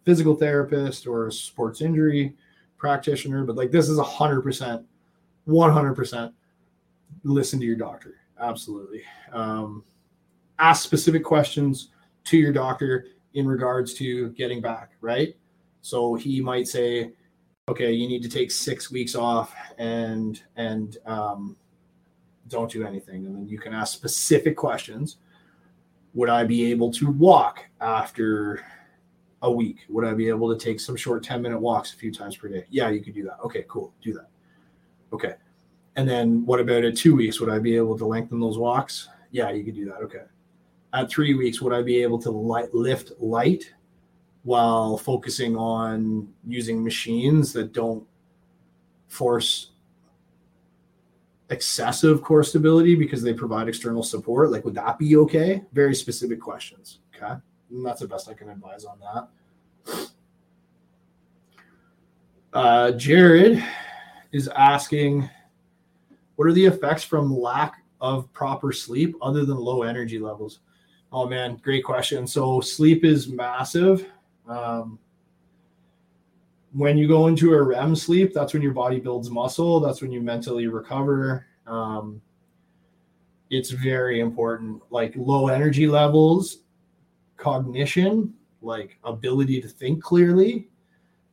physical 0.04 0.36
therapist 0.36 1.08
or 1.08 1.26
a 1.26 1.32
sports 1.32 1.80
injury 1.80 2.36
practitioner, 2.78 3.42
but 3.42 3.56
like 3.56 3.72
this 3.72 3.88
is 3.88 3.98
a 3.98 4.04
hundred 4.04 4.42
percent, 4.42 4.86
one 5.44 5.72
hundred 5.72 5.94
percent. 5.94 6.32
Listen 7.24 7.58
to 7.58 7.66
your 7.66 7.74
doctor. 7.74 8.18
Absolutely. 8.40 9.02
Um, 9.32 9.82
ask 10.60 10.84
specific 10.84 11.24
questions 11.24 11.88
to 12.26 12.38
your 12.38 12.52
doctor 12.52 13.06
in 13.32 13.44
regards 13.44 13.92
to 13.94 14.30
getting 14.34 14.60
back. 14.60 14.92
Right. 15.00 15.34
So 15.82 16.14
he 16.14 16.40
might 16.40 16.68
say, 16.68 17.14
okay, 17.68 17.92
you 17.92 18.08
need 18.08 18.22
to 18.22 18.28
take 18.28 18.50
six 18.50 18.90
weeks 18.90 19.14
off 19.14 19.54
and 19.78 20.42
and 20.56 20.98
um, 21.06 21.56
don't 22.48 22.70
do 22.70 22.86
anything, 22.86 23.26
and 23.26 23.34
then 23.34 23.48
you 23.48 23.58
can 23.58 23.72
ask 23.72 23.94
specific 23.94 24.56
questions. 24.56 25.16
Would 26.14 26.28
I 26.28 26.44
be 26.44 26.70
able 26.70 26.92
to 26.92 27.10
walk 27.10 27.64
after 27.80 28.64
a 29.42 29.50
week? 29.50 29.78
Would 29.88 30.04
I 30.04 30.14
be 30.14 30.28
able 30.28 30.56
to 30.56 30.64
take 30.64 30.78
some 30.78 30.94
short 30.94 31.24
10 31.24 31.42
minute 31.42 31.58
walks 31.58 31.92
a 31.92 31.96
few 31.96 32.12
times 32.12 32.36
per 32.36 32.48
day? 32.48 32.64
Yeah, 32.70 32.90
you 32.90 33.02
could 33.02 33.14
do 33.14 33.24
that. 33.24 33.38
Okay, 33.44 33.64
cool. 33.66 33.92
Do 34.00 34.12
that. 34.14 34.28
Okay. 35.12 35.34
And 35.96 36.08
then 36.08 36.46
what 36.46 36.60
about 36.60 36.84
at 36.84 36.96
two 36.96 37.16
weeks? 37.16 37.40
Would 37.40 37.50
I 37.50 37.58
be 37.58 37.76
able 37.76 37.98
to 37.98 38.06
lengthen 38.06 38.38
those 38.38 38.58
walks? 38.58 39.08
Yeah, 39.32 39.50
you 39.50 39.64
could 39.64 39.74
do 39.74 39.86
that. 39.86 39.96
Okay. 39.96 40.22
At 40.92 41.10
three 41.10 41.34
weeks, 41.34 41.60
would 41.60 41.72
I 41.72 41.82
be 41.82 42.00
able 42.00 42.20
to 42.20 42.30
light, 42.30 42.72
lift 42.72 43.10
light 43.20 43.72
while 44.44 44.96
focusing 44.96 45.56
on 45.56 46.28
using 46.46 46.84
machines 46.84 47.52
that 47.52 47.72
don't 47.72 48.06
force 49.08 49.70
excessive 51.50 52.22
core 52.22 52.42
stability 52.42 52.94
because 52.94 53.22
they 53.22 53.32
provide 53.32 53.68
external 53.68 54.02
support? 54.02 54.50
Like, 54.50 54.64
would 54.64 54.74
that 54.74 54.98
be 54.98 55.16
okay? 55.16 55.62
Very 55.72 55.94
specific 55.94 56.40
questions. 56.40 57.00
Okay. 57.16 57.34
And 57.70 57.84
that's 57.84 58.00
the 58.00 58.08
best 58.08 58.28
I 58.28 58.34
can 58.34 58.50
advise 58.50 58.84
on 58.84 58.98
that. 59.00 60.08
Uh, 62.52 62.92
Jared 62.92 63.64
is 64.32 64.48
asking, 64.48 65.28
what 66.36 66.46
are 66.46 66.52
the 66.52 66.66
effects 66.66 67.02
from 67.02 67.36
lack 67.36 67.82
of 68.00 68.32
proper 68.32 68.72
sleep 68.72 69.16
other 69.22 69.44
than 69.44 69.56
low 69.56 69.82
energy 69.82 70.18
levels? 70.18 70.60
Oh 71.12 71.26
man, 71.26 71.56
great 71.62 71.84
question. 71.84 72.26
So 72.26 72.60
sleep 72.60 73.04
is 73.04 73.28
massive. 73.28 74.06
Um, 74.48 74.98
when 76.72 76.98
you 76.98 77.06
go 77.06 77.28
into 77.28 77.54
a 77.54 77.62
REM 77.62 77.94
sleep, 77.94 78.32
that's 78.34 78.52
when 78.52 78.62
your 78.62 78.72
body 78.72 78.98
builds 78.98 79.30
muscle. 79.30 79.80
That's 79.80 80.02
when 80.02 80.10
you 80.10 80.20
mentally 80.20 80.66
recover. 80.66 81.46
Um, 81.66 82.20
it's 83.50 83.70
very 83.70 84.20
important. 84.20 84.82
Like 84.90 85.14
low 85.16 85.48
energy 85.48 85.86
levels 85.86 86.58
cognition, 87.36 88.34
like 88.62 88.98
ability 89.04 89.60
to 89.60 89.68
think 89.68 90.02
clearly. 90.02 90.68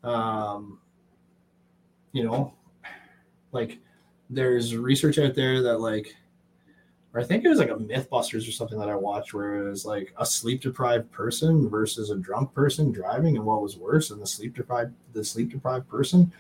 Um, 0.03 0.80
you 2.12 2.24
know, 2.24 2.53
like 3.51 3.80
there's 4.30 4.76
research 4.76 5.18
out 5.20 5.36
there 5.36 5.62
that 5.64 5.80
like, 5.80 6.16
or 7.14 7.22
I 7.22 7.24
think 7.24 7.43
it 7.43 7.49
was 7.49 7.59
like 7.59 7.70
a 7.70 7.76
Mythbusters 7.76 8.47
or 8.47 8.51
something 8.51 8.80
that 8.80 8.89
I 8.89 8.95
watched 8.95 9.34
where 9.34 9.55
it 9.55 9.70
was 9.70 9.86
like 9.86 10.14
a 10.18 10.26
sleep 10.26 10.62
deprived 10.62 11.12
person 11.12 11.70
versus 11.70 12.09
a 12.09 12.18
drunk 12.18 12.53
person 12.53 12.91
driving, 12.91 13.36
and 13.36 13.45
what 13.45 13.62
was 13.62 13.78
worse, 13.78 14.12
and 14.12 14.22
the 14.22 14.28
sleep 14.28 14.55
deprived 14.55 14.93
the 15.14 15.24
sleep 15.24 15.49
deprived 15.49 15.89
person 15.89 16.32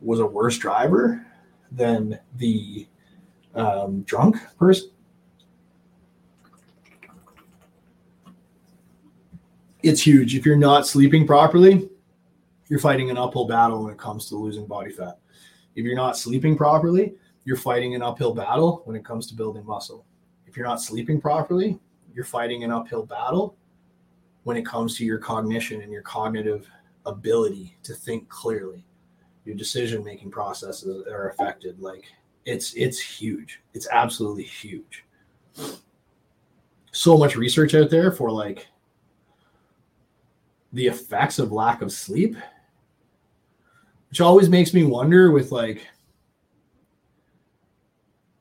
was 0.00 0.20
a 0.20 0.26
worse 0.26 0.56
driver 0.56 1.26
than 1.72 2.18
the 2.36 2.86
um, 3.54 4.02
drunk 4.02 4.36
person. 4.58 4.90
it's 9.82 10.02
huge. 10.02 10.34
If 10.34 10.44
you're 10.44 10.56
not 10.56 10.86
sleeping 10.86 11.26
properly, 11.26 11.88
you're 12.68 12.78
fighting 12.78 13.10
an 13.10 13.16
uphill 13.16 13.46
battle 13.46 13.84
when 13.84 13.92
it 13.92 13.98
comes 13.98 14.28
to 14.28 14.36
losing 14.36 14.66
body 14.66 14.92
fat. 14.92 15.18
If 15.74 15.84
you're 15.84 15.96
not 15.96 16.18
sleeping 16.18 16.56
properly, 16.56 17.14
you're 17.44 17.56
fighting 17.56 17.94
an 17.94 18.02
uphill 18.02 18.34
battle 18.34 18.82
when 18.84 18.96
it 18.96 19.04
comes 19.04 19.26
to 19.28 19.34
building 19.34 19.64
muscle. 19.64 20.04
If 20.46 20.56
you're 20.56 20.66
not 20.66 20.80
sleeping 20.80 21.20
properly, 21.20 21.78
you're 22.14 22.24
fighting 22.24 22.64
an 22.64 22.70
uphill 22.70 23.06
battle 23.06 23.56
when 24.44 24.56
it 24.56 24.66
comes 24.66 24.96
to 24.96 25.04
your 25.04 25.18
cognition 25.18 25.82
and 25.82 25.92
your 25.92 26.02
cognitive 26.02 26.68
ability 27.06 27.76
to 27.82 27.94
think 27.94 28.28
clearly. 28.28 28.84
Your 29.44 29.54
decision 29.54 30.04
making 30.04 30.30
processes 30.30 31.06
are 31.06 31.30
affected. 31.30 31.80
Like 31.80 32.04
it's 32.44 32.74
it's 32.74 33.00
huge. 33.00 33.62
It's 33.74 33.88
absolutely 33.90 34.44
huge. 34.44 35.04
So 36.92 37.16
much 37.16 37.36
research 37.36 37.74
out 37.74 37.90
there 37.90 38.12
for 38.12 38.30
like 38.30 38.66
the 40.72 40.86
effects 40.86 41.38
of 41.38 41.52
lack 41.52 41.82
of 41.82 41.92
sleep, 41.92 42.36
which 44.08 44.20
always 44.20 44.48
makes 44.48 44.74
me 44.74 44.84
wonder 44.84 45.30
with 45.30 45.52
like 45.52 45.86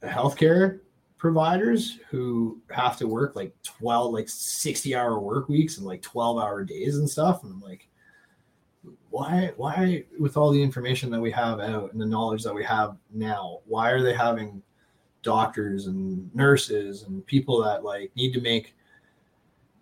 healthcare 0.04 0.80
providers 1.18 2.00
who 2.10 2.62
have 2.72 2.98
to 2.98 3.08
work 3.08 3.36
like 3.36 3.54
12 3.64 4.14
like 4.14 4.30
60 4.30 4.96
hour 4.96 5.20
work 5.20 5.50
weeks 5.50 5.78
and 5.78 5.86
like 5.86 6.02
12 6.02 6.38
hour 6.38 6.64
days 6.64 6.98
and 6.98 7.10
stuff 7.10 7.44
and 7.44 7.52
I'm 7.52 7.62
like 7.62 7.88
why 9.10 9.52
why 9.58 10.06
with 10.18 10.38
all 10.38 10.52
the 10.52 10.62
information 10.62 11.10
that 11.12 11.20
we 11.20 11.32
have 11.32 11.60
out 11.60 11.92
and 11.92 12.00
the 12.00 12.06
knowledge 12.06 12.44
that 12.44 12.56
we 12.56 12.64
have 12.64 12.96
now 13.14 13.60
why 13.66 13.90
are 13.90 14.02
they 14.02 14.14
having 14.14 14.62
doctors 15.22 15.88
and 15.88 16.34
nurses 16.34 17.04
and 17.04 17.26
people 17.26 17.62
that 17.64 17.84
like 17.84 18.12
need 18.16 18.34
to 18.34 18.42
make 18.42 18.76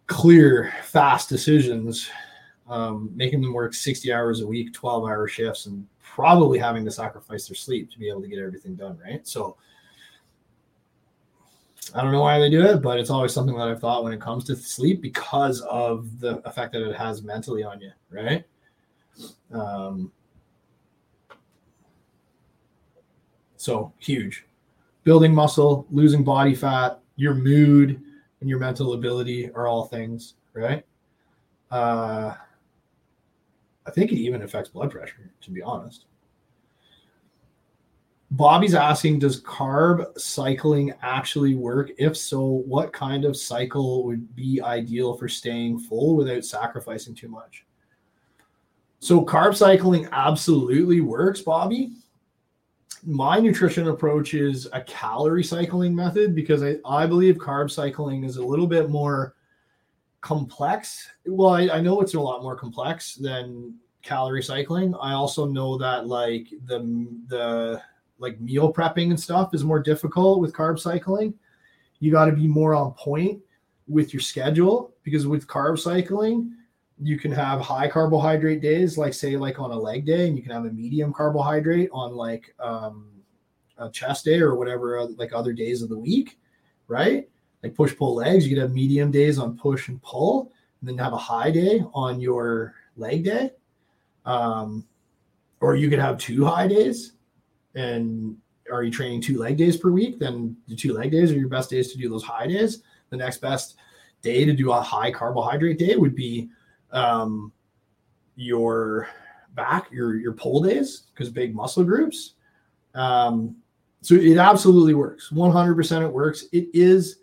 clear 0.07 0.73
fast 0.81 1.29
decisions 1.29 2.09
um, 2.69 3.11
making 3.15 3.41
them 3.41 3.53
work 3.53 3.73
60 3.73 4.11
hours 4.11 4.41
a 4.41 4.47
week, 4.47 4.73
12 4.73 5.03
hour 5.03 5.27
shifts, 5.27 5.67
and 5.67 5.87
probably 6.01 6.59
having 6.59 6.83
to 6.85 6.91
sacrifice 6.91 7.47
their 7.47 7.55
sleep 7.55 7.89
to 7.91 7.99
be 7.99 8.09
able 8.09 8.21
to 8.21 8.27
get 8.27 8.39
everything 8.39 8.75
done. 8.75 8.97
Right. 9.03 9.25
So 9.27 9.57
I 11.93 12.01
don't 12.01 12.11
know 12.11 12.21
why 12.21 12.39
they 12.39 12.49
do 12.49 12.65
it, 12.65 12.81
but 12.81 12.99
it's 12.99 13.09
always 13.09 13.33
something 13.33 13.55
that 13.57 13.67
I've 13.67 13.79
thought 13.79 14.03
when 14.03 14.13
it 14.13 14.21
comes 14.21 14.43
to 14.45 14.55
sleep 14.55 15.01
because 15.01 15.61
of 15.61 16.19
the 16.19 16.37
effect 16.47 16.73
that 16.73 16.87
it 16.87 16.95
has 16.95 17.23
mentally 17.23 17.63
on 17.63 17.79
you. 17.79 17.91
Right. 18.09 18.45
Um, 19.51 20.11
so 23.55 23.93
huge. 23.99 24.45
Building 25.03 25.33
muscle, 25.33 25.87
losing 25.89 26.23
body 26.23 26.53
fat, 26.53 26.99
your 27.15 27.33
mood, 27.33 28.01
and 28.41 28.49
your 28.49 28.59
mental 28.59 28.93
ability 28.93 29.49
are 29.51 29.67
all 29.67 29.85
things, 29.85 30.33
right? 30.53 30.85
Uh, 31.71 32.33
I 33.85 33.91
think 33.91 34.11
it 34.11 34.17
even 34.17 34.41
affects 34.41 34.69
blood 34.69 34.91
pressure, 34.91 35.31
to 35.41 35.51
be 35.51 35.61
honest. 35.61 36.06
Bobby's 38.31 38.75
asking, 38.75 39.19
does 39.19 39.41
carb 39.41 40.19
cycling 40.19 40.93
actually 41.01 41.55
work? 41.55 41.91
If 41.97 42.17
so, 42.17 42.41
what 42.65 42.91
kind 42.91 43.23
of 43.23 43.37
cycle 43.37 44.03
would 44.03 44.35
be 44.35 44.61
ideal 44.61 45.13
for 45.15 45.29
staying 45.29 45.79
full 45.79 46.17
without 46.17 46.43
sacrificing 46.43 47.15
too 47.15 47.29
much? 47.29 47.65
So, 48.99 49.23
carb 49.23 49.55
cycling 49.55 50.09
absolutely 50.11 50.99
works, 50.99 51.39
Bobby. 51.39 51.93
My 53.05 53.39
nutrition 53.39 53.87
approach 53.87 54.33
is 54.33 54.67
a 54.73 54.81
calorie 54.81 55.43
cycling 55.43 55.95
method 55.95 56.35
because 56.35 56.63
I, 56.63 56.77
I 56.85 57.05
believe 57.05 57.37
carb 57.37 57.71
cycling 57.71 58.25
is 58.25 58.35
a 58.35 58.45
little 58.45 58.67
bit 58.67 58.89
more 58.89 59.35
complex. 60.19 61.07
Well, 61.25 61.51
I, 61.51 61.69
I 61.69 61.79
know 61.79 62.01
it's 62.01 62.15
a 62.15 62.19
lot 62.19 62.41
more 62.41 62.57
complex 62.57 63.15
than 63.15 63.75
calorie 64.01 64.43
cycling. 64.43 64.93
I 64.95 65.13
also 65.13 65.45
know 65.45 65.77
that 65.77 66.07
like 66.07 66.47
the 66.65 66.79
the 67.27 67.81
like 68.19 68.39
meal 68.39 68.73
prepping 68.73 69.09
and 69.09 69.19
stuff 69.19 69.53
is 69.53 69.63
more 69.63 69.79
difficult 69.79 70.39
with 70.39 70.53
carb 70.53 70.79
cycling. 70.79 71.33
You 71.99 72.11
got 72.11 72.25
to 72.25 72.31
be 72.31 72.47
more 72.47 72.73
on 72.75 72.93
point 72.93 73.41
with 73.87 74.13
your 74.13 74.21
schedule 74.21 74.93
because 75.03 75.27
with 75.27 75.47
carb 75.47 75.79
cycling, 75.79 76.53
you 76.99 77.17
can 77.17 77.31
have 77.31 77.61
high 77.61 77.87
carbohydrate 77.87 78.61
days, 78.61 78.97
like 78.97 79.13
say 79.13 79.37
like 79.37 79.59
on 79.59 79.71
a 79.71 79.77
leg 79.77 80.05
day, 80.05 80.27
and 80.27 80.35
you 80.35 80.43
can 80.43 80.51
have 80.51 80.65
a 80.65 80.71
medium 80.71 81.13
carbohydrate 81.13 81.89
on 81.91 82.15
like 82.15 82.53
um, 82.59 83.07
a 83.77 83.89
chest 83.89 84.25
day 84.25 84.39
or 84.39 84.55
whatever 84.55 85.03
like 85.17 85.33
other 85.33 85.53
days 85.53 85.81
of 85.81 85.89
the 85.89 85.97
week, 85.97 86.39
right? 86.87 87.27
like 87.63 87.75
push 87.75 87.95
pull 87.95 88.15
legs. 88.15 88.47
You 88.47 88.55
could 88.55 88.61
have 88.61 88.73
medium 88.73 89.11
days 89.11 89.39
on 89.39 89.57
push 89.57 89.87
and 89.87 90.01
pull, 90.01 90.51
and 90.79 90.89
then 90.89 90.97
have 90.97 91.13
a 91.13 91.17
high 91.17 91.51
day 91.51 91.83
on 91.93 92.21
your 92.21 92.75
leg 92.95 93.23
day. 93.23 93.51
Um, 94.25 94.85
or 95.59 95.75
you 95.75 95.89
could 95.89 95.99
have 95.99 96.17
two 96.17 96.45
high 96.45 96.67
days. 96.67 97.13
And 97.75 98.37
are 98.71 98.83
you 98.83 98.91
training 98.91 99.21
two 99.21 99.37
leg 99.37 99.57
days 99.57 99.77
per 99.77 99.89
week? 99.89 100.19
Then 100.19 100.55
the 100.67 100.75
two 100.75 100.93
leg 100.93 101.11
days 101.11 101.31
are 101.31 101.37
your 101.37 101.49
best 101.49 101.69
days 101.69 101.91
to 101.91 101.97
do 101.97 102.09
those 102.09 102.23
high 102.23 102.47
days. 102.47 102.83
The 103.09 103.17
next 103.17 103.37
best 103.37 103.75
day 104.21 104.45
to 104.45 104.53
do 104.53 104.71
a 104.71 104.81
high 104.81 105.11
carbohydrate 105.11 105.79
day 105.79 105.95
would 105.95 106.15
be 106.15 106.49
um, 106.91 107.51
your 108.35 109.07
back, 109.53 109.91
your 109.91 110.15
your 110.15 110.33
pull 110.33 110.61
days, 110.61 111.07
because 111.13 111.29
big 111.29 111.55
muscle 111.55 111.83
groups. 111.83 112.33
Um, 112.93 113.55
so 114.01 114.15
it 114.15 114.37
absolutely 114.37 114.93
works. 114.93 115.29
100% 115.31 116.01
it 116.01 116.11
works. 116.11 116.45
It 116.51 116.69
is 116.73 117.19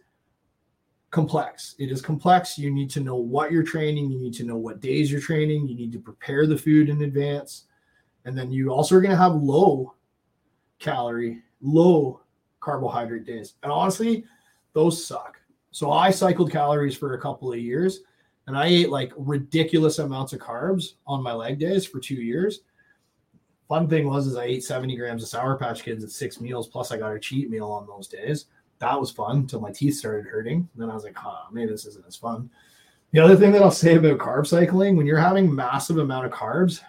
complex. 1.11 1.77
It 1.79 1.91
is 1.91 2.03
complex. 2.03 2.59
You 2.59 2.71
need 2.71 2.91
to 2.91 3.01
know 3.01 3.15
what 3.15 3.53
you're 3.53 3.63
training. 3.63 4.11
You 4.11 4.19
need 4.19 4.35
to 4.35 4.45
know 4.45 4.57
what 4.57 4.81
days 4.81 5.11
you're 5.11 5.21
training. 5.21 5.69
You 5.69 5.77
need 5.77 5.93
to 5.93 6.01
prepare 6.01 6.47
the 6.47 6.59
food 6.59 6.89
in 6.89 7.03
advance. 7.03 7.65
And 8.25 8.37
then 8.37 8.51
you 8.51 8.71
also 8.71 8.97
are 8.97 9.01
going 9.01 9.13
to 9.13 9.17
have 9.17 9.35
low 9.35 9.95
calorie, 10.85 11.43
low 11.61 12.21
carbohydrate 12.61 13.25
days. 13.25 13.55
And 13.63 13.73
honestly, 13.73 14.25
those 14.73 15.05
suck. 15.05 15.39
So 15.71 15.91
I 15.91 16.11
cycled 16.11 16.53
calories 16.53 16.97
for 16.97 17.15
a 17.15 17.21
couple 17.21 17.53
of 17.53 17.59
years 17.59 18.01
and 18.47 18.57
I 18.57 18.67
ate 18.67 18.91
like 18.91 19.13
ridiculous 19.17 19.99
amounts 19.99 20.33
of 20.33 20.41
carbs 20.41 20.95
on 21.07 21.23
my 21.23 21.33
leg 21.33 21.59
days 21.59 21.87
for 21.87 21.99
two 21.99 22.15
years. 22.15 22.61
Fun 23.69 23.89
thing 23.89 24.07
was 24.07 24.27
is 24.27 24.37
I 24.37 24.45
ate 24.45 24.65
70 24.65 24.97
grams 24.97 25.23
of 25.23 25.29
Sour 25.29 25.57
Patch 25.57 25.83
Kids 25.83 26.05
at 26.05 26.11
six 26.11 26.41
meals, 26.41 26.69
plus 26.69 26.93
I 26.93 26.99
got 26.99 27.15
a 27.15 27.19
cheat 27.19 27.49
meal 27.49 27.69
on 27.69 27.87
those 27.87 28.07
days. 28.07 28.47
That 28.79 29.01
was 29.01 29.11
fun 29.11 29.39
until 29.39 29.61
my 29.61 29.73
teeth 29.73 29.97
started 29.97 30.27
hurting. 30.27 30.69
Then 30.77 30.91
I 30.91 30.95
was 30.95 31.05
like, 31.05 31.17
huh, 31.17 31.45
maybe 31.51 31.71
this 31.71 31.87
isn't 31.87 32.07
as 32.07 32.17
fun. 32.17 32.51
The 33.13 33.21
other 33.21 33.37
thing 33.37 33.53
that 33.53 33.63
I'll 33.63 33.71
say 33.71 33.95
about 33.95 34.19
carb 34.19 34.47
cycling, 34.47 34.97
when 34.97 35.07
you're 35.07 35.17
having 35.17 35.53
massive 35.53 35.99
amount 35.99 36.27
of 36.27 36.33
carbs, 36.33 36.83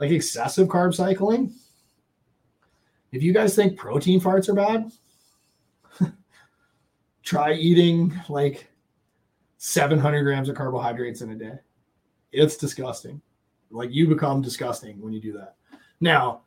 like 0.00 0.10
excessive 0.10 0.66
carb 0.66 0.94
cycling, 0.94 1.54
if 3.12 3.22
you 3.22 3.32
guys 3.32 3.54
think 3.54 3.78
protein 3.78 4.20
farts 4.20 4.48
are 4.48 4.54
bad, 4.54 4.90
try 7.22 7.52
eating 7.52 8.12
like 8.28 8.68
700 9.58 10.22
grams 10.22 10.48
of 10.48 10.56
carbohydrates 10.56 11.20
in 11.20 11.30
a 11.30 11.36
day. 11.36 11.54
It's 12.32 12.56
disgusting. 12.56 13.20
Like 13.70 13.92
you 13.92 14.08
become 14.08 14.40
disgusting 14.42 15.00
when 15.00 15.12
you 15.12 15.20
do 15.20 15.32
that. 15.34 15.56
Now, 16.00 16.42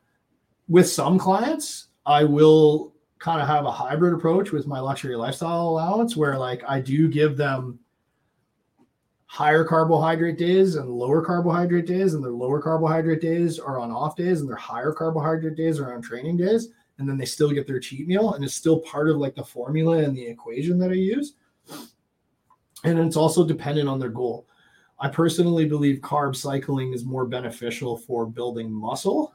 with 0.68 0.88
some 0.88 1.18
clients, 1.18 1.88
I 2.04 2.24
will 2.24 2.92
kind 3.18 3.40
of 3.40 3.48
have 3.48 3.64
a 3.64 3.70
hybrid 3.70 4.12
approach 4.12 4.52
with 4.52 4.66
my 4.66 4.80
luxury 4.80 5.16
lifestyle 5.16 5.68
allowance 5.68 6.16
where 6.16 6.36
like 6.36 6.62
I 6.68 6.80
do 6.80 7.08
give 7.08 7.36
them 7.36 7.78
higher 9.26 9.64
carbohydrate 9.64 10.38
days 10.38 10.76
and 10.76 10.88
lower 10.88 11.22
carbohydrate 11.22 11.86
days 11.86 12.14
and 12.14 12.24
their 12.24 12.32
lower 12.32 12.60
carbohydrate 12.60 13.20
days 13.20 13.58
are 13.58 13.78
on 13.78 13.90
off 13.90 14.16
days 14.16 14.40
and 14.40 14.48
their 14.48 14.56
higher 14.56 14.92
carbohydrate 14.92 15.56
days 15.56 15.80
are 15.80 15.92
on 15.94 16.00
training 16.00 16.36
days 16.36 16.68
and 16.98 17.08
then 17.08 17.18
they 17.18 17.24
still 17.24 17.50
get 17.50 17.66
their 17.66 17.80
cheat 17.80 18.06
meal 18.06 18.34
and 18.34 18.44
it's 18.44 18.54
still 18.54 18.80
part 18.80 19.08
of 19.08 19.16
like 19.16 19.34
the 19.34 19.44
formula 19.44 19.98
and 19.98 20.16
the 20.16 20.24
equation 20.24 20.78
that 20.78 20.90
I 20.90 20.94
use 20.94 21.34
and 22.84 22.98
it's 22.98 23.16
also 23.16 23.44
dependent 23.44 23.88
on 23.88 23.98
their 23.98 24.10
goal. 24.10 24.46
I 24.98 25.08
personally 25.08 25.66
believe 25.66 26.00
carb 26.00 26.36
cycling 26.36 26.92
is 26.92 27.04
more 27.04 27.26
beneficial 27.26 27.96
for 27.96 28.26
building 28.26 28.70
muscle 28.70 29.34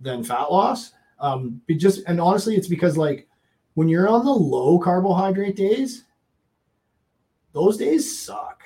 than 0.00 0.24
fat 0.24 0.50
loss. 0.50 0.92
Um, 1.18 1.60
just 1.76 2.02
and 2.06 2.20
honestly, 2.20 2.56
it's 2.56 2.68
because 2.68 2.96
like 2.96 3.28
when 3.74 3.88
you're 3.88 4.08
on 4.08 4.24
the 4.24 4.32
low 4.32 4.78
carbohydrate 4.78 5.56
days, 5.56 6.04
those 7.52 7.76
days 7.76 8.18
suck. 8.18 8.59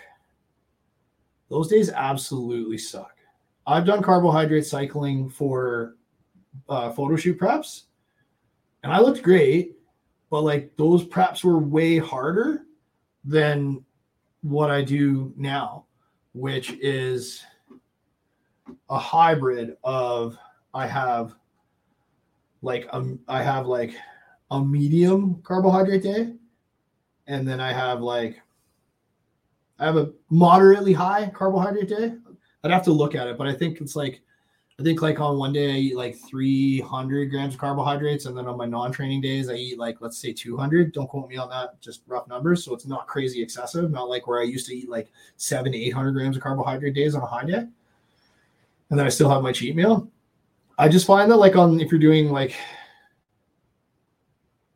Those 1.48 1.68
days 1.68 1.90
absolutely 1.90 2.78
suck. 2.78 3.16
I've 3.66 3.86
done 3.86 4.02
carbohydrate 4.02 4.66
cycling 4.66 5.28
for 5.28 5.96
uh, 6.68 6.90
photo 6.92 7.16
shoot 7.16 7.38
preps, 7.38 7.84
and 8.82 8.92
I 8.92 9.00
looked 9.00 9.22
great, 9.22 9.76
but 10.30 10.42
like 10.42 10.76
those 10.76 11.04
preps 11.04 11.44
were 11.44 11.58
way 11.58 11.98
harder 11.98 12.66
than 13.24 13.84
what 14.42 14.70
I 14.70 14.82
do 14.82 15.32
now, 15.36 15.86
which 16.32 16.72
is 16.80 17.42
a 18.90 18.98
hybrid 18.98 19.76
of 19.84 20.36
I 20.74 20.86
have 20.86 21.34
like 22.62 22.86
um 22.92 23.18
I 23.28 23.42
have 23.42 23.66
like 23.66 23.94
a 24.50 24.60
medium 24.62 25.40
carbohydrate 25.42 26.02
day 26.02 26.34
and 27.26 27.46
then 27.48 27.60
I 27.60 27.72
have 27.72 28.00
like 28.00 28.40
I 29.78 29.86
have 29.86 29.96
a 29.96 30.12
moderately 30.30 30.92
high 30.92 31.30
carbohydrate 31.34 31.88
day. 31.88 32.14
I'd 32.62 32.70
have 32.70 32.84
to 32.84 32.92
look 32.92 33.14
at 33.14 33.26
it, 33.26 33.36
but 33.36 33.46
I 33.46 33.52
think 33.52 33.80
it's 33.80 33.96
like 33.96 34.22
I 34.78 34.82
think 34.82 35.02
like 35.02 35.20
on 35.20 35.38
one 35.38 35.52
day 35.52 35.72
I 35.72 35.76
eat 35.76 35.96
like 35.96 36.16
300 36.16 37.30
grams 37.30 37.54
of 37.54 37.60
carbohydrates, 37.60 38.26
and 38.26 38.36
then 38.36 38.46
on 38.46 38.56
my 38.56 38.66
non-training 38.66 39.20
days 39.20 39.48
I 39.48 39.54
eat 39.54 39.78
like 39.78 40.00
let's 40.00 40.18
say 40.18 40.32
200. 40.32 40.92
Don't 40.92 41.06
quote 41.06 41.28
me 41.28 41.36
on 41.36 41.48
that, 41.50 41.80
just 41.80 42.02
rough 42.06 42.26
numbers. 42.26 42.64
So 42.64 42.74
it's 42.74 42.86
not 42.86 43.06
crazy 43.06 43.40
excessive, 43.42 43.90
not 43.90 44.08
like 44.08 44.26
where 44.26 44.40
I 44.40 44.44
used 44.44 44.66
to 44.66 44.74
eat 44.74 44.88
like 44.88 45.12
seven 45.36 45.72
to 45.72 45.78
800 45.78 46.12
grams 46.12 46.36
of 46.36 46.42
carbohydrate 46.42 46.94
days 46.94 47.14
on 47.14 47.22
a 47.22 47.26
high 47.26 47.44
day, 47.44 47.66
and 48.90 48.98
then 48.98 49.06
I 49.06 49.10
still 49.10 49.30
have 49.30 49.42
my 49.42 49.52
cheat 49.52 49.76
meal. 49.76 50.08
I 50.76 50.88
just 50.88 51.06
find 51.06 51.30
that 51.30 51.36
like 51.36 51.54
on 51.54 51.80
if 51.80 51.92
you're 51.92 52.00
doing 52.00 52.30
like 52.30 52.56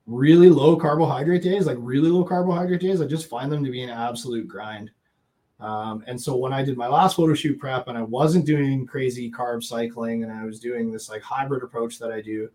really 0.09 0.49
low 0.49 0.75
carbohydrate 0.75 1.43
days, 1.43 1.67
like 1.67 1.77
really 1.79 2.11
low 2.11 2.25
carbohydrate 2.25 2.81
days, 2.81 3.01
I 3.01 3.07
just 3.07 3.29
find 3.29 3.53
them 3.53 3.63
to 3.63 3.71
be 3.71 3.83
an 3.83 3.91
absolute 3.91 4.49
grind. 4.49 4.91
Um, 5.61 6.03
and 6.07 6.21
so 6.21 6.35
when 6.37 6.53
I 6.53 6.65
did 6.65 6.79
my 6.79 6.89
last 6.89 7.17
photo 7.17 7.35
shoot 7.35 7.59
prep 7.59 7.89
and 7.89 7.99
I 7.99 8.03
wasn't 8.03 8.47
doing 8.47 8.87
crazy 8.87 9.31
carb 9.31 9.63
cycling 9.63 10.23
and 10.23 10.33
I 10.33 10.45
was 10.45 10.61
doing 10.61 10.91
this 10.91 11.11
like 11.11 11.21
hybrid 11.21 11.63
approach 11.63 11.99
that 11.99 12.11
I 12.11 12.23
do, 12.23 12.49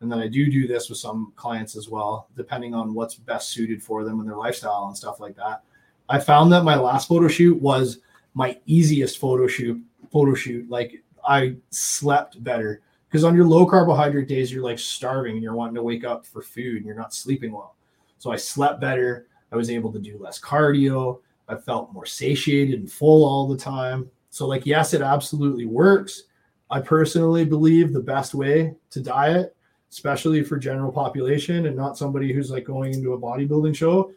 and 0.00 0.12
then 0.12 0.18
I 0.18 0.28
do 0.28 0.50
do 0.50 0.68
this 0.68 0.88
with 0.88 0.98
some 0.98 1.32
clients 1.34 1.76
as 1.76 1.88
well, 1.88 2.28
depending 2.36 2.74
on 2.74 2.94
what's 2.94 3.14
best 3.14 3.50
suited 3.50 3.82
for 3.82 4.04
them 4.04 4.20
and 4.20 4.28
their 4.28 4.36
lifestyle 4.36 4.86
and 4.86 4.96
stuff 4.96 5.18
like 5.18 5.34
that. 5.36 5.62
I 6.08 6.18
found 6.18 6.52
that 6.52 6.62
my 6.62 6.76
last 6.76 7.08
photo 7.08 7.26
shoot 7.26 7.60
was 7.60 7.98
my 8.34 8.58
easiest 8.66 9.18
photo 9.18 9.46
shoot. 9.46 9.80
Photo 10.12 10.34
shoot, 10.34 10.68
like 10.70 11.02
I 11.26 11.56
slept 11.70 12.42
better 12.42 12.80
because 13.08 13.24
on 13.24 13.34
your 13.34 13.46
low 13.46 13.64
carbohydrate 13.64 14.28
days, 14.28 14.52
you're 14.52 14.62
like 14.62 14.78
starving 14.78 15.34
and 15.34 15.42
you're 15.42 15.54
wanting 15.54 15.74
to 15.76 15.82
wake 15.82 16.04
up 16.04 16.26
for 16.26 16.42
food 16.42 16.76
and 16.76 16.86
you're 16.86 16.94
not 16.94 17.14
sleeping 17.14 17.52
well. 17.52 17.76
So 18.18 18.30
I 18.30 18.36
slept 18.36 18.80
better. 18.80 19.28
I 19.50 19.56
was 19.56 19.70
able 19.70 19.92
to 19.92 19.98
do 19.98 20.18
less 20.18 20.38
cardio. 20.40 21.20
I 21.48 21.56
felt 21.56 21.92
more 21.92 22.04
satiated 22.04 22.80
and 22.80 22.90
full 22.90 23.24
all 23.24 23.48
the 23.48 23.56
time. 23.56 24.10
So, 24.30 24.46
like, 24.46 24.66
yes, 24.66 24.92
it 24.92 25.00
absolutely 25.00 25.64
works. 25.64 26.24
I 26.70 26.80
personally 26.80 27.46
believe 27.46 27.92
the 27.92 28.00
best 28.00 28.34
way 28.34 28.74
to 28.90 29.00
diet, 29.00 29.56
especially 29.90 30.42
for 30.42 30.58
general 30.58 30.92
population 30.92 31.64
and 31.66 31.74
not 31.74 31.96
somebody 31.96 32.32
who's 32.32 32.50
like 32.50 32.64
going 32.64 32.92
into 32.92 33.14
a 33.14 33.18
bodybuilding 33.18 33.74
show, 33.74 34.12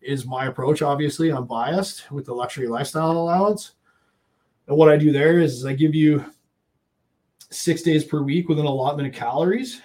is 0.00 0.24
my 0.24 0.46
approach. 0.46 0.80
Obviously, 0.80 1.30
I'm 1.30 1.46
biased 1.46 2.08
with 2.12 2.24
the 2.26 2.34
luxury 2.34 2.68
lifestyle 2.68 3.10
allowance. 3.10 3.72
And 4.68 4.76
what 4.76 4.88
I 4.88 4.96
do 4.96 5.10
there 5.10 5.40
is 5.40 5.66
I 5.66 5.72
give 5.72 5.94
you 5.94 6.24
six 7.50 7.82
days 7.82 8.04
per 8.04 8.22
week 8.22 8.48
with 8.48 8.58
an 8.58 8.66
allotment 8.66 9.08
of 9.08 9.14
calories. 9.14 9.80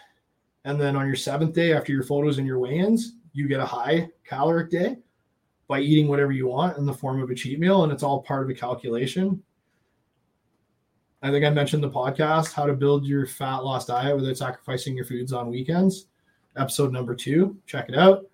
And 0.65 0.79
then 0.79 0.95
on 0.95 1.05
your 1.05 1.15
seventh 1.15 1.53
day, 1.53 1.73
after 1.73 1.91
your 1.91 2.03
photos 2.03 2.37
and 2.37 2.47
your 2.47 2.59
weigh 2.59 2.79
ins, 2.79 3.13
you 3.33 3.47
get 3.47 3.59
a 3.59 3.65
high 3.65 4.09
caloric 4.23 4.69
day 4.69 4.97
by 5.67 5.79
eating 5.79 6.07
whatever 6.07 6.31
you 6.31 6.47
want 6.47 6.77
in 6.77 6.85
the 6.85 6.93
form 6.93 7.21
of 7.21 7.29
a 7.29 7.35
cheat 7.35 7.59
meal, 7.59 7.83
and 7.83 7.91
it's 7.91 8.03
all 8.03 8.21
part 8.21 8.43
of 8.43 8.49
a 8.49 8.53
calculation. 8.53 9.41
I 11.21 11.31
think 11.31 11.45
I 11.45 11.49
mentioned 11.49 11.83
the 11.83 11.89
podcast, 11.89 12.51
How 12.51 12.65
to 12.65 12.73
Build 12.73 13.05
Your 13.05 13.25
Fat 13.25 13.59
Loss 13.63 13.85
Diet 13.85 14.15
Without 14.15 14.37
Sacrificing 14.37 14.95
Your 14.95 15.05
Foods 15.05 15.31
on 15.31 15.49
Weekends, 15.49 16.07
episode 16.57 16.91
number 16.91 17.15
two. 17.15 17.57
Check 17.65 17.87
it 17.87 17.97
out. 17.97 18.25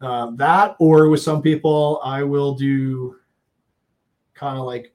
Uh, 0.00 0.30
that, 0.36 0.76
or 0.78 1.08
with 1.08 1.20
some 1.20 1.42
people, 1.42 2.00
I 2.04 2.22
will 2.22 2.54
do 2.54 3.16
kind 4.34 4.56
of 4.56 4.66
like 4.66 4.94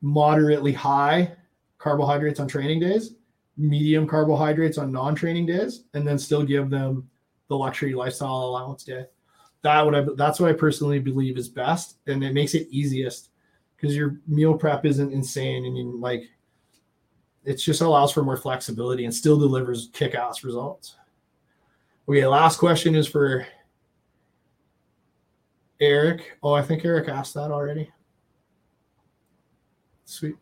moderately 0.00 0.72
high 0.72 1.36
carbohydrates 1.78 2.40
on 2.40 2.48
training 2.48 2.80
days, 2.80 3.14
medium 3.56 4.06
carbohydrates 4.06 4.78
on 4.78 4.92
non 4.92 5.14
training 5.14 5.46
days, 5.46 5.84
and 5.94 6.06
then 6.06 6.18
still 6.18 6.42
give 6.42 6.70
them 6.70 7.08
the 7.48 7.56
luxury 7.56 7.94
lifestyle 7.94 8.44
allowance 8.44 8.84
day 8.84 9.06
that 9.62 9.84
what 9.84 9.94
I 9.94 10.04
that's 10.16 10.40
what 10.40 10.50
I 10.50 10.54
personally 10.54 10.98
believe 10.98 11.36
is 11.36 11.48
best, 11.48 11.96
and 12.06 12.22
it 12.22 12.32
makes 12.32 12.54
it 12.54 12.68
easiest 12.70 13.30
because 13.76 13.96
your 13.96 14.20
meal 14.26 14.56
prep 14.56 14.84
isn't 14.84 15.12
insane, 15.12 15.64
and 15.64 15.76
you 15.76 15.96
like 15.98 16.24
it 17.44 17.56
just 17.56 17.80
allows 17.80 18.12
for 18.12 18.22
more 18.22 18.36
flexibility 18.36 19.04
and 19.04 19.14
still 19.14 19.38
delivers 19.38 19.90
kick-ass 19.92 20.44
results. 20.44 20.96
Okay, 22.08 22.26
last 22.26 22.58
question 22.58 22.94
is 22.94 23.06
for 23.06 23.46
Eric. 25.80 26.36
Oh, 26.42 26.52
I 26.52 26.62
think 26.62 26.84
Eric 26.84 27.08
asked 27.08 27.34
that 27.34 27.50
already. 27.50 27.90
Sweet. 30.04 30.36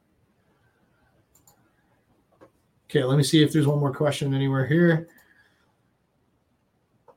Okay, 2.88 3.02
let 3.02 3.16
me 3.16 3.24
see 3.24 3.42
if 3.42 3.52
there's 3.52 3.66
one 3.66 3.80
more 3.80 3.92
question 3.92 4.32
anywhere 4.32 4.66
here. 4.66 5.08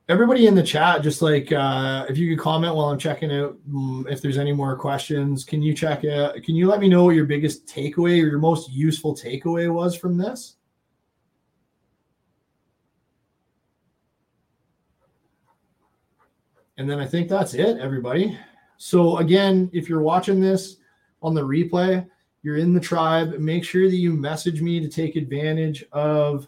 Everybody 0.08 0.48
in 0.48 0.56
the 0.56 0.62
chat 0.62 1.02
just 1.02 1.22
like 1.22 1.52
uh, 1.52 2.04
if 2.08 2.18
you 2.18 2.28
could 2.34 2.42
comment 2.42 2.74
while 2.74 2.88
i'm 2.88 2.98
checking 2.98 3.30
out 3.30 3.56
mm, 3.70 4.10
if 4.10 4.20
there's 4.20 4.38
any 4.38 4.52
more 4.52 4.76
questions 4.76 5.44
can 5.44 5.62
you 5.62 5.72
check 5.72 6.02
it 6.02 6.42
can 6.42 6.56
you 6.56 6.66
let 6.66 6.80
me 6.80 6.88
know 6.88 7.04
what 7.04 7.14
your 7.14 7.26
biggest 7.26 7.64
takeaway 7.64 8.20
or 8.20 8.26
your 8.26 8.40
most 8.40 8.72
useful 8.72 9.14
takeaway 9.14 9.72
was 9.72 9.94
from 9.94 10.18
this? 10.18 10.56
And 16.76 16.90
then 16.90 16.98
i 16.98 17.06
think 17.06 17.28
that's 17.28 17.54
it 17.54 17.78
everybody. 17.78 18.36
So 18.78 19.18
again 19.18 19.70
if 19.72 19.88
you're 19.88 20.02
watching 20.02 20.40
this 20.40 20.78
on 21.22 21.34
the 21.34 21.42
replay 21.42 22.04
you're 22.42 22.56
in 22.56 22.72
the 22.72 22.80
tribe 22.80 23.38
make 23.38 23.64
sure 23.64 23.88
that 23.88 23.96
you 23.96 24.14
message 24.14 24.62
me 24.62 24.80
to 24.80 24.88
take 24.88 25.16
advantage 25.16 25.84
of 25.92 26.46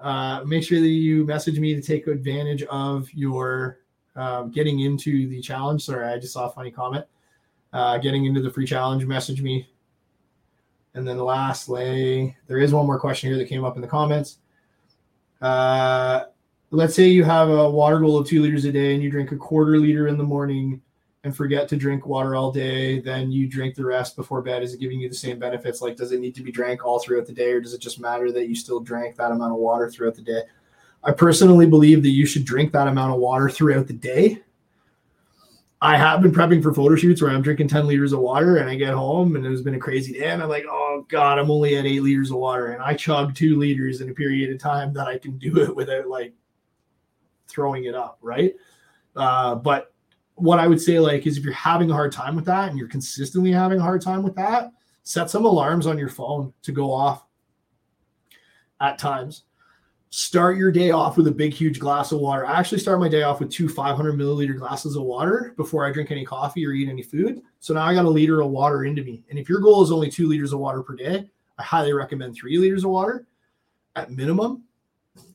uh, 0.00 0.42
make 0.44 0.64
sure 0.64 0.80
that 0.80 0.86
you 0.86 1.24
message 1.24 1.58
me 1.58 1.74
to 1.74 1.80
take 1.80 2.06
advantage 2.08 2.64
of 2.64 3.08
your 3.14 3.78
um, 4.16 4.50
getting 4.50 4.80
into 4.80 5.28
the 5.28 5.40
challenge. 5.40 5.84
Sorry, 5.84 6.06
I 6.06 6.18
just 6.18 6.32
saw 6.32 6.48
a 6.48 6.50
funny 6.50 6.70
comment. 6.70 7.06
Uh, 7.72 7.96
getting 7.98 8.26
into 8.26 8.42
the 8.42 8.50
free 8.50 8.66
challenge, 8.66 9.06
message 9.06 9.40
me. 9.40 9.66
And 10.94 11.08
then 11.08 11.18
lastly, 11.18 12.36
there 12.46 12.58
is 12.58 12.74
one 12.74 12.84
more 12.84 13.00
question 13.00 13.30
here 13.30 13.38
that 13.38 13.48
came 13.48 13.64
up 13.64 13.76
in 13.76 13.80
the 13.82 13.88
comments. 13.88 14.38
Uh, 15.40 16.24
let's 16.70 16.94
say 16.94 17.08
you 17.08 17.24
have 17.24 17.48
a 17.48 17.70
water 17.70 17.98
goal 17.98 18.18
of 18.18 18.28
two 18.28 18.42
liters 18.42 18.66
a 18.66 18.72
day 18.72 18.92
and 18.94 19.02
you 19.02 19.10
drink 19.10 19.32
a 19.32 19.36
quarter 19.36 19.78
liter 19.78 20.08
in 20.08 20.18
the 20.18 20.24
morning 20.24 20.82
and 21.24 21.36
forget 21.36 21.68
to 21.68 21.76
drink 21.76 22.04
water 22.06 22.34
all 22.34 22.50
day, 22.50 22.98
then 23.00 23.30
you 23.30 23.46
drink 23.46 23.74
the 23.74 23.84
rest 23.84 24.16
before 24.16 24.42
bed. 24.42 24.62
Is 24.62 24.74
it 24.74 24.80
giving 24.80 24.98
you 24.98 25.08
the 25.08 25.14
same 25.14 25.38
benefits? 25.38 25.80
Like, 25.80 25.96
does 25.96 26.12
it 26.12 26.20
need 26.20 26.34
to 26.34 26.42
be 26.42 26.50
drank 26.50 26.84
all 26.84 26.98
throughout 26.98 27.26
the 27.26 27.32
day, 27.32 27.52
or 27.52 27.60
does 27.60 27.74
it 27.74 27.80
just 27.80 28.00
matter 28.00 28.32
that 28.32 28.48
you 28.48 28.54
still 28.54 28.80
drank 28.80 29.16
that 29.16 29.30
amount 29.30 29.52
of 29.52 29.58
water 29.58 29.88
throughout 29.88 30.16
the 30.16 30.22
day? 30.22 30.42
I 31.04 31.12
personally 31.12 31.66
believe 31.66 32.02
that 32.02 32.10
you 32.10 32.26
should 32.26 32.44
drink 32.44 32.72
that 32.72 32.88
amount 32.88 33.12
of 33.12 33.20
water 33.20 33.48
throughout 33.48 33.86
the 33.86 33.92
day. 33.92 34.42
I 35.80 35.96
have 35.96 36.22
been 36.22 36.30
prepping 36.30 36.62
for 36.62 36.72
photo 36.72 36.94
shoots 36.94 37.20
where 37.20 37.32
I'm 37.32 37.42
drinking 37.42 37.66
10 37.66 37.88
liters 37.88 38.12
of 38.12 38.20
water 38.20 38.58
and 38.58 38.70
I 38.70 38.76
get 38.76 38.94
home 38.94 39.34
and 39.34 39.44
it's 39.44 39.62
been 39.62 39.74
a 39.74 39.80
crazy 39.80 40.12
day. 40.12 40.26
And 40.26 40.40
I'm 40.40 40.48
like, 40.48 40.64
oh 40.70 41.04
God, 41.08 41.40
I'm 41.40 41.50
only 41.50 41.76
at 41.76 41.84
eight 41.84 42.04
liters 42.04 42.30
of 42.30 42.36
water. 42.36 42.68
And 42.68 42.80
I 42.80 42.94
chug 42.94 43.34
two 43.34 43.58
liters 43.58 44.00
in 44.00 44.08
a 44.08 44.14
period 44.14 44.54
of 44.54 44.60
time 44.60 44.92
that 44.92 45.08
I 45.08 45.18
can 45.18 45.38
do 45.38 45.58
it 45.58 45.74
without 45.74 46.06
like 46.06 46.34
throwing 47.48 47.86
it 47.86 47.96
up. 47.96 48.18
Right. 48.22 48.54
Uh, 49.16 49.56
but 49.56 49.91
what 50.42 50.58
I 50.58 50.66
would 50.66 50.80
say, 50.80 50.98
like, 50.98 51.26
is 51.26 51.36
if 51.36 51.44
you're 51.44 51.52
having 51.52 51.90
a 51.90 51.94
hard 51.94 52.12
time 52.12 52.34
with 52.34 52.44
that 52.46 52.68
and 52.68 52.78
you're 52.78 52.88
consistently 52.88 53.52
having 53.52 53.78
a 53.78 53.82
hard 53.82 54.02
time 54.02 54.22
with 54.22 54.34
that, 54.36 54.72
set 55.02 55.30
some 55.30 55.44
alarms 55.44 55.86
on 55.86 55.98
your 55.98 56.08
phone 56.08 56.52
to 56.62 56.72
go 56.72 56.92
off 56.92 57.24
at 58.80 58.98
times 58.98 59.44
start 60.14 60.58
your 60.58 60.70
day 60.70 60.90
off 60.90 61.16
with 61.16 61.26
a 61.26 61.32
big, 61.32 61.54
huge 61.54 61.78
glass 61.78 62.12
of 62.12 62.20
water. 62.20 62.46
I 62.46 62.58
actually 62.58 62.80
start 62.80 63.00
my 63.00 63.08
day 63.08 63.22
off 63.22 63.40
with 63.40 63.50
two 63.50 63.66
500 63.66 64.12
milliliter 64.12 64.56
glasses 64.58 64.94
of 64.94 65.04
water 65.04 65.54
before 65.56 65.86
I 65.86 65.90
drink 65.90 66.10
any 66.10 66.22
coffee 66.22 66.66
or 66.66 66.72
eat 66.72 66.90
any 66.90 67.02
food. 67.02 67.40
So 67.60 67.72
now 67.72 67.86
I 67.86 67.94
got 67.94 68.04
a 68.04 68.10
liter 68.10 68.42
of 68.42 68.50
water 68.50 68.84
into 68.84 69.02
me. 69.02 69.24
And 69.30 69.38
if 69.38 69.48
your 69.48 69.60
goal 69.60 69.82
is 69.82 69.90
only 69.90 70.10
two 70.10 70.28
liters 70.28 70.52
of 70.52 70.60
water 70.60 70.82
per 70.82 70.94
day, 70.96 71.30
I 71.58 71.62
highly 71.62 71.94
recommend 71.94 72.34
three 72.34 72.58
liters 72.58 72.84
of 72.84 72.90
water 72.90 73.26
at 73.96 74.10
minimum. 74.10 74.64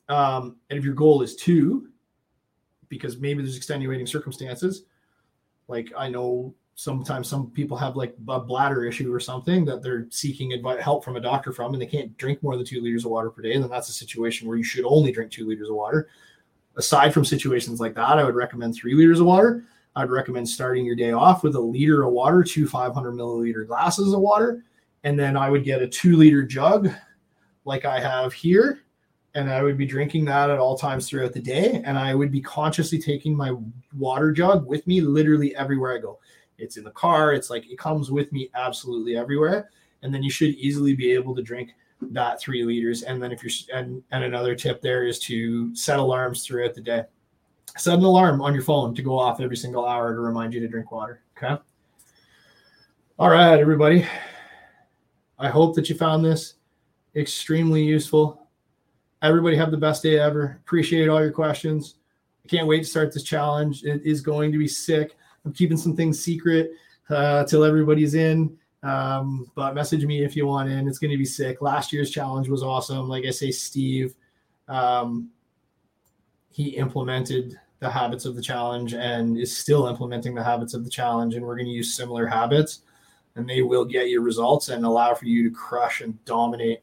Um, 0.08 0.56
and 0.70 0.78
if 0.78 0.84
your 0.84 0.94
goal 0.94 1.22
is 1.22 1.34
two, 1.34 1.88
because 2.88 3.18
maybe 3.18 3.42
there's 3.42 3.56
extenuating 3.56 4.06
circumstances, 4.06 4.84
like 5.68 5.92
I 5.96 6.08
know 6.08 6.54
sometimes 6.74 7.28
some 7.28 7.50
people 7.50 7.76
have 7.76 7.96
like 7.96 8.14
a 8.28 8.40
bladder 8.40 8.84
issue 8.84 9.12
or 9.12 9.18
something 9.18 9.64
that 9.64 9.82
they're 9.82 10.06
seeking 10.10 10.52
advice, 10.52 10.80
help 10.80 11.04
from 11.04 11.16
a 11.16 11.20
doctor 11.20 11.52
from, 11.52 11.72
and 11.72 11.82
they 11.82 11.86
can't 11.86 12.16
drink 12.18 12.42
more 12.42 12.56
than 12.56 12.64
two 12.64 12.80
liters 12.80 13.04
of 13.04 13.10
water 13.10 13.30
per 13.30 13.42
day. 13.42 13.54
And 13.54 13.62
then 13.62 13.70
that's 13.70 13.88
a 13.88 13.92
situation 13.92 14.46
where 14.46 14.56
you 14.56 14.62
should 14.62 14.84
only 14.84 15.10
drink 15.10 15.30
two 15.30 15.46
liters 15.46 15.68
of 15.68 15.74
water. 15.74 16.08
Aside 16.76 17.12
from 17.12 17.24
situations 17.24 17.80
like 17.80 17.94
that, 17.94 18.18
I 18.18 18.22
would 18.22 18.36
recommend 18.36 18.74
three 18.76 18.94
liters 18.94 19.18
of 19.18 19.26
water. 19.26 19.64
I'd 19.96 20.10
recommend 20.10 20.48
starting 20.48 20.84
your 20.84 20.94
day 20.94 21.10
off 21.10 21.42
with 21.42 21.56
a 21.56 21.60
liter 21.60 22.04
of 22.04 22.12
water, 22.12 22.44
two 22.44 22.68
500 22.68 23.12
milliliter 23.12 23.66
glasses 23.66 24.12
of 24.12 24.20
water. 24.20 24.62
And 25.02 25.18
then 25.18 25.36
I 25.36 25.50
would 25.50 25.64
get 25.64 25.82
a 25.82 25.88
two 25.88 26.16
liter 26.16 26.44
jug 26.44 26.88
like 27.64 27.84
I 27.84 27.98
have 27.98 28.32
here. 28.32 28.82
And 29.38 29.50
I 29.50 29.62
would 29.62 29.78
be 29.78 29.86
drinking 29.86 30.24
that 30.26 30.50
at 30.50 30.58
all 30.58 30.76
times 30.76 31.08
throughout 31.08 31.32
the 31.32 31.40
day. 31.40 31.82
And 31.84 31.98
I 31.98 32.14
would 32.14 32.32
be 32.32 32.40
consciously 32.40 32.98
taking 32.98 33.36
my 33.36 33.54
water 33.96 34.32
jug 34.32 34.66
with 34.66 34.86
me 34.86 35.00
literally 35.00 35.54
everywhere 35.56 35.96
I 35.96 35.98
go 35.98 36.18
it's 36.58 36.76
in 36.76 36.84
the 36.84 36.90
car. 36.90 37.32
It's 37.32 37.50
like 37.50 37.70
it 37.70 37.78
comes 37.78 38.10
with 38.10 38.30
me 38.32 38.50
absolutely 38.54 39.16
everywhere. 39.16 39.70
And 40.02 40.12
then 40.12 40.22
you 40.22 40.30
should 40.30 40.50
easily 40.50 40.94
be 40.94 41.12
able 41.12 41.34
to 41.34 41.42
drink 41.42 41.70
that 42.00 42.40
three 42.40 42.64
liters. 42.64 43.02
And 43.02 43.22
then 43.22 43.32
if 43.32 43.42
you're 43.42 43.78
and 43.78 44.02
and 44.10 44.24
another 44.24 44.54
tip 44.54 44.82
there 44.82 45.06
is 45.06 45.18
to 45.20 45.74
set 45.74 45.98
alarms 45.98 46.44
throughout 46.44 46.74
the 46.74 46.80
day. 46.80 47.04
Set 47.76 47.98
an 47.98 48.04
alarm 48.04 48.40
on 48.40 48.54
your 48.54 48.62
phone 48.62 48.94
to 48.94 49.02
go 49.02 49.18
off 49.18 49.40
every 49.40 49.56
single 49.56 49.86
hour 49.86 50.14
to 50.14 50.20
remind 50.20 50.52
you 50.52 50.60
to 50.60 50.68
drink 50.68 50.90
water. 50.90 51.22
Okay. 51.36 51.60
All 53.18 53.30
right, 53.30 53.58
everybody. 53.58 54.06
I 55.38 55.48
hope 55.48 55.74
that 55.76 55.88
you 55.88 55.96
found 55.96 56.24
this 56.24 56.54
extremely 57.14 57.82
useful. 57.82 58.47
Everybody 59.22 59.56
have 59.56 59.70
the 59.70 59.76
best 59.76 60.02
day 60.02 60.18
ever. 60.18 60.60
Appreciate 60.64 61.08
all 61.08 61.20
your 61.20 61.32
questions. 61.32 61.96
I 62.44 62.48
can't 62.48 62.68
wait 62.68 62.78
to 62.78 62.84
start 62.84 63.12
this 63.12 63.24
challenge. 63.24 63.82
It 63.84 64.02
is 64.04 64.20
going 64.20 64.52
to 64.52 64.58
be 64.58 64.68
sick. 64.68 65.16
I'm 65.44 65.52
keeping 65.52 65.76
some 65.76 65.96
things 65.96 66.22
secret 66.22 66.70
uh, 67.10 67.44
till 67.44 67.64
everybody's 67.64 68.14
in. 68.14 68.56
Um, 68.84 69.50
but 69.56 69.74
message 69.74 70.04
me 70.04 70.24
if 70.24 70.36
you 70.36 70.46
want 70.46 70.70
in. 70.70 70.86
It's 70.86 71.00
going 71.00 71.10
to 71.10 71.16
be 71.18 71.24
sick. 71.24 71.60
Last 71.60 71.92
year's 71.92 72.10
challenge 72.10 72.48
was 72.48 72.62
awesome. 72.62 73.08
Like 73.08 73.24
I 73.24 73.30
say, 73.30 73.50
Steve, 73.50 74.14
um, 74.68 75.30
he 76.50 76.76
implemented 76.76 77.58
the 77.80 77.90
habits 77.90 78.24
of 78.24 78.36
the 78.36 78.42
challenge 78.42 78.94
and 78.94 79.36
is 79.36 79.56
still 79.56 79.88
implementing 79.88 80.34
the 80.34 80.44
habits 80.44 80.74
of 80.74 80.84
the 80.84 80.90
challenge. 80.90 81.34
And 81.34 81.44
we're 81.44 81.56
going 81.56 81.66
to 81.66 81.72
use 81.72 81.94
similar 81.94 82.26
habits, 82.26 82.82
and 83.34 83.48
they 83.48 83.62
will 83.62 83.84
get 83.84 84.08
you 84.08 84.20
results 84.20 84.68
and 84.68 84.84
allow 84.84 85.14
for 85.14 85.26
you 85.26 85.48
to 85.48 85.54
crush 85.54 86.02
and 86.02 86.24
dominate 86.24 86.82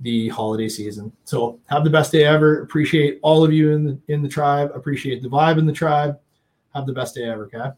the 0.00 0.28
holiday 0.28 0.68
season. 0.68 1.12
So 1.24 1.58
have 1.66 1.84
the 1.84 1.90
best 1.90 2.12
day 2.12 2.24
ever. 2.24 2.62
Appreciate 2.62 3.18
all 3.22 3.44
of 3.44 3.52
you 3.52 3.72
in 3.72 3.84
the 3.84 3.98
in 4.08 4.22
the 4.22 4.28
tribe. 4.28 4.70
Appreciate 4.74 5.22
the 5.22 5.28
vibe 5.28 5.58
in 5.58 5.66
the 5.66 5.72
tribe. 5.72 6.18
Have 6.74 6.86
the 6.86 6.92
best 6.92 7.14
day 7.14 7.24
ever, 7.24 7.44
okay? 7.44 7.70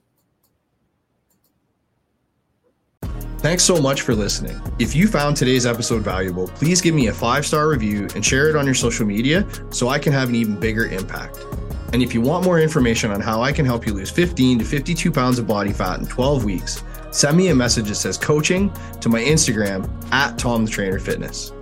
Thanks 3.38 3.64
so 3.64 3.80
much 3.82 4.02
for 4.02 4.14
listening. 4.14 4.60
If 4.78 4.94
you 4.94 5.08
found 5.08 5.36
today's 5.36 5.66
episode 5.66 6.02
valuable, 6.02 6.46
please 6.46 6.80
give 6.80 6.94
me 6.94 7.08
a 7.08 7.12
five 7.12 7.44
star 7.44 7.68
review 7.68 8.06
and 8.14 8.24
share 8.24 8.48
it 8.48 8.54
on 8.54 8.64
your 8.64 8.74
social 8.74 9.04
media 9.04 9.44
so 9.70 9.88
I 9.88 9.98
can 9.98 10.12
have 10.12 10.28
an 10.28 10.36
even 10.36 10.60
bigger 10.60 10.86
impact. 10.86 11.44
And 11.92 12.02
if 12.02 12.14
you 12.14 12.20
want 12.20 12.44
more 12.44 12.60
information 12.60 13.10
on 13.10 13.20
how 13.20 13.42
I 13.42 13.52
can 13.52 13.66
help 13.66 13.84
you 13.84 13.94
lose 13.94 14.10
15 14.10 14.60
to 14.60 14.64
52 14.64 15.10
pounds 15.10 15.40
of 15.40 15.46
body 15.46 15.72
fat 15.72 15.98
in 15.98 16.06
12 16.06 16.44
weeks, 16.44 16.84
send 17.10 17.36
me 17.36 17.48
a 17.48 17.54
message 17.54 17.88
that 17.88 17.96
says 17.96 18.16
coaching 18.16 18.72
to 19.00 19.08
my 19.08 19.20
Instagram 19.20 19.90
at 20.12 20.38
Tom 20.38 20.64
the 20.64 20.70
Trainer 20.70 21.00
Fitness. 21.00 21.52